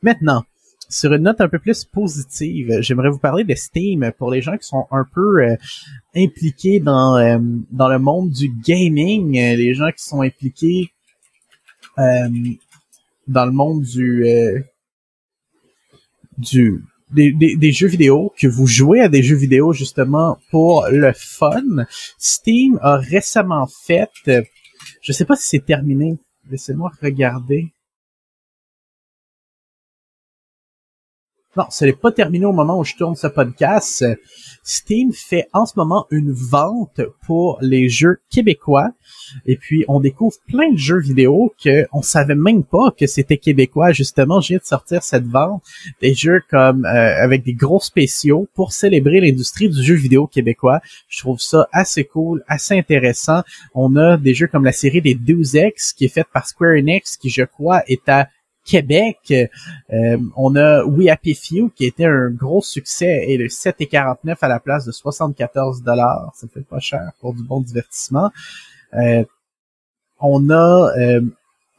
maintenant, 0.00 0.44
sur 0.88 1.12
une 1.12 1.22
note 1.22 1.40
un 1.40 1.48
peu 1.48 1.58
plus 1.58 1.84
positive, 1.84 2.78
j'aimerais 2.80 3.10
vous 3.10 3.18
parler 3.18 3.44
de 3.44 3.54
Steam 3.54 4.12
pour 4.18 4.30
les 4.30 4.40
gens 4.40 4.56
qui 4.56 4.66
sont 4.66 4.86
un 4.90 5.04
peu 5.04 5.42
euh, 5.42 5.56
impliqués 6.14 6.80
dans 6.80 7.16
euh, 7.16 7.38
dans 7.70 7.88
le 7.88 7.98
monde 7.98 8.30
du 8.30 8.48
gaming, 8.64 9.38
euh, 9.38 9.56
les 9.56 9.74
gens 9.74 9.90
qui 9.90 10.04
sont 10.04 10.22
impliqués 10.22 10.90
dans 11.96 13.46
le 13.46 13.52
monde 13.52 13.82
du 13.82 14.64
du 16.36 16.84
des, 17.10 17.32
des, 17.32 17.72
jeux 17.72 17.86
vidéo, 17.86 18.34
que 18.36 18.46
vous 18.46 18.66
jouez 18.66 19.00
à 19.00 19.08
des 19.08 19.22
jeux 19.22 19.36
vidéo 19.36 19.72
justement 19.72 20.38
pour 20.50 20.86
le 20.90 21.12
fun. 21.14 21.86
Steam 22.18 22.78
a 22.82 22.96
récemment 22.96 23.66
fait, 23.66 24.10
je 25.00 25.12
sais 25.12 25.24
pas 25.24 25.36
si 25.36 25.46
c'est 25.48 25.64
terminé, 25.64 26.18
laissez-moi 26.50 26.90
regarder. 27.00 27.72
Non, 31.56 31.64
ce 31.70 31.86
n'est 31.86 31.94
pas 31.94 32.12
terminé 32.12 32.44
au 32.44 32.52
moment 32.52 32.78
où 32.78 32.84
je 32.84 32.94
tourne 32.96 33.16
ce 33.16 33.28
podcast. 33.28 34.04
Steam 34.62 35.12
fait 35.14 35.48
en 35.54 35.64
ce 35.64 35.72
moment 35.76 36.06
une 36.10 36.30
vente 36.30 37.00
pour 37.24 37.56
les 37.62 37.88
jeux 37.88 38.18
québécois. 38.30 38.90
Et 39.46 39.56
puis, 39.56 39.84
on 39.88 40.00
découvre 40.00 40.36
plein 40.48 40.70
de 40.70 40.76
jeux 40.76 41.00
vidéo 41.00 41.54
que 41.62 41.86
on 41.92 42.02
savait 42.02 42.34
même 42.34 42.62
pas 42.62 42.90
que 42.90 43.06
c'était 43.06 43.38
québécois. 43.38 43.92
Justement, 43.92 44.40
j'ai 44.40 44.58
de 44.58 44.64
sortir 44.64 45.02
cette 45.02 45.26
vente. 45.26 45.62
Des 46.02 46.12
jeux 46.12 46.42
comme 46.50 46.84
euh, 46.84 47.22
avec 47.22 47.42
des 47.42 47.54
gros 47.54 47.80
spéciaux 47.80 48.48
pour 48.54 48.72
célébrer 48.72 49.20
l'industrie 49.20 49.70
du 49.70 49.82
jeu 49.82 49.94
vidéo 49.94 50.26
québécois. 50.26 50.80
Je 51.08 51.20
trouve 51.20 51.40
ça 51.40 51.68
assez 51.72 52.04
cool, 52.04 52.44
assez 52.48 52.76
intéressant. 52.76 53.42
On 53.74 53.96
a 53.96 54.18
des 54.18 54.34
jeux 54.34 54.48
comme 54.48 54.64
la 54.64 54.72
série 54.72 55.00
des 55.00 55.14
12X 55.14 55.94
qui 55.94 56.04
est 56.04 56.08
faite 56.08 56.28
par 56.34 56.46
Square 56.46 56.76
Enix, 56.76 57.16
qui 57.16 57.30
je 57.30 57.44
crois 57.44 57.82
est 57.86 58.06
à 58.10 58.28
Québec, 58.66 59.32
euh, 59.92 60.18
on 60.36 60.56
a 60.56 60.84
We 60.84 61.08
Happy 61.08 61.34
Few 61.34 61.70
qui 61.70 61.86
était 61.86 62.04
un 62.04 62.30
gros 62.30 62.60
succès 62.60 63.24
et 63.28 63.36
le 63.38 63.46
7,49 63.46 64.36
à 64.40 64.48
la 64.48 64.58
place 64.58 64.84
de 64.84 64.92
74 64.92 65.82
dollars. 65.82 66.32
Ça 66.34 66.48
fait 66.52 66.66
pas 66.66 66.80
cher 66.80 67.12
pour 67.20 67.32
du 67.32 67.44
bon 67.44 67.60
divertissement. 67.60 68.30
Euh, 68.94 69.24
on 70.18 70.50
a 70.50 70.92
euh, 70.98 71.20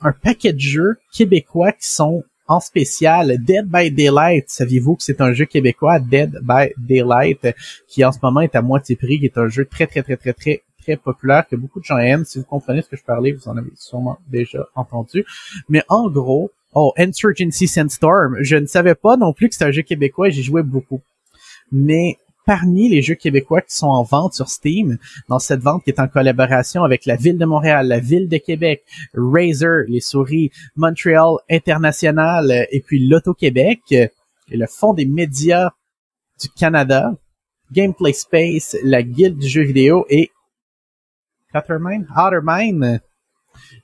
un 0.02 0.12
paquet 0.14 0.54
de 0.54 0.60
jeux 0.60 0.98
québécois 1.12 1.74
qui 1.74 1.88
sont 1.88 2.24
en 2.48 2.62
spécial 2.62 3.38
Dead 3.44 3.68
by 3.68 3.92
Daylight. 3.92 4.46
Saviez-vous 4.48 4.96
que 4.96 5.04
c'est 5.04 5.20
un 5.20 5.34
jeu 5.34 5.44
québécois, 5.44 6.00
Dead 6.00 6.40
by 6.42 6.72
Daylight, 6.78 7.50
qui 7.90 8.06
en 8.06 8.14
ce 8.14 8.20
moment 8.24 8.40
est 8.40 8.56
à 8.56 8.62
moitié 8.62 8.96
prix, 8.96 9.20
qui 9.20 9.26
est 9.26 9.38
un 9.38 9.50
jeu 9.50 9.66
très 9.66 9.88
très 9.88 10.04
très 10.04 10.16
très 10.16 10.32
très 10.32 10.64
très 10.82 10.96
populaire 10.96 11.46
que 11.50 11.58
beaucoup 11.58 11.82
de 11.82 11.86
gens 11.86 11.98
aiment. 11.98 12.24
Si 12.24 12.40
vous 12.40 12.46
comprenez 12.46 12.82
ce 12.82 12.88
que 12.88 12.96
je 12.96 13.04
parlais, 13.04 13.34
vous 13.34 13.50
en 13.50 13.58
avez 13.58 13.72
sûrement 13.76 14.20
déjà 14.30 14.66
entendu. 14.74 15.26
Mais 15.68 15.84
en 15.90 16.10
gros, 16.10 16.52
Oh, 16.74 16.94
Insurgency 16.98 17.68
Sandstorm. 17.68 18.38
Je 18.42 18.58
ne 18.58 18.66
savais 18.66 18.96
pas 18.96 19.18
non 19.18 19.34
plus 19.34 19.50
que 19.50 19.56
c'était 19.56 19.66
un 19.66 19.72
jeu 19.72 19.82
québécois, 19.82 20.30
j'y 20.30 20.44
jouais 20.44 20.64
beaucoup. 20.64 21.02
Mais 21.72 22.18
parmi 22.46 22.88
les 22.88 23.02
jeux 23.02 23.16
québécois 23.16 23.62
qui 23.62 23.76
sont 23.76 23.88
en 23.88 24.04
vente 24.04 24.34
sur 24.34 24.48
Steam, 24.48 24.98
dans 25.28 25.38
cette 25.38 25.60
vente 25.60 25.84
qui 25.84 25.90
est 25.90 26.00
en 26.00 26.08
collaboration 26.08 26.84
avec 26.84 27.06
la 27.06 27.18
Ville 27.18 27.38
de 27.38 27.46
Montréal, 27.46 27.88
la 27.88 28.00
Ville 28.00 28.30
de 28.30 28.38
Québec, 28.38 28.84
Razer, 29.14 29.84
les 29.88 30.00
souris, 30.00 30.52
Montreal 30.76 31.36
International 31.50 32.68
et 32.72 32.80
puis 32.80 33.06
l'Auto-Québec 33.06 33.82
et 33.92 34.12
le 34.50 34.66
Fonds 34.66 34.94
des 34.94 35.06
médias 35.06 35.72
du 36.42 36.50
Canada, 36.50 37.12
Gameplay 37.72 38.14
Space, 38.14 38.78
la 38.82 39.04
Guilde 39.04 39.38
du 39.38 39.48
jeu 39.48 39.64
vidéo 39.64 40.06
et 40.10 40.32
Outermine, 41.54 42.08
Outermine, 42.16 43.02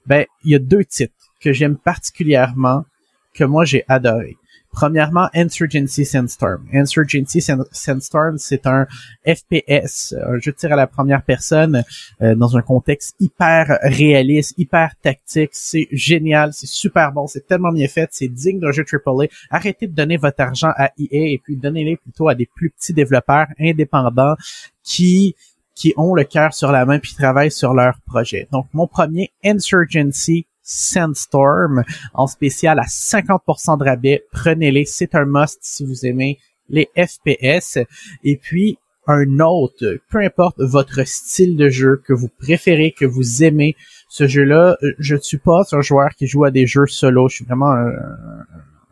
ben, 0.06 0.26
il 0.46 0.52
y 0.52 0.56
a 0.56 0.60
deux 0.60 0.86
titres 0.86 1.23
que 1.44 1.54
j'aime 1.54 1.78
particulièrement, 1.78 2.86
que 3.34 3.44
moi 3.44 3.66
j'ai 3.66 3.84
adoré. 3.88 4.38
Premièrement, 4.74 5.30
Insurgency 5.36 6.04
Sandstorm. 6.04 6.66
Insurgency 6.74 7.42
Sandstorm, 7.72 8.40
c'est 8.40 8.66
un 8.66 8.88
FPS, 9.24 10.16
un 10.26 10.40
jeu 10.40 10.52
de 10.52 10.58
tir 10.58 10.74
à 10.74 10.76
la 10.76 10.88
première 10.88 11.22
personne 11.22 11.84
euh, 12.24 12.34
dans 12.34 12.58
un 12.58 12.64
contexte 12.64 13.16
hyper 13.20 13.78
réaliste, 13.84 14.56
hyper 14.58 14.96
tactique. 15.00 15.52
C'est 15.54 15.88
génial, 15.92 16.54
c'est 16.54 16.68
super 16.68 17.12
bon, 17.12 17.28
c'est 17.28 17.46
tellement 17.46 17.72
bien 17.72 17.88
fait, 17.88 18.10
c'est 18.12 18.28
digne 18.28 18.60
d'un 18.60 18.72
jeu 18.72 18.84
AAA. 18.84 19.28
Arrêtez 19.52 19.86
de 19.86 19.94
donner 19.94 20.18
votre 20.18 20.42
argent 20.42 20.72
à 20.76 20.90
EA 20.98 21.34
et 21.34 21.42
puis 21.44 21.56
donnez-les 21.56 21.98
plutôt 21.98 22.28
à 22.28 22.34
des 22.34 22.48
plus 22.48 22.72
petits 22.72 22.94
développeurs 22.94 23.48
indépendants 23.60 24.36
qui 24.84 25.36
qui 25.76 25.94
ont 25.98 26.14
le 26.14 26.24
cœur 26.24 26.54
sur 26.54 26.72
la 26.72 26.86
main 26.86 27.00
puis 27.00 27.14
travaillent 27.14 27.52
sur 27.52 27.74
leur 27.74 28.00
projet. 28.08 28.48
Donc 28.52 28.66
mon 28.74 28.88
premier 28.88 29.32
Insurgency 29.44 30.48
Sandstorm 30.64 31.84
en 32.14 32.28
spécial 32.28 32.80
à 32.80 32.86
50% 32.86 33.78
de 33.78 33.84
rabais. 33.84 34.24
Prenez-les, 34.32 34.86
c'est 34.86 35.16
un 35.16 35.26
must 35.26 35.60
si 35.62 35.86
vous 35.86 36.06
aimez 36.06 36.40
les 36.70 36.90
FPS. 36.96 37.80
Et 38.24 38.38
puis, 38.38 38.78
un 39.08 39.40
autre, 39.40 40.00
peu 40.10 40.20
importe 40.20 40.56
votre 40.60 41.06
style 41.06 41.58
de 41.58 41.70
jeu 41.70 42.02
que 42.06 42.14
vous 42.14 42.30
préférez, 42.30 42.92
que 42.98 43.06
vous 43.06 43.44
aimez, 43.44 43.76
ce 44.08 44.28
jeu-là, 44.28 44.78
je 45.00 45.16
ne 45.16 45.20
suis 45.20 45.40
pas 45.40 45.64
un 45.72 45.82
joueur 45.82 46.10
qui 46.16 46.28
joue 46.28 46.46
à 46.46 46.52
des 46.52 46.68
jeux 46.68 46.86
solo. 46.88 47.28
Je 47.30 47.38
suis 47.38 47.46
vraiment 47.46 47.74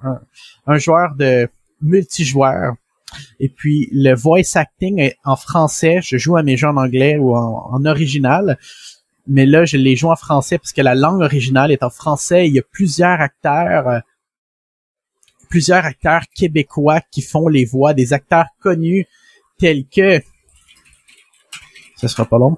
un, 0.03 0.77
joueur 0.77 1.15
de 1.15 1.47
multijoueur. 1.81 2.73
Et 3.39 3.49
puis 3.49 3.89
le 3.91 4.15
voice 4.15 4.55
acting 4.55 5.11
en 5.25 5.35
français. 5.35 5.99
Je 6.01 6.17
joue 6.17 6.37
à 6.37 6.43
mes 6.43 6.57
jeux 6.57 6.69
en 6.69 6.77
anglais 6.77 7.17
ou 7.17 7.35
en, 7.35 7.85
original. 7.85 8.57
Mais 9.31 9.45
là, 9.45 9.63
je 9.63 9.77
les 9.77 9.95
joue 9.95 10.09
en 10.09 10.17
français 10.17 10.57
parce 10.57 10.73
que 10.73 10.81
la 10.81 10.93
langue 10.93 11.21
originale 11.21 11.71
est 11.71 11.83
en 11.83 11.89
français. 11.89 12.47
Il 12.47 12.53
y 12.53 12.59
a 12.59 12.63
plusieurs 12.63 13.21
acteurs, 13.21 13.87
euh, 13.87 13.99
plusieurs 15.49 15.85
acteurs 15.85 16.23
québécois 16.35 16.99
qui 16.99 17.21
font 17.21 17.47
les 17.47 17.63
voix, 17.63 17.93
des 17.93 18.11
acteurs 18.11 18.47
connus 18.59 19.07
tels 19.57 19.87
que, 19.87 20.21
ce 21.95 22.09
sera 22.09 22.25
pas 22.25 22.37
long, 22.39 22.57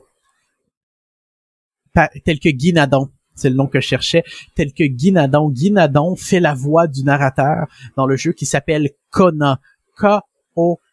tel 2.26 2.40
que 2.40 2.50
Guy 2.50 2.74
Nadon, 2.74 3.12
c'est 3.36 3.52
le 3.52 3.56
nom 3.56 3.68
que 3.68 3.80
je 3.80 3.86
cherchais, 3.86 4.24
tel 4.56 4.74
que 4.74 4.84
Guy 4.84 5.12
Nadon. 5.12 5.50
Guy 5.50 5.70
Nadon 5.70 6.16
fait 6.16 6.40
la 6.40 6.56
voix 6.56 6.88
du 6.88 7.04
narrateur 7.04 7.68
dans 7.96 8.08
le 8.08 8.16
jeu 8.16 8.32
qui 8.32 8.48
s'appelle 8.48 8.90
Kona. 9.12 9.60
K-O-N-A. 9.96 10.93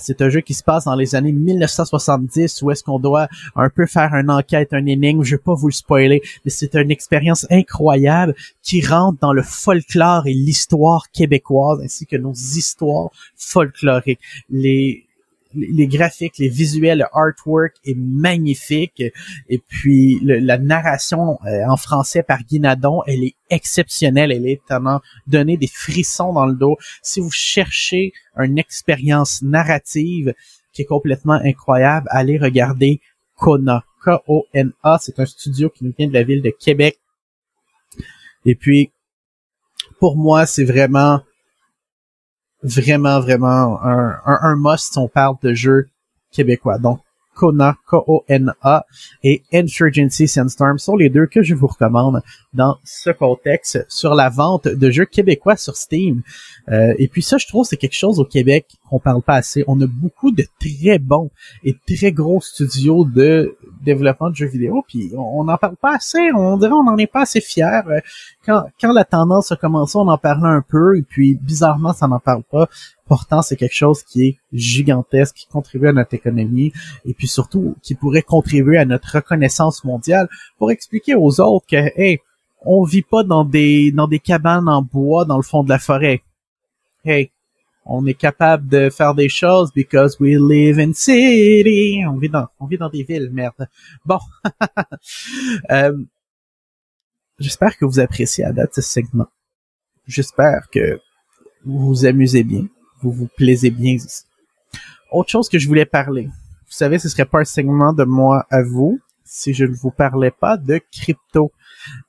C'est 0.00 0.22
un 0.22 0.28
jeu 0.30 0.40
qui 0.40 0.54
se 0.54 0.62
passe 0.62 0.84
dans 0.84 0.94
les 0.94 1.14
années 1.14 1.32
1970 1.32 2.62
où 2.62 2.70
est-ce 2.70 2.82
qu'on 2.82 2.98
doit 2.98 3.28
un 3.54 3.68
peu 3.68 3.86
faire 3.86 4.14
une 4.14 4.30
enquête, 4.30 4.72
un 4.72 4.86
énigme. 4.86 5.22
Je 5.22 5.36
vais 5.36 5.42
pas 5.42 5.54
vous 5.54 5.68
le 5.68 5.72
spoiler, 5.72 6.22
mais 6.44 6.50
c'est 6.50 6.74
une 6.74 6.90
expérience 6.90 7.46
incroyable 7.50 8.34
qui 8.62 8.84
rentre 8.84 9.18
dans 9.20 9.32
le 9.32 9.42
folklore 9.42 10.26
et 10.26 10.32
l'histoire 10.32 11.10
québécoise 11.10 11.80
ainsi 11.82 12.06
que 12.06 12.16
nos 12.16 12.32
histoires 12.32 13.10
folkloriques. 13.36 14.20
Les 15.54 15.86
graphiques, 15.86 16.38
les 16.38 16.48
visuels, 16.48 16.98
le 16.98 17.04
artwork 17.12 17.74
est 17.84 17.96
magnifique. 17.96 19.02
Et 19.48 19.58
puis 19.58 20.20
la 20.22 20.58
narration 20.58 21.38
euh, 21.46 21.64
en 21.68 21.76
français 21.76 22.22
par 22.22 22.42
Guinadon, 22.42 23.02
elle 23.06 23.24
est 23.24 23.34
exceptionnelle. 23.50 24.32
Elle 24.32 24.46
est 24.46 24.60
tellement 24.66 25.00
donné 25.26 25.56
des 25.56 25.68
frissons 25.68 26.32
dans 26.32 26.46
le 26.46 26.54
dos. 26.54 26.76
Si 27.02 27.20
vous 27.20 27.30
cherchez 27.30 28.12
une 28.36 28.58
expérience 28.58 29.42
narrative 29.42 30.34
qui 30.72 30.82
est 30.82 30.86
complètement 30.86 31.40
incroyable, 31.44 32.06
allez 32.10 32.38
regarder 32.38 33.00
Kona. 33.36 33.84
K-O-N-A. 34.04 34.98
C'est 35.00 35.18
un 35.18 35.26
studio 35.26 35.70
qui 35.70 35.84
nous 35.84 35.94
vient 35.96 36.08
de 36.08 36.12
la 36.12 36.22
ville 36.22 36.42
de 36.42 36.50
Québec. 36.50 36.98
Et 38.44 38.54
puis, 38.54 38.90
pour 39.98 40.16
moi, 40.16 40.46
c'est 40.46 40.64
vraiment 40.64 41.22
vraiment, 42.64 43.20
vraiment 43.20 43.80
un, 43.82 44.16
un, 44.24 44.38
un 44.42 44.56
must 44.56 44.92
si 44.92 44.98
on 44.98 45.08
parle 45.08 45.36
de 45.42 45.52
jeux 45.54 45.88
québécois. 46.32 46.78
Donc, 46.78 47.00
Kona, 47.34 47.76
K-O-N-A 47.88 48.86
et 49.22 49.42
Insurgency 49.52 50.28
Sandstorm 50.28 50.78
sont 50.78 50.96
les 50.96 51.08
deux 51.08 51.26
que 51.26 51.42
je 51.42 51.54
vous 51.54 51.66
recommande 51.66 52.22
dans 52.52 52.78
ce 52.84 53.10
contexte 53.10 53.84
sur 53.88 54.14
la 54.14 54.28
vente 54.28 54.68
de 54.68 54.90
jeux 54.90 55.04
québécois 55.04 55.56
sur 55.56 55.76
Steam. 55.76 56.22
Euh, 56.70 56.94
et 56.98 57.08
puis 57.08 57.22
ça, 57.22 57.36
je 57.36 57.46
trouve, 57.46 57.66
c'est 57.66 57.76
quelque 57.76 57.96
chose 57.96 58.20
au 58.20 58.24
Québec 58.24 58.66
qu'on 58.88 58.98
parle 58.98 59.22
pas 59.22 59.34
assez. 59.34 59.64
On 59.66 59.80
a 59.80 59.86
beaucoup 59.86 60.30
de 60.30 60.44
très 60.60 60.98
bons 60.98 61.30
et 61.64 61.76
très 61.86 62.12
gros 62.12 62.40
studios 62.40 63.04
de 63.04 63.56
développement 63.82 64.30
de 64.30 64.36
jeux 64.36 64.46
vidéo, 64.46 64.84
puis 64.86 65.12
on 65.16 65.44
n'en 65.44 65.58
parle 65.58 65.76
pas 65.76 65.96
assez. 65.96 66.32
On 66.34 66.56
dirait 66.56 66.72
on 66.72 66.84
n'en 66.84 66.96
est 66.96 67.06
pas 67.06 67.22
assez 67.22 67.40
fiers. 67.40 67.82
Euh, 67.88 68.00
quand, 68.46 68.64
quand 68.80 68.92
la 68.92 69.04
tendance 69.04 69.52
a 69.52 69.56
commencé, 69.56 69.96
on 69.96 70.08
en 70.08 70.18
parlait 70.18 70.48
un 70.48 70.62
peu, 70.66 70.96
et 70.96 71.02
puis 71.02 71.34
bizarrement, 71.40 71.92
ça 71.92 72.08
n'en 72.08 72.20
parle 72.20 72.42
pas. 72.44 72.68
Pourtant, 73.06 73.42
c'est 73.42 73.56
quelque 73.56 73.74
chose 73.74 74.02
qui 74.02 74.22
est 74.22 74.38
gigantesque, 74.52 75.36
qui 75.36 75.46
contribue 75.46 75.88
à 75.88 75.92
notre 75.92 76.14
économie, 76.14 76.72
et 77.04 77.14
puis 77.14 77.28
surtout 77.28 77.76
qui 77.82 77.94
pourrait 77.94 78.22
contribuer 78.22 78.78
à 78.78 78.84
notre 78.84 79.16
reconnaissance 79.16 79.84
mondiale 79.84 80.28
pour 80.58 80.70
expliquer 80.70 81.14
aux 81.14 81.40
autres 81.40 81.66
que, 81.66 81.76
hey, 82.00 82.20
on 82.62 82.82
vit 82.82 83.02
pas 83.02 83.22
dans 83.24 83.44
des 83.44 83.92
dans 83.92 84.08
des 84.08 84.18
cabanes 84.18 84.68
en 84.68 84.80
bois 84.80 85.26
dans 85.26 85.36
le 85.36 85.42
fond 85.42 85.62
de 85.62 85.68
la 85.68 85.78
forêt. 85.78 86.22
Hey, 87.04 87.30
on 87.84 88.06
est 88.06 88.14
capable 88.14 88.66
de 88.68 88.88
faire 88.88 89.14
des 89.14 89.28
choses 89.28 89.70
because 89.74 90.18
we 90.18 90.36
live 90.38 90.78
in 90.78 90.94
city. 90.94 92.02
On 92.08 92.16
vit 92.16 92.30
dans 92.30 92.46
on 92.58 92.66
vit 92.66 92.78
dans 92.78 92.88
des 92.88 93.02
villes, 93.02 93.28
merde. 93.30 93.68
Bon. 94.06 94.18
euh, 95.70 95.92
J'espère 97.38 97.76
que 97.76 97.84
vous 97.84 97.98
appréciez 97.98 98.44
à 98.44 98.52
date 98.52 98.74
ce 98.74 98.80
segment. 98.80 99.26
J'espère 100.06 100.68
que 100.70 101.00
vous 101.64 101.86
vous 101.86 102.06
amusez 102.06 102.44
bien, 102.44 102.68
vous 103.04 103.12
vous 103.12 103.28
plaisez 103.36 103.70
bien 103.70 103.96
Autre 105.12 105.30
chose 105.30 105.48
que 105.48 105.58
je 105.58 105.68
voulais 105.68 105.84
parler. 105.84 106.24
Vous 106.24 106.78
savez, 106.78 106.98
ce 106.98 107.08
serait 107.08 107.26
pas 107.26 107.40
un 107.40 107.44
segment 107.44 107.92
de 107.92 108.04
moi 108.04 108.46
à 108.50 108.62
vous 108.62 108.98
si 109.24 109.52
je 109.52 109.64
ne 109.64 109.74
vous 109.74 109.90
parlais 109.90 110.30
pas 110.30 110.56
de 110.56 110.80
crypto. 110.90 111.52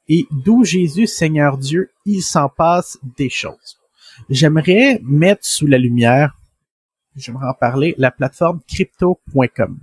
Et 0.08 0.26
d'où 0.32 0.64
Jésus, 0.64 1.08
Seigneur 1.08 1.58
Dieu, 1.58 1.92
il 2.06 2.22
s'en 2.22 2.50
passe 2.50 2.98
des 3.18 3.30
choses. 3.30 3.78
J'aimerais 4.30 5.02
mettre 5.04 5.46
sous 5.46 5.68
la 5.68 5.78
lumière, 5.78 6.38
j'aimerais 7.16 7.48
en 7.48 7.54
parler, 7.54 7.94
la 7.98 8.12
plateforme 8.12 8.62
crypto.com. 8.68 9.80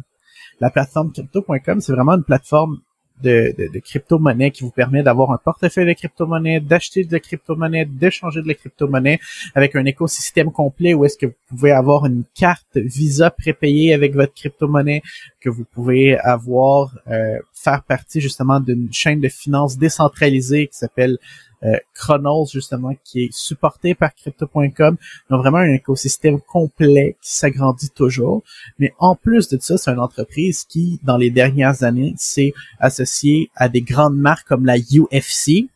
La 0.60 0.70
plateforme 0.70 1.12
crypto.com, 1.12 1.80
c'est 1.80 1.92
vraiment 1.92 2.14
une 2.14 2.24
plateforme 2.24 2.80
de, 3.22 3.54
de, 3.56 3.78
crypto-monnaie 3.78 4.50
qui 4.50 4.62
vous 4.62 4.70
permet 4.70 5.02
d'avoir 5.02 5.30
un 5.30 5.38
portefeuille 5.38 5.86
de 5.86 5.92
crypto-monnaie, 5.92 6.60
d'acheter 6.60 7.04
de 7.04 7.12
la 7.12 7.20
crypto-monnaie, 7.20 7.84
d'échanger 7.84 8.42
de 8.42 8.48
la 8.48 8.54
crypto-monnaie 8.54 9.20
avec 9.54 9.76
un 9.76 9.84
écosystème 9.84 10.50
complet 10.50 10.94
où 10.94 11.04
est-ce 11.04 11.16
que 11.16 11.26
vous 11.26 11.34
pouvez 11.48 11.70
avoir 11.70 12.06
une 12.06 12.24
carte 12.34 12.76
Visa 12.76 13.30
prépayée 13.30 13.94
avec 13.94 14.14
votre 14.14 14.34
crypto-monnaie, 14.34 15.02
que 15.40 15.50
vous 15.50 15.64
pouvez 15.64 16.18
avoir, 16.18 16.96
euh, 17.08 17.38
faire 17.52 17.82
partie 17.82 18.20
justement 18.20 18.60
d'une 18.60 18.92
chaîne 18.92 19.20
de 19.20 19.28
finances 19.28 19.78
décentralisée 19.78 20.66
qui 20.66 20.76
s'appelle 20.76 21.18
Chronos 21.94 22.46
justement 22.52 22.92
qui 23.04 23.24
est 23.24 23.32
supporté 23.32 23.94
par 23.94 24.14
crypto.com. 24.14 24.96
Donc 25.30 25.40
vraiment 25.40 25.58
un 25.58 25.72
écosystème 25.72 26.40
complet 26.40 27.16
qui 27.22 27.32
s'agrandit 27.32 27.90
toujours. 27.90 28.42
Mais 28.78 28.92
en 28.98 29.14
plus 29.14 29.48
de 29.48 29.58
ça, 29.60 29.78
c'est 29.78 29.90
une 29.90 30.00
entreprise 30.00 30.64
qui, 30.64 31.00
dans 31.04 31.16
les 31.16 31.30
dernières 31.30 31.82
années, 31.82 32.14
s'est 32.16 32.52
associée 32.78 33.50
à 33.54 33.68
des 33.68 33.82
grandes 33.82 34.16
marques 34.16 34.48
comme 34.48 34.66
la 34.66 34.76
UFC 34.76 35.68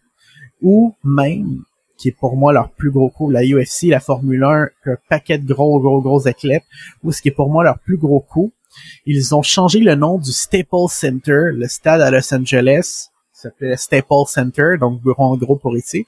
ou 0.63 0.95
même 1.05 1.63
qui 1.97 2.09
est 2.09 2.17
pour 2.19 2.37
moi 2.37 2.53
leur 2.53 2.71
plus 2.71 2.91
gros 2.91 3.09
coup, 3.09 3.31
la 3.31 3.43
UFC, 3.43 3.85
la 3.85 4.01
Formule 4.01 4.45
1, 4.45 4.69
un 4.87 4.97
paquet 5.09 5.39
de 5.39 5.53
gros, 5.53 5.81
gros, 5.81 6.03
gros 6.03 6.29
athlètes, 6.29 6.65
ou 7.03 7.13
ce 7.13 7.23
qui 7.23 7.29
est 7.29 7.33
pour 7.33 7.51
moi 7.51 7.65
leur 7.65 7.79
plus 7.79 7.97
gros 7.97 8.21
coup. 8.21 8.53
Ils 9.07 9.35
ont 9.35 9.43
changé 9.43 9.81
le 9.81 9.95
nom 9.95 10.19
du 10.19 10.33
Staples 10.33 10.91
Center, 10.91 11.51
le 11.53 11.67
stade 11.69 12.03
à 12.03 12.11
Los 12.11 12.35
Angeles, 12.35 13.09
s'appelait 13.37 13.77
Staples 13.77 14.27
Center, 14.29 14.77
donc 14.81 15.03
bureau 15.03 15.25
en 15.25 15.37
gros 15.37 15.57
pour 15.57 15.77
ici, 15.77 16.07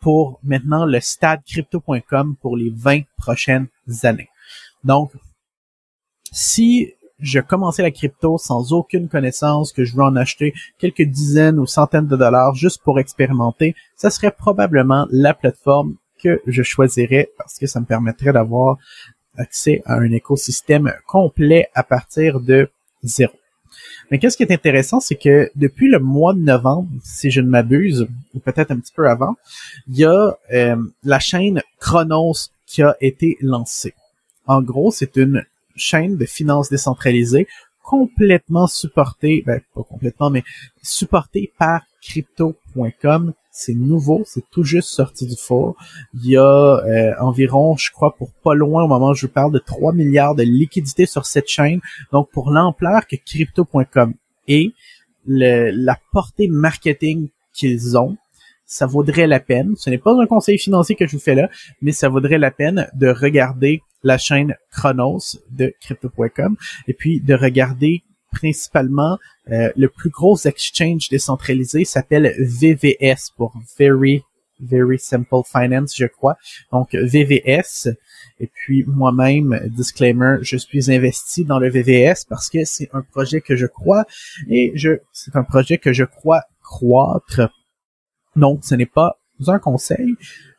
pour 0.00 0.38
maintenant 0.42 0.84
le 0.84 1.00
stade 1.00 1.40
crypto.com 1.46 2.36
pour 2.40 2.56
les 2.56 2.70
20 2.70 3.02
prochaines 3.16 3.68
années. 4.02 4.28
Donc, 4.82 5.12
si 6.32 6.92
je 7.20 7.40
commençais 7.40 7.82
la 7.82 7.90
crypto 7.90 8.38
sans 8.38 8.72
aucune 8.72 9.08
connaissance, 9.08 9.72
que 9.72 9.84
je 9.84 9.94
veux 9.94 10.02
en 10.02 10.16
acheter 10.16 10.52
quelques 10.78 11.02
dizaines 11.02 11.58
ou 11.58 11.66
centaines 11.66 12.06
de 12.06 12.16
dollars 12.16 12.54
juste 12.54 12.82
pour 12.82 12.98
expérimenter, 12.98 13.74
ça 13.96 14.10
serait 14.10 14.32
probablement 14.32 15.06
la 15.10 15.32
plateforme 15.32 15.96
que 16.22 16.42
je 16.46 16.62
choisirais 16.62 17.30
parce 17.38 17.58
que 17.58 17.66
ça 17.66 17.80
me 17.80 17.86
permettrait 17.86 18.32
d'avoir 18.32 18.78
accès 19.36 19.82
à 19.86 19.94
un 19.94 20.10
écosystème 20.10 20.92
complet 21.06 21.68
à 21.74 21.82
partir 21.82 22.40
de 22.40 22.68
zéro. 23.02 23.34
Mais 24.10 24.18
qu'est-ce 24.18 24.36
qui 24.36 24.42
est 24.42 24.52
intéressant, 24.52 25.00
c'est 25.00 25.14
que 25.14 25.50
depuis 25.56 25.90
le 25.90 25.98
mois 25.98 26.34
de 26.34 26.40
novembre, 26.40 26.88
si 27.02 27.30
je 27.30 27.40
ne 27.40 27.48
m'abuse, 27.48 28.06
ou 28.34 28.38
peut-être 28.38 28.70
un 28.70 28.78
petit 28.78 28.92
peu 28.94 29.08
avant, 29.08 29.36
il 29.88 29.98
y 29.98 30.04
a 30.04 30.36
euh, 30.52 30.76
la 31.02 31.18
chaîne 31.18 31.62
Chronos 31.80 32.50
qui 32.66 32.82
a 32.82 32.96
été 33.00 33.36
lancée. 33.40 33.94
En 34.46 34.62
gros, 34.62 34.90
c'est 34.90 35.16
une 35.16 35.44
chaîne 35.76 36.16
de 36.16 36.26
finances 36.26 36.70
décentralisée 36.70 37.48
complètement 37.82 38.66
supportée, 38.66 39.42
ben 39.46 39.60
pas 39.74 39.82
complètement, 39.82 40.30
mais 40.30 40.42
supportée 40.82 41.52
par 41.58 41.82
crypto.com 42.02 43.34
c'est 43.56 43.74
nouveau, 43.74 44.24
c'est 44.26 44.44
tout 44.50 44.64
juste 44.64 44.88
sorti 44.88 45.26
du 45.26 45.36
four. 45.36 45.76
Il 46.12 46.26
y 46.26 46.36
a 46.36 46.42
euh, 46.42 47.12
environ, 47.20 47.76
je 47.76 47.92
crois, 47.92 48.16
pour 48.16 48.32
pas 48.32 48.52
loin 48.52 48.82
au 48.82 48.88
moment 48.88 49.10
où 49.10 49.14
je 49.14 49.26
vous 49.26 49.32
parle, 49.32 49.52
de 49.52 49.60
3 49.60 49.92
milliards 49.92 50.34
de 50.34 50.42
liquidités 50.42 51.06
sur 51.06 51.24
cette 51.24 51.46
chaîne. 51.46 51.80
Donc, 52.10 52.28
pour 52.32 52.50
l'ampleur 52.50 53.06
que 53.06 53.14
crypto.com 53.14 54.14
est, 54.48 54.72
la 55.26 55.96
portée 56.12 56.48
marketing 56.48 57.28
qu'ils 57.52 57.96
ont, 57.96 58.16
ça 58.66 58.86
vaudrait 58.86 59.28
la 59.28 59.38
peine. 59.38 59.74
Ce 59.76 59.88
n'est 59.88 59.98
pas 59.98 60.20
un 60.20 60.26
conseil 60.26 60.58
financier 60.58 60.96
que 60.96 61.06
je 61.06 61.12
vous 61.12 61.22
fais 61.22 61.36
là, 61.36 61.48
mais 61.80 61.92
ça 61.92 62.08
vaudrait 62.08 62.38
la 62.38 62.50
peine 62.50 62.90
de 62.94 63.06
regarder 63.06 63.82
la 64.02 64.18
chaîne 64.18 64.56
Chronos 64.72 65.38
de 65.52 65.72
crypto.com 65.80 66.56
et 66.88 66.92
puis 66.92 67.20
de 67.20 67.34
regarder 67.34 68.02
principalement 68.34 69.18
euh, 69.50 69.70
le 69.76 69.88
plus 69.88 70.10
gros 70.10 70.36
exchange 70.44 71.08
décentralisé 71.08 71.84
s'appelle 71.84 72.34
VVS 72.38 73.30
pour 73.36 73.52
Very 73.78 74.22
Very 74.60 74.98
Simple 74.98 75.42
Finance, 75.44 75.94
je 75.96 76.06
crois. 76.06 76.36
Donc 76.72 76.94
VVS. 76.94 77.88
Et 78.40 78.48
puis 78.52 78.84
moi-même, 78.86 79.60
disclaimer, 79.76 80.38
je 80.42 80.56
suis 80.56 80.92
investi 80.92 81.44
dans 81.44 81.58
le 81.58 81.68
VVS 81.70 82.24
parce 82.28 82.48
que 82.48 82.64
c'est 82.64 82.90
un 82.92 83.02
projet 83.02 83.40
que 83.40 83.56
je 83.56 83.66
crois 83.66 84.04
et 84.48 84.72
je 84.74 84.98
c'est 85.12 85.36
un 85.36 85.44
projet 85.44 85.78
que 85.78 85.92
je 85.92 86.04
crois 86.04 86.42
croître. 86.62 87.42
Donc 88.36 88.64
ce 88.64 88.74
n'est 88.74 88.86
pas 88.86 89.18
un 89.46 89.58
conseil, 89.58 90.14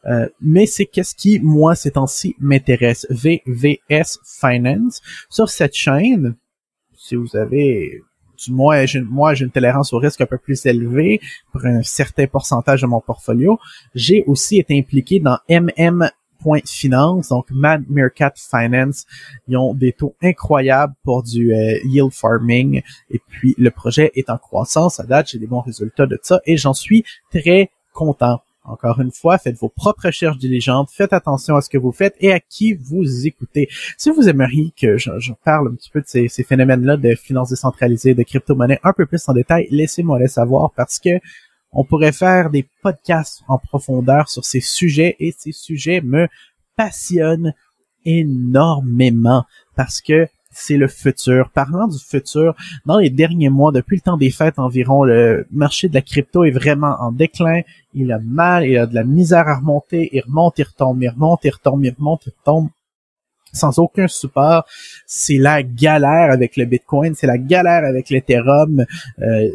euh, 0.05 0.27
mais 0.41 0.65
c'est 0.65 0.85
qu'est-ce 0.85 1.15
qui, 1.15 1.39
moi, 1.39 1.75
ces 1.75 1.91
temps-ci, 1.91 2.35
m'intéresse. 2.39 3.07
VVS 3.09 4.19
Finance. 4.39 5.01
Sur 5.29 5.49
cette 5.49 5.75
chaîne, 5.75 6.35
si 7.05 7.15
vous 7.15 7.35
avez 7.35 8.01
du 8.43 8.51
moins, 8.51 8.83
moi, 9.09 9.33
j'ai 9.33 9.45
une 9.45 9.51
tolérance 9.51 9.93
au 9.93 9.97
risque 9.97 10.21
un 10.21 10.25
peu 10.25 10.37
plus 10.37 10.65
élevée 10.65 11.21
pour 11.51 11.65
un 11.65 11.83
certain 11.83 12.27
pourcentage 12.27 12.81
de 12.81 12.87
mon 12.87 12.99
portfolio. 12.99 13.59
J'ai 13.93 14.23
aussi 14.27 14.57
été 14.57 14.77
impliqué 14.77 15.19
dans 15.19 15.37
MM 15.49 16.09
Finance, 16.65 17.29
donc 17.29 17.47
Mad 17.49 17.83
Meerkat 17.89 18.33
Finance. 18.35 19.05
Ils 19.47 19.57
ont 19.57 19.73
des 19.73 19.93
taux 19.93 20.15
incroyables 20.21 20.93
pour 21.03 21.23
du 21.23 21.53
euh, 21.53 21.79
yield 21.85 22.11
farming. 22.11 22.81
Et 23.09 23.19
puis, 23.27 23.55
le 23.57 23.71
projet 23.71 24.11
est 24.15 24.29
en 24.29 24.37
croissance. 24.37 24.99
À 24.99 25.03
date, 25.03 25.29
j'ai 25.29 25.39
des 25.39 25.47
bons 25.47 25.61
résultats 25.61 26.05
de 26.05 26.19
ça 26.21 26.41
et 26.45 26.57
j'en 26.57 26.73
suis 26.73 27.03
très 27.31 27.71
content. 27.93 28.41
Encore 28.67 28.99
une 28.99 29.11
fois, 29.11 29.37
faites 29.37 29.57
vos 29.57 29.69
propres 29.69 30.07
recherches 30.07 30.39
diligentes, 30.39 30.89
faites 30.91 31.13
attention 31.13 31.55
à 31.55 31.61
ce 31.61 31.69
que 31.69 31.77
vous 31.77 31.91
faites 31.91 32.15
et 32.19 32.31
à 32.31 32.39
qui 32.39 32.73
vous 32.73 33.27
écoutez. 33.27 33.69
Si 33.97 34.09
vous 34.09 34.27
aimeriez 34.27 34.73
que 34.79 34.97
je, 34.97 35.31
parle 35.43 35.67
un 35.67 35.75
petit 35.75 35.91
peu 35.91 36.01
de 36.01 36.07
ces, 36.07 36.43
phénomènes-là 36.43 36.97
de 36.97 37.13
finances 37.13 37.49
décentralisées, 37.49 38.15
de 38.15 38.23
crypto-monnaies 38.23 38.79
un 38.83 38.93
peu 38.93 39.05
plus 39.05 39.27
en 39.29 39.33
détail, 39.33 39.67
laissez-moi 39.69 40.17
le 40.17 40.27
savoir 40.27 40.71
parce 40.75 40.99
que 40.99 41.19
on 41.73 41.83
pourrait 41.83 42.13
faire 42.13 42.49
des 42.49 42.67
podcasts 42.81 43.43
en 43.47 43.59
profondeur 43.59 44.29
sur 44.29 44.45
ces 44.45 44.61
sujets 44.61 45.15
et 45.19 45.35
ces 45.37 45.51
sujets 45.51 46.01
me 46.01 46.27
passionnent 46.75 47.53
énormément 48.05 49.45
parce 49.75 50.01
que 50.01 50.27
c'est 50.55 50.77
le 50.77 50.87
futur. 50.87 51.49
Parlant 51.49 51.87
du 51.87 51.99
futur, 51.99 52.55
dans 52.85 52.97
les 52.97 53.09
derniers 53.09 53.49
mois, 53.49 53.71
depuis 53.71 53.97
le 53.97 54.01
temps 54.01 54.17
des 54.17 54.31
fêtes 54.31 54.57
environ, 54.57 55.03
le 55.03 55.45
marché 55.51 55.89
de 55.89 55.93
la 55.93 56.01
crypto 56.01 56.45
est 56.45 56.51
vraiment 56.51 56.95
en 56.99 57.11
déclin. 57.11 57.61
Il 57.93 58.11
a 58.11 58.19
mal, 58.19 58.65
il 58.65 58.77
a 58.77 58.85
de 58.85 58.95
la 58.95 59.03
misère 59.03 59.47
à 59.47 59.57
remonter, 59.57 60.09
il 60.13 60.21
remonte, 60.21 60.57
il 60.57 60.63
retombe, 60.63 61.03
il 61.03 61.09
remonte, 61.09 61.43
il 61.43 61.51
retombe, 61.51 61.83
il 61.83 61.93
remonte, 61.97 62.25
il 62.25 62.33
retombe 62.39 62.69
sans 63.51 63.79
aucun 63.79 64.07
support. 64.07 64.65
C'est 65.05 65.37
la 65.37 65.61
galère 65.61 66.31
avec 66.31 66.55
le 66.57 66.65
Bitcoin, 66.65 67.15
c'est 67.15 67.27
la 67.27 67.37
galère 67.37 67.83
avec 67.83 68.09
l'Ethereum. 68.09 68.85
Euh, 69.19 69.49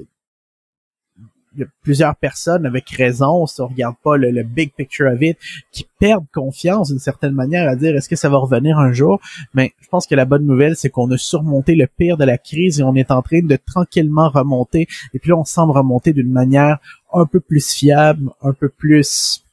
il 1.55 1.61
y 1.61 1.63
a 1.65 1.67
plusieurs 1.83 2.15
personnes 2.17 2.65
avec 2.67 2.89
raison, 2.91 3.47
si 3.47 3.61
on 3.61 3.67
regarde 3.67 3.97
pas 4.03 4.17
le, 4.17 4.43
big 4.43 4.73
picture 4.73 5.11
of 5.13 5.21
it, 5.21 5.37
qui 5.73 5.87
perdent 5.99 6.27
confiance 6.33 6.91
d'une 6.91 6.99
certaine 6.99 7.33
manière 7.33 7.69
à 7.69 7.77
dire 7.77 7.97
est-ce 7.97 8.09
que 8.09 8.17
ça 8.17 8.29
va 8.29 8.39
revenir 8.39 8.79
un 8.79 8.93
jour? 8.93 9.21
Mais 9.55 9.73
je 9.81 9.89
pense 9.89 10.07
que 10.07 10.15
la 10.15 10.25
bonne 10.25 10.47
nouvelle, 10.47 10.77
c'est 10.77 10.91
qu'on 10.91 11.11
a 11.11 11.19
surmonté 11.19 11.75
le 11.75 11.87
pire 11.87 12.17
de 12.17 12.25
la 12.25 12.39
crise 12.39 12.81
et 12.81 12.83
on 12.83 12.95
est 12.95 13.11
en 13.11 13.23
train 13.23 13.43
de 13.43 13.57
tranquillement 13.57 14.29
remonter. 14.29 14.87
Et 15.15 15.19
puis 15.19 15.33
on 15.33 15.45
semble 15.45 15.73
remonter 15.73 16.13
d'une 16.13 16.31
manière 16.31 16.79
un 17.13 17.27
peu 17.27 17.41
plus 17.41 17.73
fiable, 17.73 18.31
un 18.43 18.53
peu 18.53 18.69
plus 18.69 19.45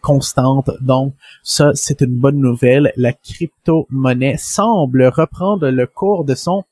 constante. 0.00 0.70
Donc, 0.80 1.14
ça, 1.42 1.72
c'est 1.74 2.00
une 2.00 2.18
bonne 2.18 2.38
nouvelle. 2.38 2.92
La 2.96 3.12
crypto-monnaie 3.12 4.36
semble 4.38 5.04
reprendre 5.04 5.68
le 5.68 5.86
cours 5.86 6.24
de 6.24 6.34
son 6.34 6.64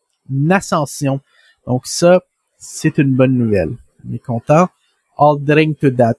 ascension. 0.50 1.20
Donc 1.66 1.86
ça, 1.86 2.22
c'est 2.58 2.98
une 2.98 3.14
bonne 3.14 3.38
nouvelle. 3.38 3.76
On 4.06 4.12
est 4.12 4.18
content. 4.18 4.68
All 5.16 5.38
drink 5.40 5.78
to 5.78 5.90
that. 5.90 6.18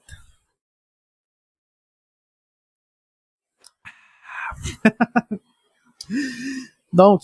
Donc, 6.92 7.22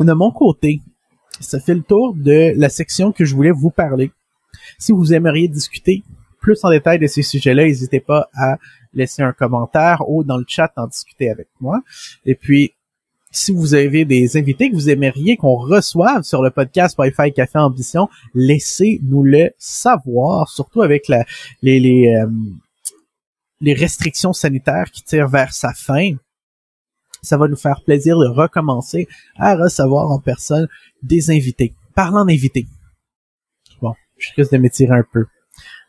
de 0.00 0.12
mon 0.12 0.32
côté, 0.32 0.82
ça 1.40 1.60
fait 1.60 1.74
le 1.74 1.82
tour 1.82 2.14
de 2.14 2.52
la 2.56 2.68
section 2.68 3.12
que 3.12 3.24
je 3.24 3.34
voulais 3.34 3.52
vous 3.52 3.70
parler. 3.70 4.10
Si 4.78 4.92
vous 4.92 5.14
aimeriez 5.14 5.48
discuter 5.48 6.02
plus 6.40 6.62
en 6.64 6.70
détail 6.70 6.98
de 6.98 7.06
ces 7.06 7.22
sujets-là, 7.22 7.64
n'hésitez 7.64 8.00
pas 8.00 8.28
à 8.34 8.58
laisser 8.92 9.22
un 9.22 9.32
commentaire 9.32 10.02
ou 10.08 10.24
dans 10.24 10.38
le 10.38 10.44
chat 10.46 10.72
en 10.76 10.86
discuter 10.86 11.30
avec 11.30 11.48
moi. 11.60 11.82
Et 12.24 12.34
puis, 12.34 12.72
si 13.30 13.52
vous 13.52 13.74
avez 13.74 14.04
des 14.04 14.36
invités 14.36 14.70
que 14.70 14.74
vous 14.74 14.88
aimeriez 14.88 15.36
qu'on 15.36 15.56
reçoive 15.56 16.22
sur 16.22 16.42
le 16.42 16.50
podcast 16.50 16.96
Wi-Fi 16.98 17.32
Café 17.32 17.58
Ambition, 17.58 18.08
laissez-nous 18.34 19.22
le 19.22 19.50
savoir, 19.58 20.48
surtout 20.48 20.82
avec 20.82 21.08
la, 21.08 21.24
les, 21.62 21.80
les, 21.80 22.14
euh, 22.14 22.26
les 23.60 23.74
restrictions 23.74 24.32
sanitaires 24.32 24.90
qui 24.90 25.02
tirent 25.02 25.28
vers 25.28 25.52
sa 25.52 25.72
fin. 25.72 26.12
Ça 27.22 27.36
va 27.36 27.48
nous 27.48 27.56
faire 27.56 27.82
plaisir 27.84 28.18
de 28.18 28.26
recommencer 28.26 29.08
à 29.36 29.56
recevoir 29.56 30.10
en 30.10 30.20
personne 30.20 30.68
des 31.02 31.30
invités. 31.30 31.74
Parlant 31.94 32.24
d'invités. 32.24 32.66
Bon, 33.82 33.94
je 34.18 34.28
risque 34.36 34.52
de 34.52 34.58
m'étirer 34.58 34.94
un 34.94 35.04
peu, 35.12 35.26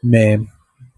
mais 0.03 0.39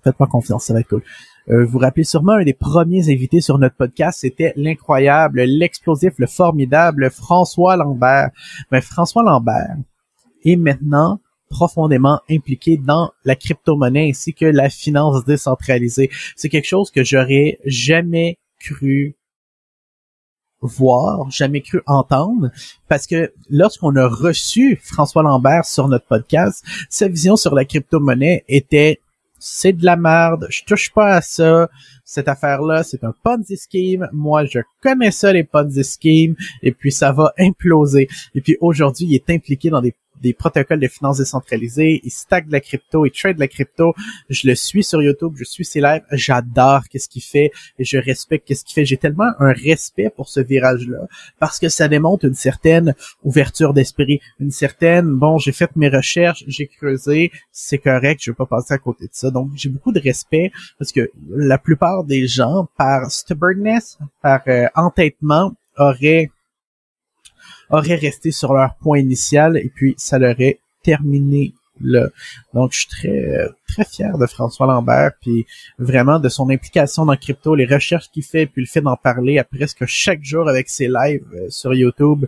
faites-moi 0.03 0.27
confiance, 0.27 0.65
ça 0.65 0.73
va 0.73 0.79
être 0.79 0.87
cool. 0.87 1.03
Euh, 1.51 1.65
vous 1.65 1.71
vous 1.71 1.79
rappelez 1.79 2.03
sûrement 2.03 2.33
un 2.33 2.43
des 2.43 2.53
premiers 2.53 3.11
invités 3.11 3.41
sur 3.41 3.57
notre 3.57 3.75
podcast, 3.75 4.19
c'était 4.21 4.53
l'incroyable, 4.55 5.41
l'explosif, 5.41 6.13
le 6.17 6.27
formidable 6.27 7.09
François 7.09 7.75
Lambert. 7.75 8.29
Mais 8.71 8.81
François 8.81 9.23
Lambert 9.23 9.77
est 10.45 10.55
maintenant 10.55 11.19
profondément 11.49 12.21
impliqué 12.29 12.77
dans 12.77 13.11
la 13.25 13.35
crypto-monnaie 13.35 14.09
ainsi 14.09 14.33
que 14.33 14.45
la 14.45 14.69
finance 14.69 15.25
décentralisée. 15.25 16.11
C'est 16.35 16.49
quelque 16.49 16.67
chose 16.67 16.91
que 16.91 17.03
j'aurais 17.03 17.59
jamais 17.65 18.37
cru 18.59 19.15
voir, 20.61 21.31
jamais 21.31 21.61
cru 21.61 21.81
entendre, 21.87 22.51
parce 22.87 23.07
que 23.07 23.33
lorsqu'on 23.49 23.95
a 23.95 24.07
reçu 24.07 24.79
François 24.83 25.23
Lambert 25.23 25.65
sur 25.65 25.87
notre 25.87 26.05
podcast, 26.05 26.63
sa 26.89 27.07
vision 27.07 27.37
sur 27.37 27.55
la 27.55 27.65
crypto-monnaie 27.65 28.43
était 28.49 28.99
c'est 29.39 29.73
de 29.73 29.85
la 29.85 29.95
merde, 29.95 30.47
je 30.49 30.63
touche 30.63 30.91
pas 30.91 31.15
à 31.15 31.21
ça, 31.21 31.69
cette 32.03 32.27
affaire-là, 32.27 32.83
c'est 32.83 33.03
un 33.03 33.13
Ponzi 33.23 33.57
scheme, 33.57 34.07
moi 34.11 34.45
je 34.45 34.59
connais 34.81 35.11
ça 35.11 35.31
les 35.31 35.43
Ponzi 35.43 35.83
schemes, 35.83 36.35
et 36.61 36.71
puis 36.71 36.91
ça 36.91 37.11
va 37.11 37.33
imploser. 37.37 38.07
Et 38.35 38.41
puis 38.41 38.57
aujourd'hui, 38.61 39.07
il 39.07 39.15
est 39.15 39.29
impliqué 39.29 39.69
dans 39.69 39.81
des 39.81 39.95
des 40.21 40.33
protocoles 40.33 40.79
de 40.79 40.87
finances 40.87 41.17
décentralisées, 41.17 42.01
il 42.03 42.11
stack 42.11 42.47
de 42.47 42.51
la 42.51 42.61
crypto, 42.61 43.05
il 43.05 43.11
trade 43.11 43.35
de 43.35 43.41
la 43.41 43.47
crypto. 43.47 43.93
Je 44.29 44.47
le 44.47 44.55
suis 44.55 44.83
sur 44.83 45.01
YouTube, 45.01 45.33
je 45.37 45.43
suis 45.43 45.65
ses 45.65 45.81
lives, 45.81 46.03
j'adore 46.11 46.83
qu'est-ce 46.89 47.09
qu'il 47.09 47.21
fait 47.21 47.51
je 47.89 47.97
respecte 47.97 48.47
qu'est-ce 48.47 48.63
qu'il 48.63 48.75
fait. 48.75 48.85
J'ai 48.85 48.97
tellement 48.97 49.31
un 49.39 49.51
respect 49.51 50.09
pour 50.15 50.29
ce 50.29 50.39
virage-là 50.39 51.07
parce 51.39 51.59
que 51.59 51.69
ça 51.69 51.87
démontre 51.87 52.25
une 52.25 52.33
certaine 52.33 52.93
ouverture 53.23 53.73
d'esprit, 53.73 54.19
une 54.39 54.51
certaine 54.51 55.07
bon, 55.07 55.37
j'ai 55.37 55.51
fait 55.51 55.75
mes 55.75 55.89
recherches, 55.89 56.43
j'ai 56.47 56.67
creusé, 56.67 57.31
c'est 57.51 57.79
correct, 57.79 58.21
je 58.23 58.31
vais 58.31 58.35
pas 58.35 58.45
passer 58.45 58.73
à 58.73 58.77
côté 58.77 59.05
de 59.05 59.11
ça. 59.13 59.31
Donc 59.31 59.51
j'ai 59.55 59.69
beaucoup 59.69 59.91
de 59.91 59.99
respect 59.99 60.51
parce 60.77 60.91
que 60.91 61.09
la 61.29 61.57
plupart 61.57 62.03
des 62.03 62.27
gens 62.27 62.67
par 62.77 63.09
stubbornness, 63.11 63.97
par 64.21 64.41
euh, 64.47 64.67
entêtement 64.75 65.53
auraient 65.77 66.29
auraient 67.69 67.95
resté 67.95 68.31
sur 68.31 68.53
leur 68.53 68.75
point 68.75 68.99
initial 68.99 69.57
et 69.57 69.71
puis 69.73 69.95
ça 69.97 70.19
leur 70.19 70.39
est 70.39 70.59
terminé 70.83 71.53
là. 71.81 72.07
Donc 72.53 72.73
je 72.73 72.79
suis 72.79 72.87
très 72.87 73.49
très 73.67 73.85
fier 73.85 74.17
de 74.17 74.25
François 74.25 74.67
Lambert 74.67 75.11
puis 75.21 75.45
vraiment 75.77 76.19
de 76.19 76.29
son 76.29 76.49
implication 76.49 77.05
dans 77.05 77.15
crypto, 77.15 77.55
les 77.55 77.65
recherches 77.65 78.09
qu'il 78.11 78.23
fait 78.23 78.45
puis 78.45 78.61
le 78.61 78.67
fait 78.67 78.81
d'en 78.81 78.95
parler 78.95 79.37
à 79.37 79.43
presque 79.43 79.85
chaque 79.85 80.23
jour 80.23 80.49
avec 80.49 80.69
ses 80.69 80.87
lives 80.87 81.25
euh, 81.33 81.49
sur 81.49 81.73
YouTube, 81.73 82.25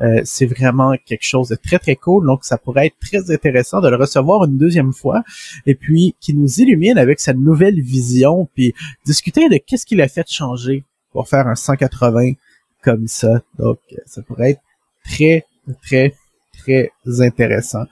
euh, 0.00 0.20
c'est 0.24 0.46
vraiment 0.46 0.94
quelque 1.04 1.24
chose 1.24 1.48
de 1.48 1.56
très 1.56 1.78
très 1.78 1.96
cool. 1.96 2.26
Donc 2.26 2.44
ça 2.44 2.58
pourrait 2.58 2.88
être 2.88 2.98
très 3.00 3.30
intéressant 3.32 3.80
de 3.80 3.88
le 3.88 3.96
recevoir 3.96 4.44
une 4.44 4.58
deuxième 4.58 4.92
fois 4.92 5.22
et 5.66 5.74
puis 5.74 6.14
qui 6.20 6.34
nous 6.34 6.60
illumine 6.60 6.98
avec 6.98 7.20
sa 7.20 7.32
nouvelle 7.32 7.80
vision 7.80 8.48
puis 8.54 8.74
discuter 9.04 9.48
de 9.48 9.56
qu'est-ce 9.56 9.86
qu'il 9.86 10.00
a 10.00 10.08
fait 10.08 10.28
changer 10.30 10.84
pour 11.12 11.28
faire 11.28 11.46
un 11.46 11.54
180 11.54 12.32
comme 12.82 13.06
ça. 13.06 13.42
Donc 13.58 13.78
ça 14.06 14.22
pourrait 14.22 14.52
être 14.52 14.60
très, 15.04 15.46
très, 15.82 16.14
très 16.58 16.92
intéressant. 17.20 17.84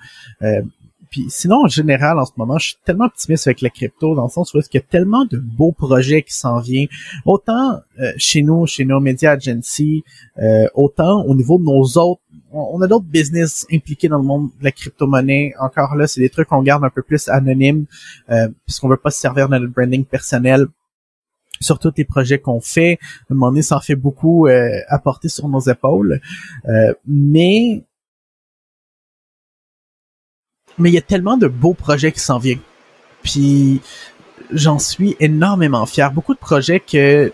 Euh, 0.42 0.62
puis 1.10 1.26
sinon, 1.28 1.64
en 1.64 1.68
général, 1.68 2.18
en 2.20 2.24
ce 2.24 2.32
moment, 2.36 2.56
je 2.58 2.68
suis 2.68 2.76
tellement 2.84 3.06
optimiste 3.06 3.48
avec 3.48 3.62
la 3.62 3.70
crypto, 3.70 4.14
dans 4.14 4.24
le 4.24 4.30
sens 4.30 4.54
où 4.54 4.58
il 4.58 4.64
y 4.74 4.78
a 4.78 4.80
tellement 4.80 5.24
de 5.24 5.38
beaux 5.38 5.72
projets 5.72 6.22
qui 6.22 6.34
s'en 6.34 6.60
viennent, 6.60 6.88
autant 7.26 7.80
euh, 7.98 8.12
chez 8.16 8.42
nous, 8.42 8.66
chez 8.66 8.84
nos 8.84 9.00
médias 9.00 9.32
agency, 9.32 10.04
euh, 10.40 10.68
autant 10.74 11.24
au 11.24 11.34
niveau 11.34 11.58
de 11.58 11.64
nos 11.64 11.82
autres, 11.82 12.20
on, 12.52 12.80
a 12.80 12.86
d'autres 12.86 13.06
business 13.06 13.66
impliqués 13.72 14.08
dans 14.08 14.18
le 14.18 14.24
monde 14.24 14.50
de 14.58 14.64
la 14.64 14.72
crypto-monnaie. 14.72 15.52
Encore 15.60 15.94
là, 15.94 16.06
c'est 16.06 16.20
des 16.20 16.30
trucs 16.30 16.48
qu'on 16.48 16.62
garde 16.62 16.84
un 16.84 16.90
peu 16.90 17.02
plus 17.02 17.28
anonymes, 17.28 17.86
euh, 18.30 18.48
puisqu'on 18.66 18.88
veut 18.88 18.96
pas 18.96 19.10
se 19.10 19.20
servir 19.20 19.48
de 19.48 19.58
notre 19.58 19.72
branding 19.72 20.04
personnel 20.04 20.66
sur 21.60 21.78
tous 21.78 21.92
les 21.96 22.04
projets 22.04 22.38
qu'on 22.38 22.60
fait. 22.60 22.98
À 23.30 23.34
un 23.34 23.62
ça 23.62 23.76
en 23.76 23.80
fait 23.80 23.96
beaucoup 23.96 24.46
euh, 24.46 24.70
sur 25.26 25.48
nos 25.48 25.60
épaules. 25.60 26.20
Euh, 26.68 26.92
mais 27.06 27.84
mais 30.78 30.90
il 30.90 30.94
y 30.94 30.98
a 30.98 31.02
tellement 31.02 31.36
de 31.36 31.46
beaux 31.46 31.74
projets 31.74 32.12
qui 32.12 32.20
s'en 32.20 32.38
viennent. 32.38 32.60
Puis 33.22 33.80
j'en 34.50 34.78
suis 34.78 35.16
énormément 35.20 35.84
fier. 35.84 36.10
Beaucoup 36.10 36.34
de 36.34 36.38
projets 36.38 36.80
que, 36.80 37.32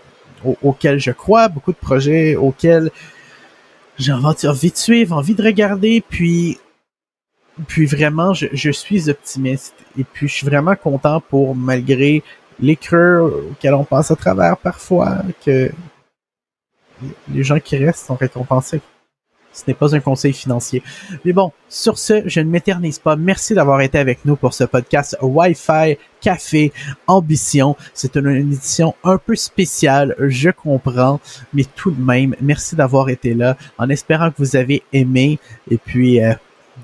auxquels 0.61 0.99
je 0.99 1.11
crois, 1.11 1.47
beaucoup 1.47 1.71
de 1.71 1.77
projets 1.77 2.35
auxquels 2.35 2.91
j'ai 3.97 4.11
envie 4.11 4.71
de 4.71 4.77
suivre, 4.77 5.15
envie 5.15 5.33
de 5.33 5.43
regarder, 5.43 6.03
puis 6.07 6.57
puis 7.67 7.87
vraiment, 7.87 8.35
je, 8.35 8.45
je, 8.53 8.69
suis 8.69 9.09
optimiste 9.09 9.73
et 9.97 10.03
puis 10.03 10.27
je 10.27 10.33
suis 10.33 10.45
vraiment 10.45 10.75
content 10.75 11.21
pour, 11.21 11.55
malgré 11.55 12.21
les 12.59 12.75
creux 12.75 13.49
auxquels 13.51 13.73
on 13.73 13.83
passe 13.83 14.11
à 14.11 14.15
travers 14.15 14.57
parfois, 14.57 15.17
que 15.45 15.71
les 17.31 17.43
gens 17.43 17.59
qui 17.59 17.77
restent 17.77 18.07
sont 18.07 18.15
récompensés. 18.15 18.81
Ce 19.57 19.63
n'est 19.67 19.73
pas 19.73 19.95
un 19.95 19.99
conseil 19.99 20.33
financier. 20.33 20.83
Mais 21.25 21.33
bon, 21.33 21.51
sur 21.67 21.97
ce, 21.97 22.21
je 22.27 22.41
ne 22.41 22.49
m'éternise 22.49 22.99
pas. 22.99 23.15
Merci 23.15 23.55
d'avoir 23.55 23.81
été 23.81 23.97
avec 23.97 24.23
nous 24.23 24.35
pour 24.35 24.53
ce 24.53 24.65
podcast 24.65 25.17
Wi-Fi 25.19 25.97
Café 26.21 26.71
Ambition. 27.07 27.75
C'est 27.95 28.15
une, 28.17 28.27
édition 28.27 28.93
un 29.03 29.17
peu 29.17 29.35
spéciale, 29.35 30.15
je 30.19 30.51
comprends, 30.51 31.19
mais 31.53 31.63
tout 31.75 31.89
de 31.89 32.01
même, 32.01 32.35
merci 32.39 32.75
d'avoir 32.75 33.09
été 33.09 33.33
là 33.33 33.57
en 33.79 33.89
espérant 33.89 34.29
que 34.29 34.37
vous 34.37 34.55
avez 34.55 34.83
aimé. 34.93 35.39
Et 35.71 35.77
puis, 35.77 36.23
euh, 36.23 36.33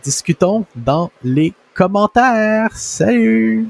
discutons 0.01 0.65
dans 0.75 1.11
les 1.23 1.53
commentaires. 1.75 2.75
Salut! 2.75 3.67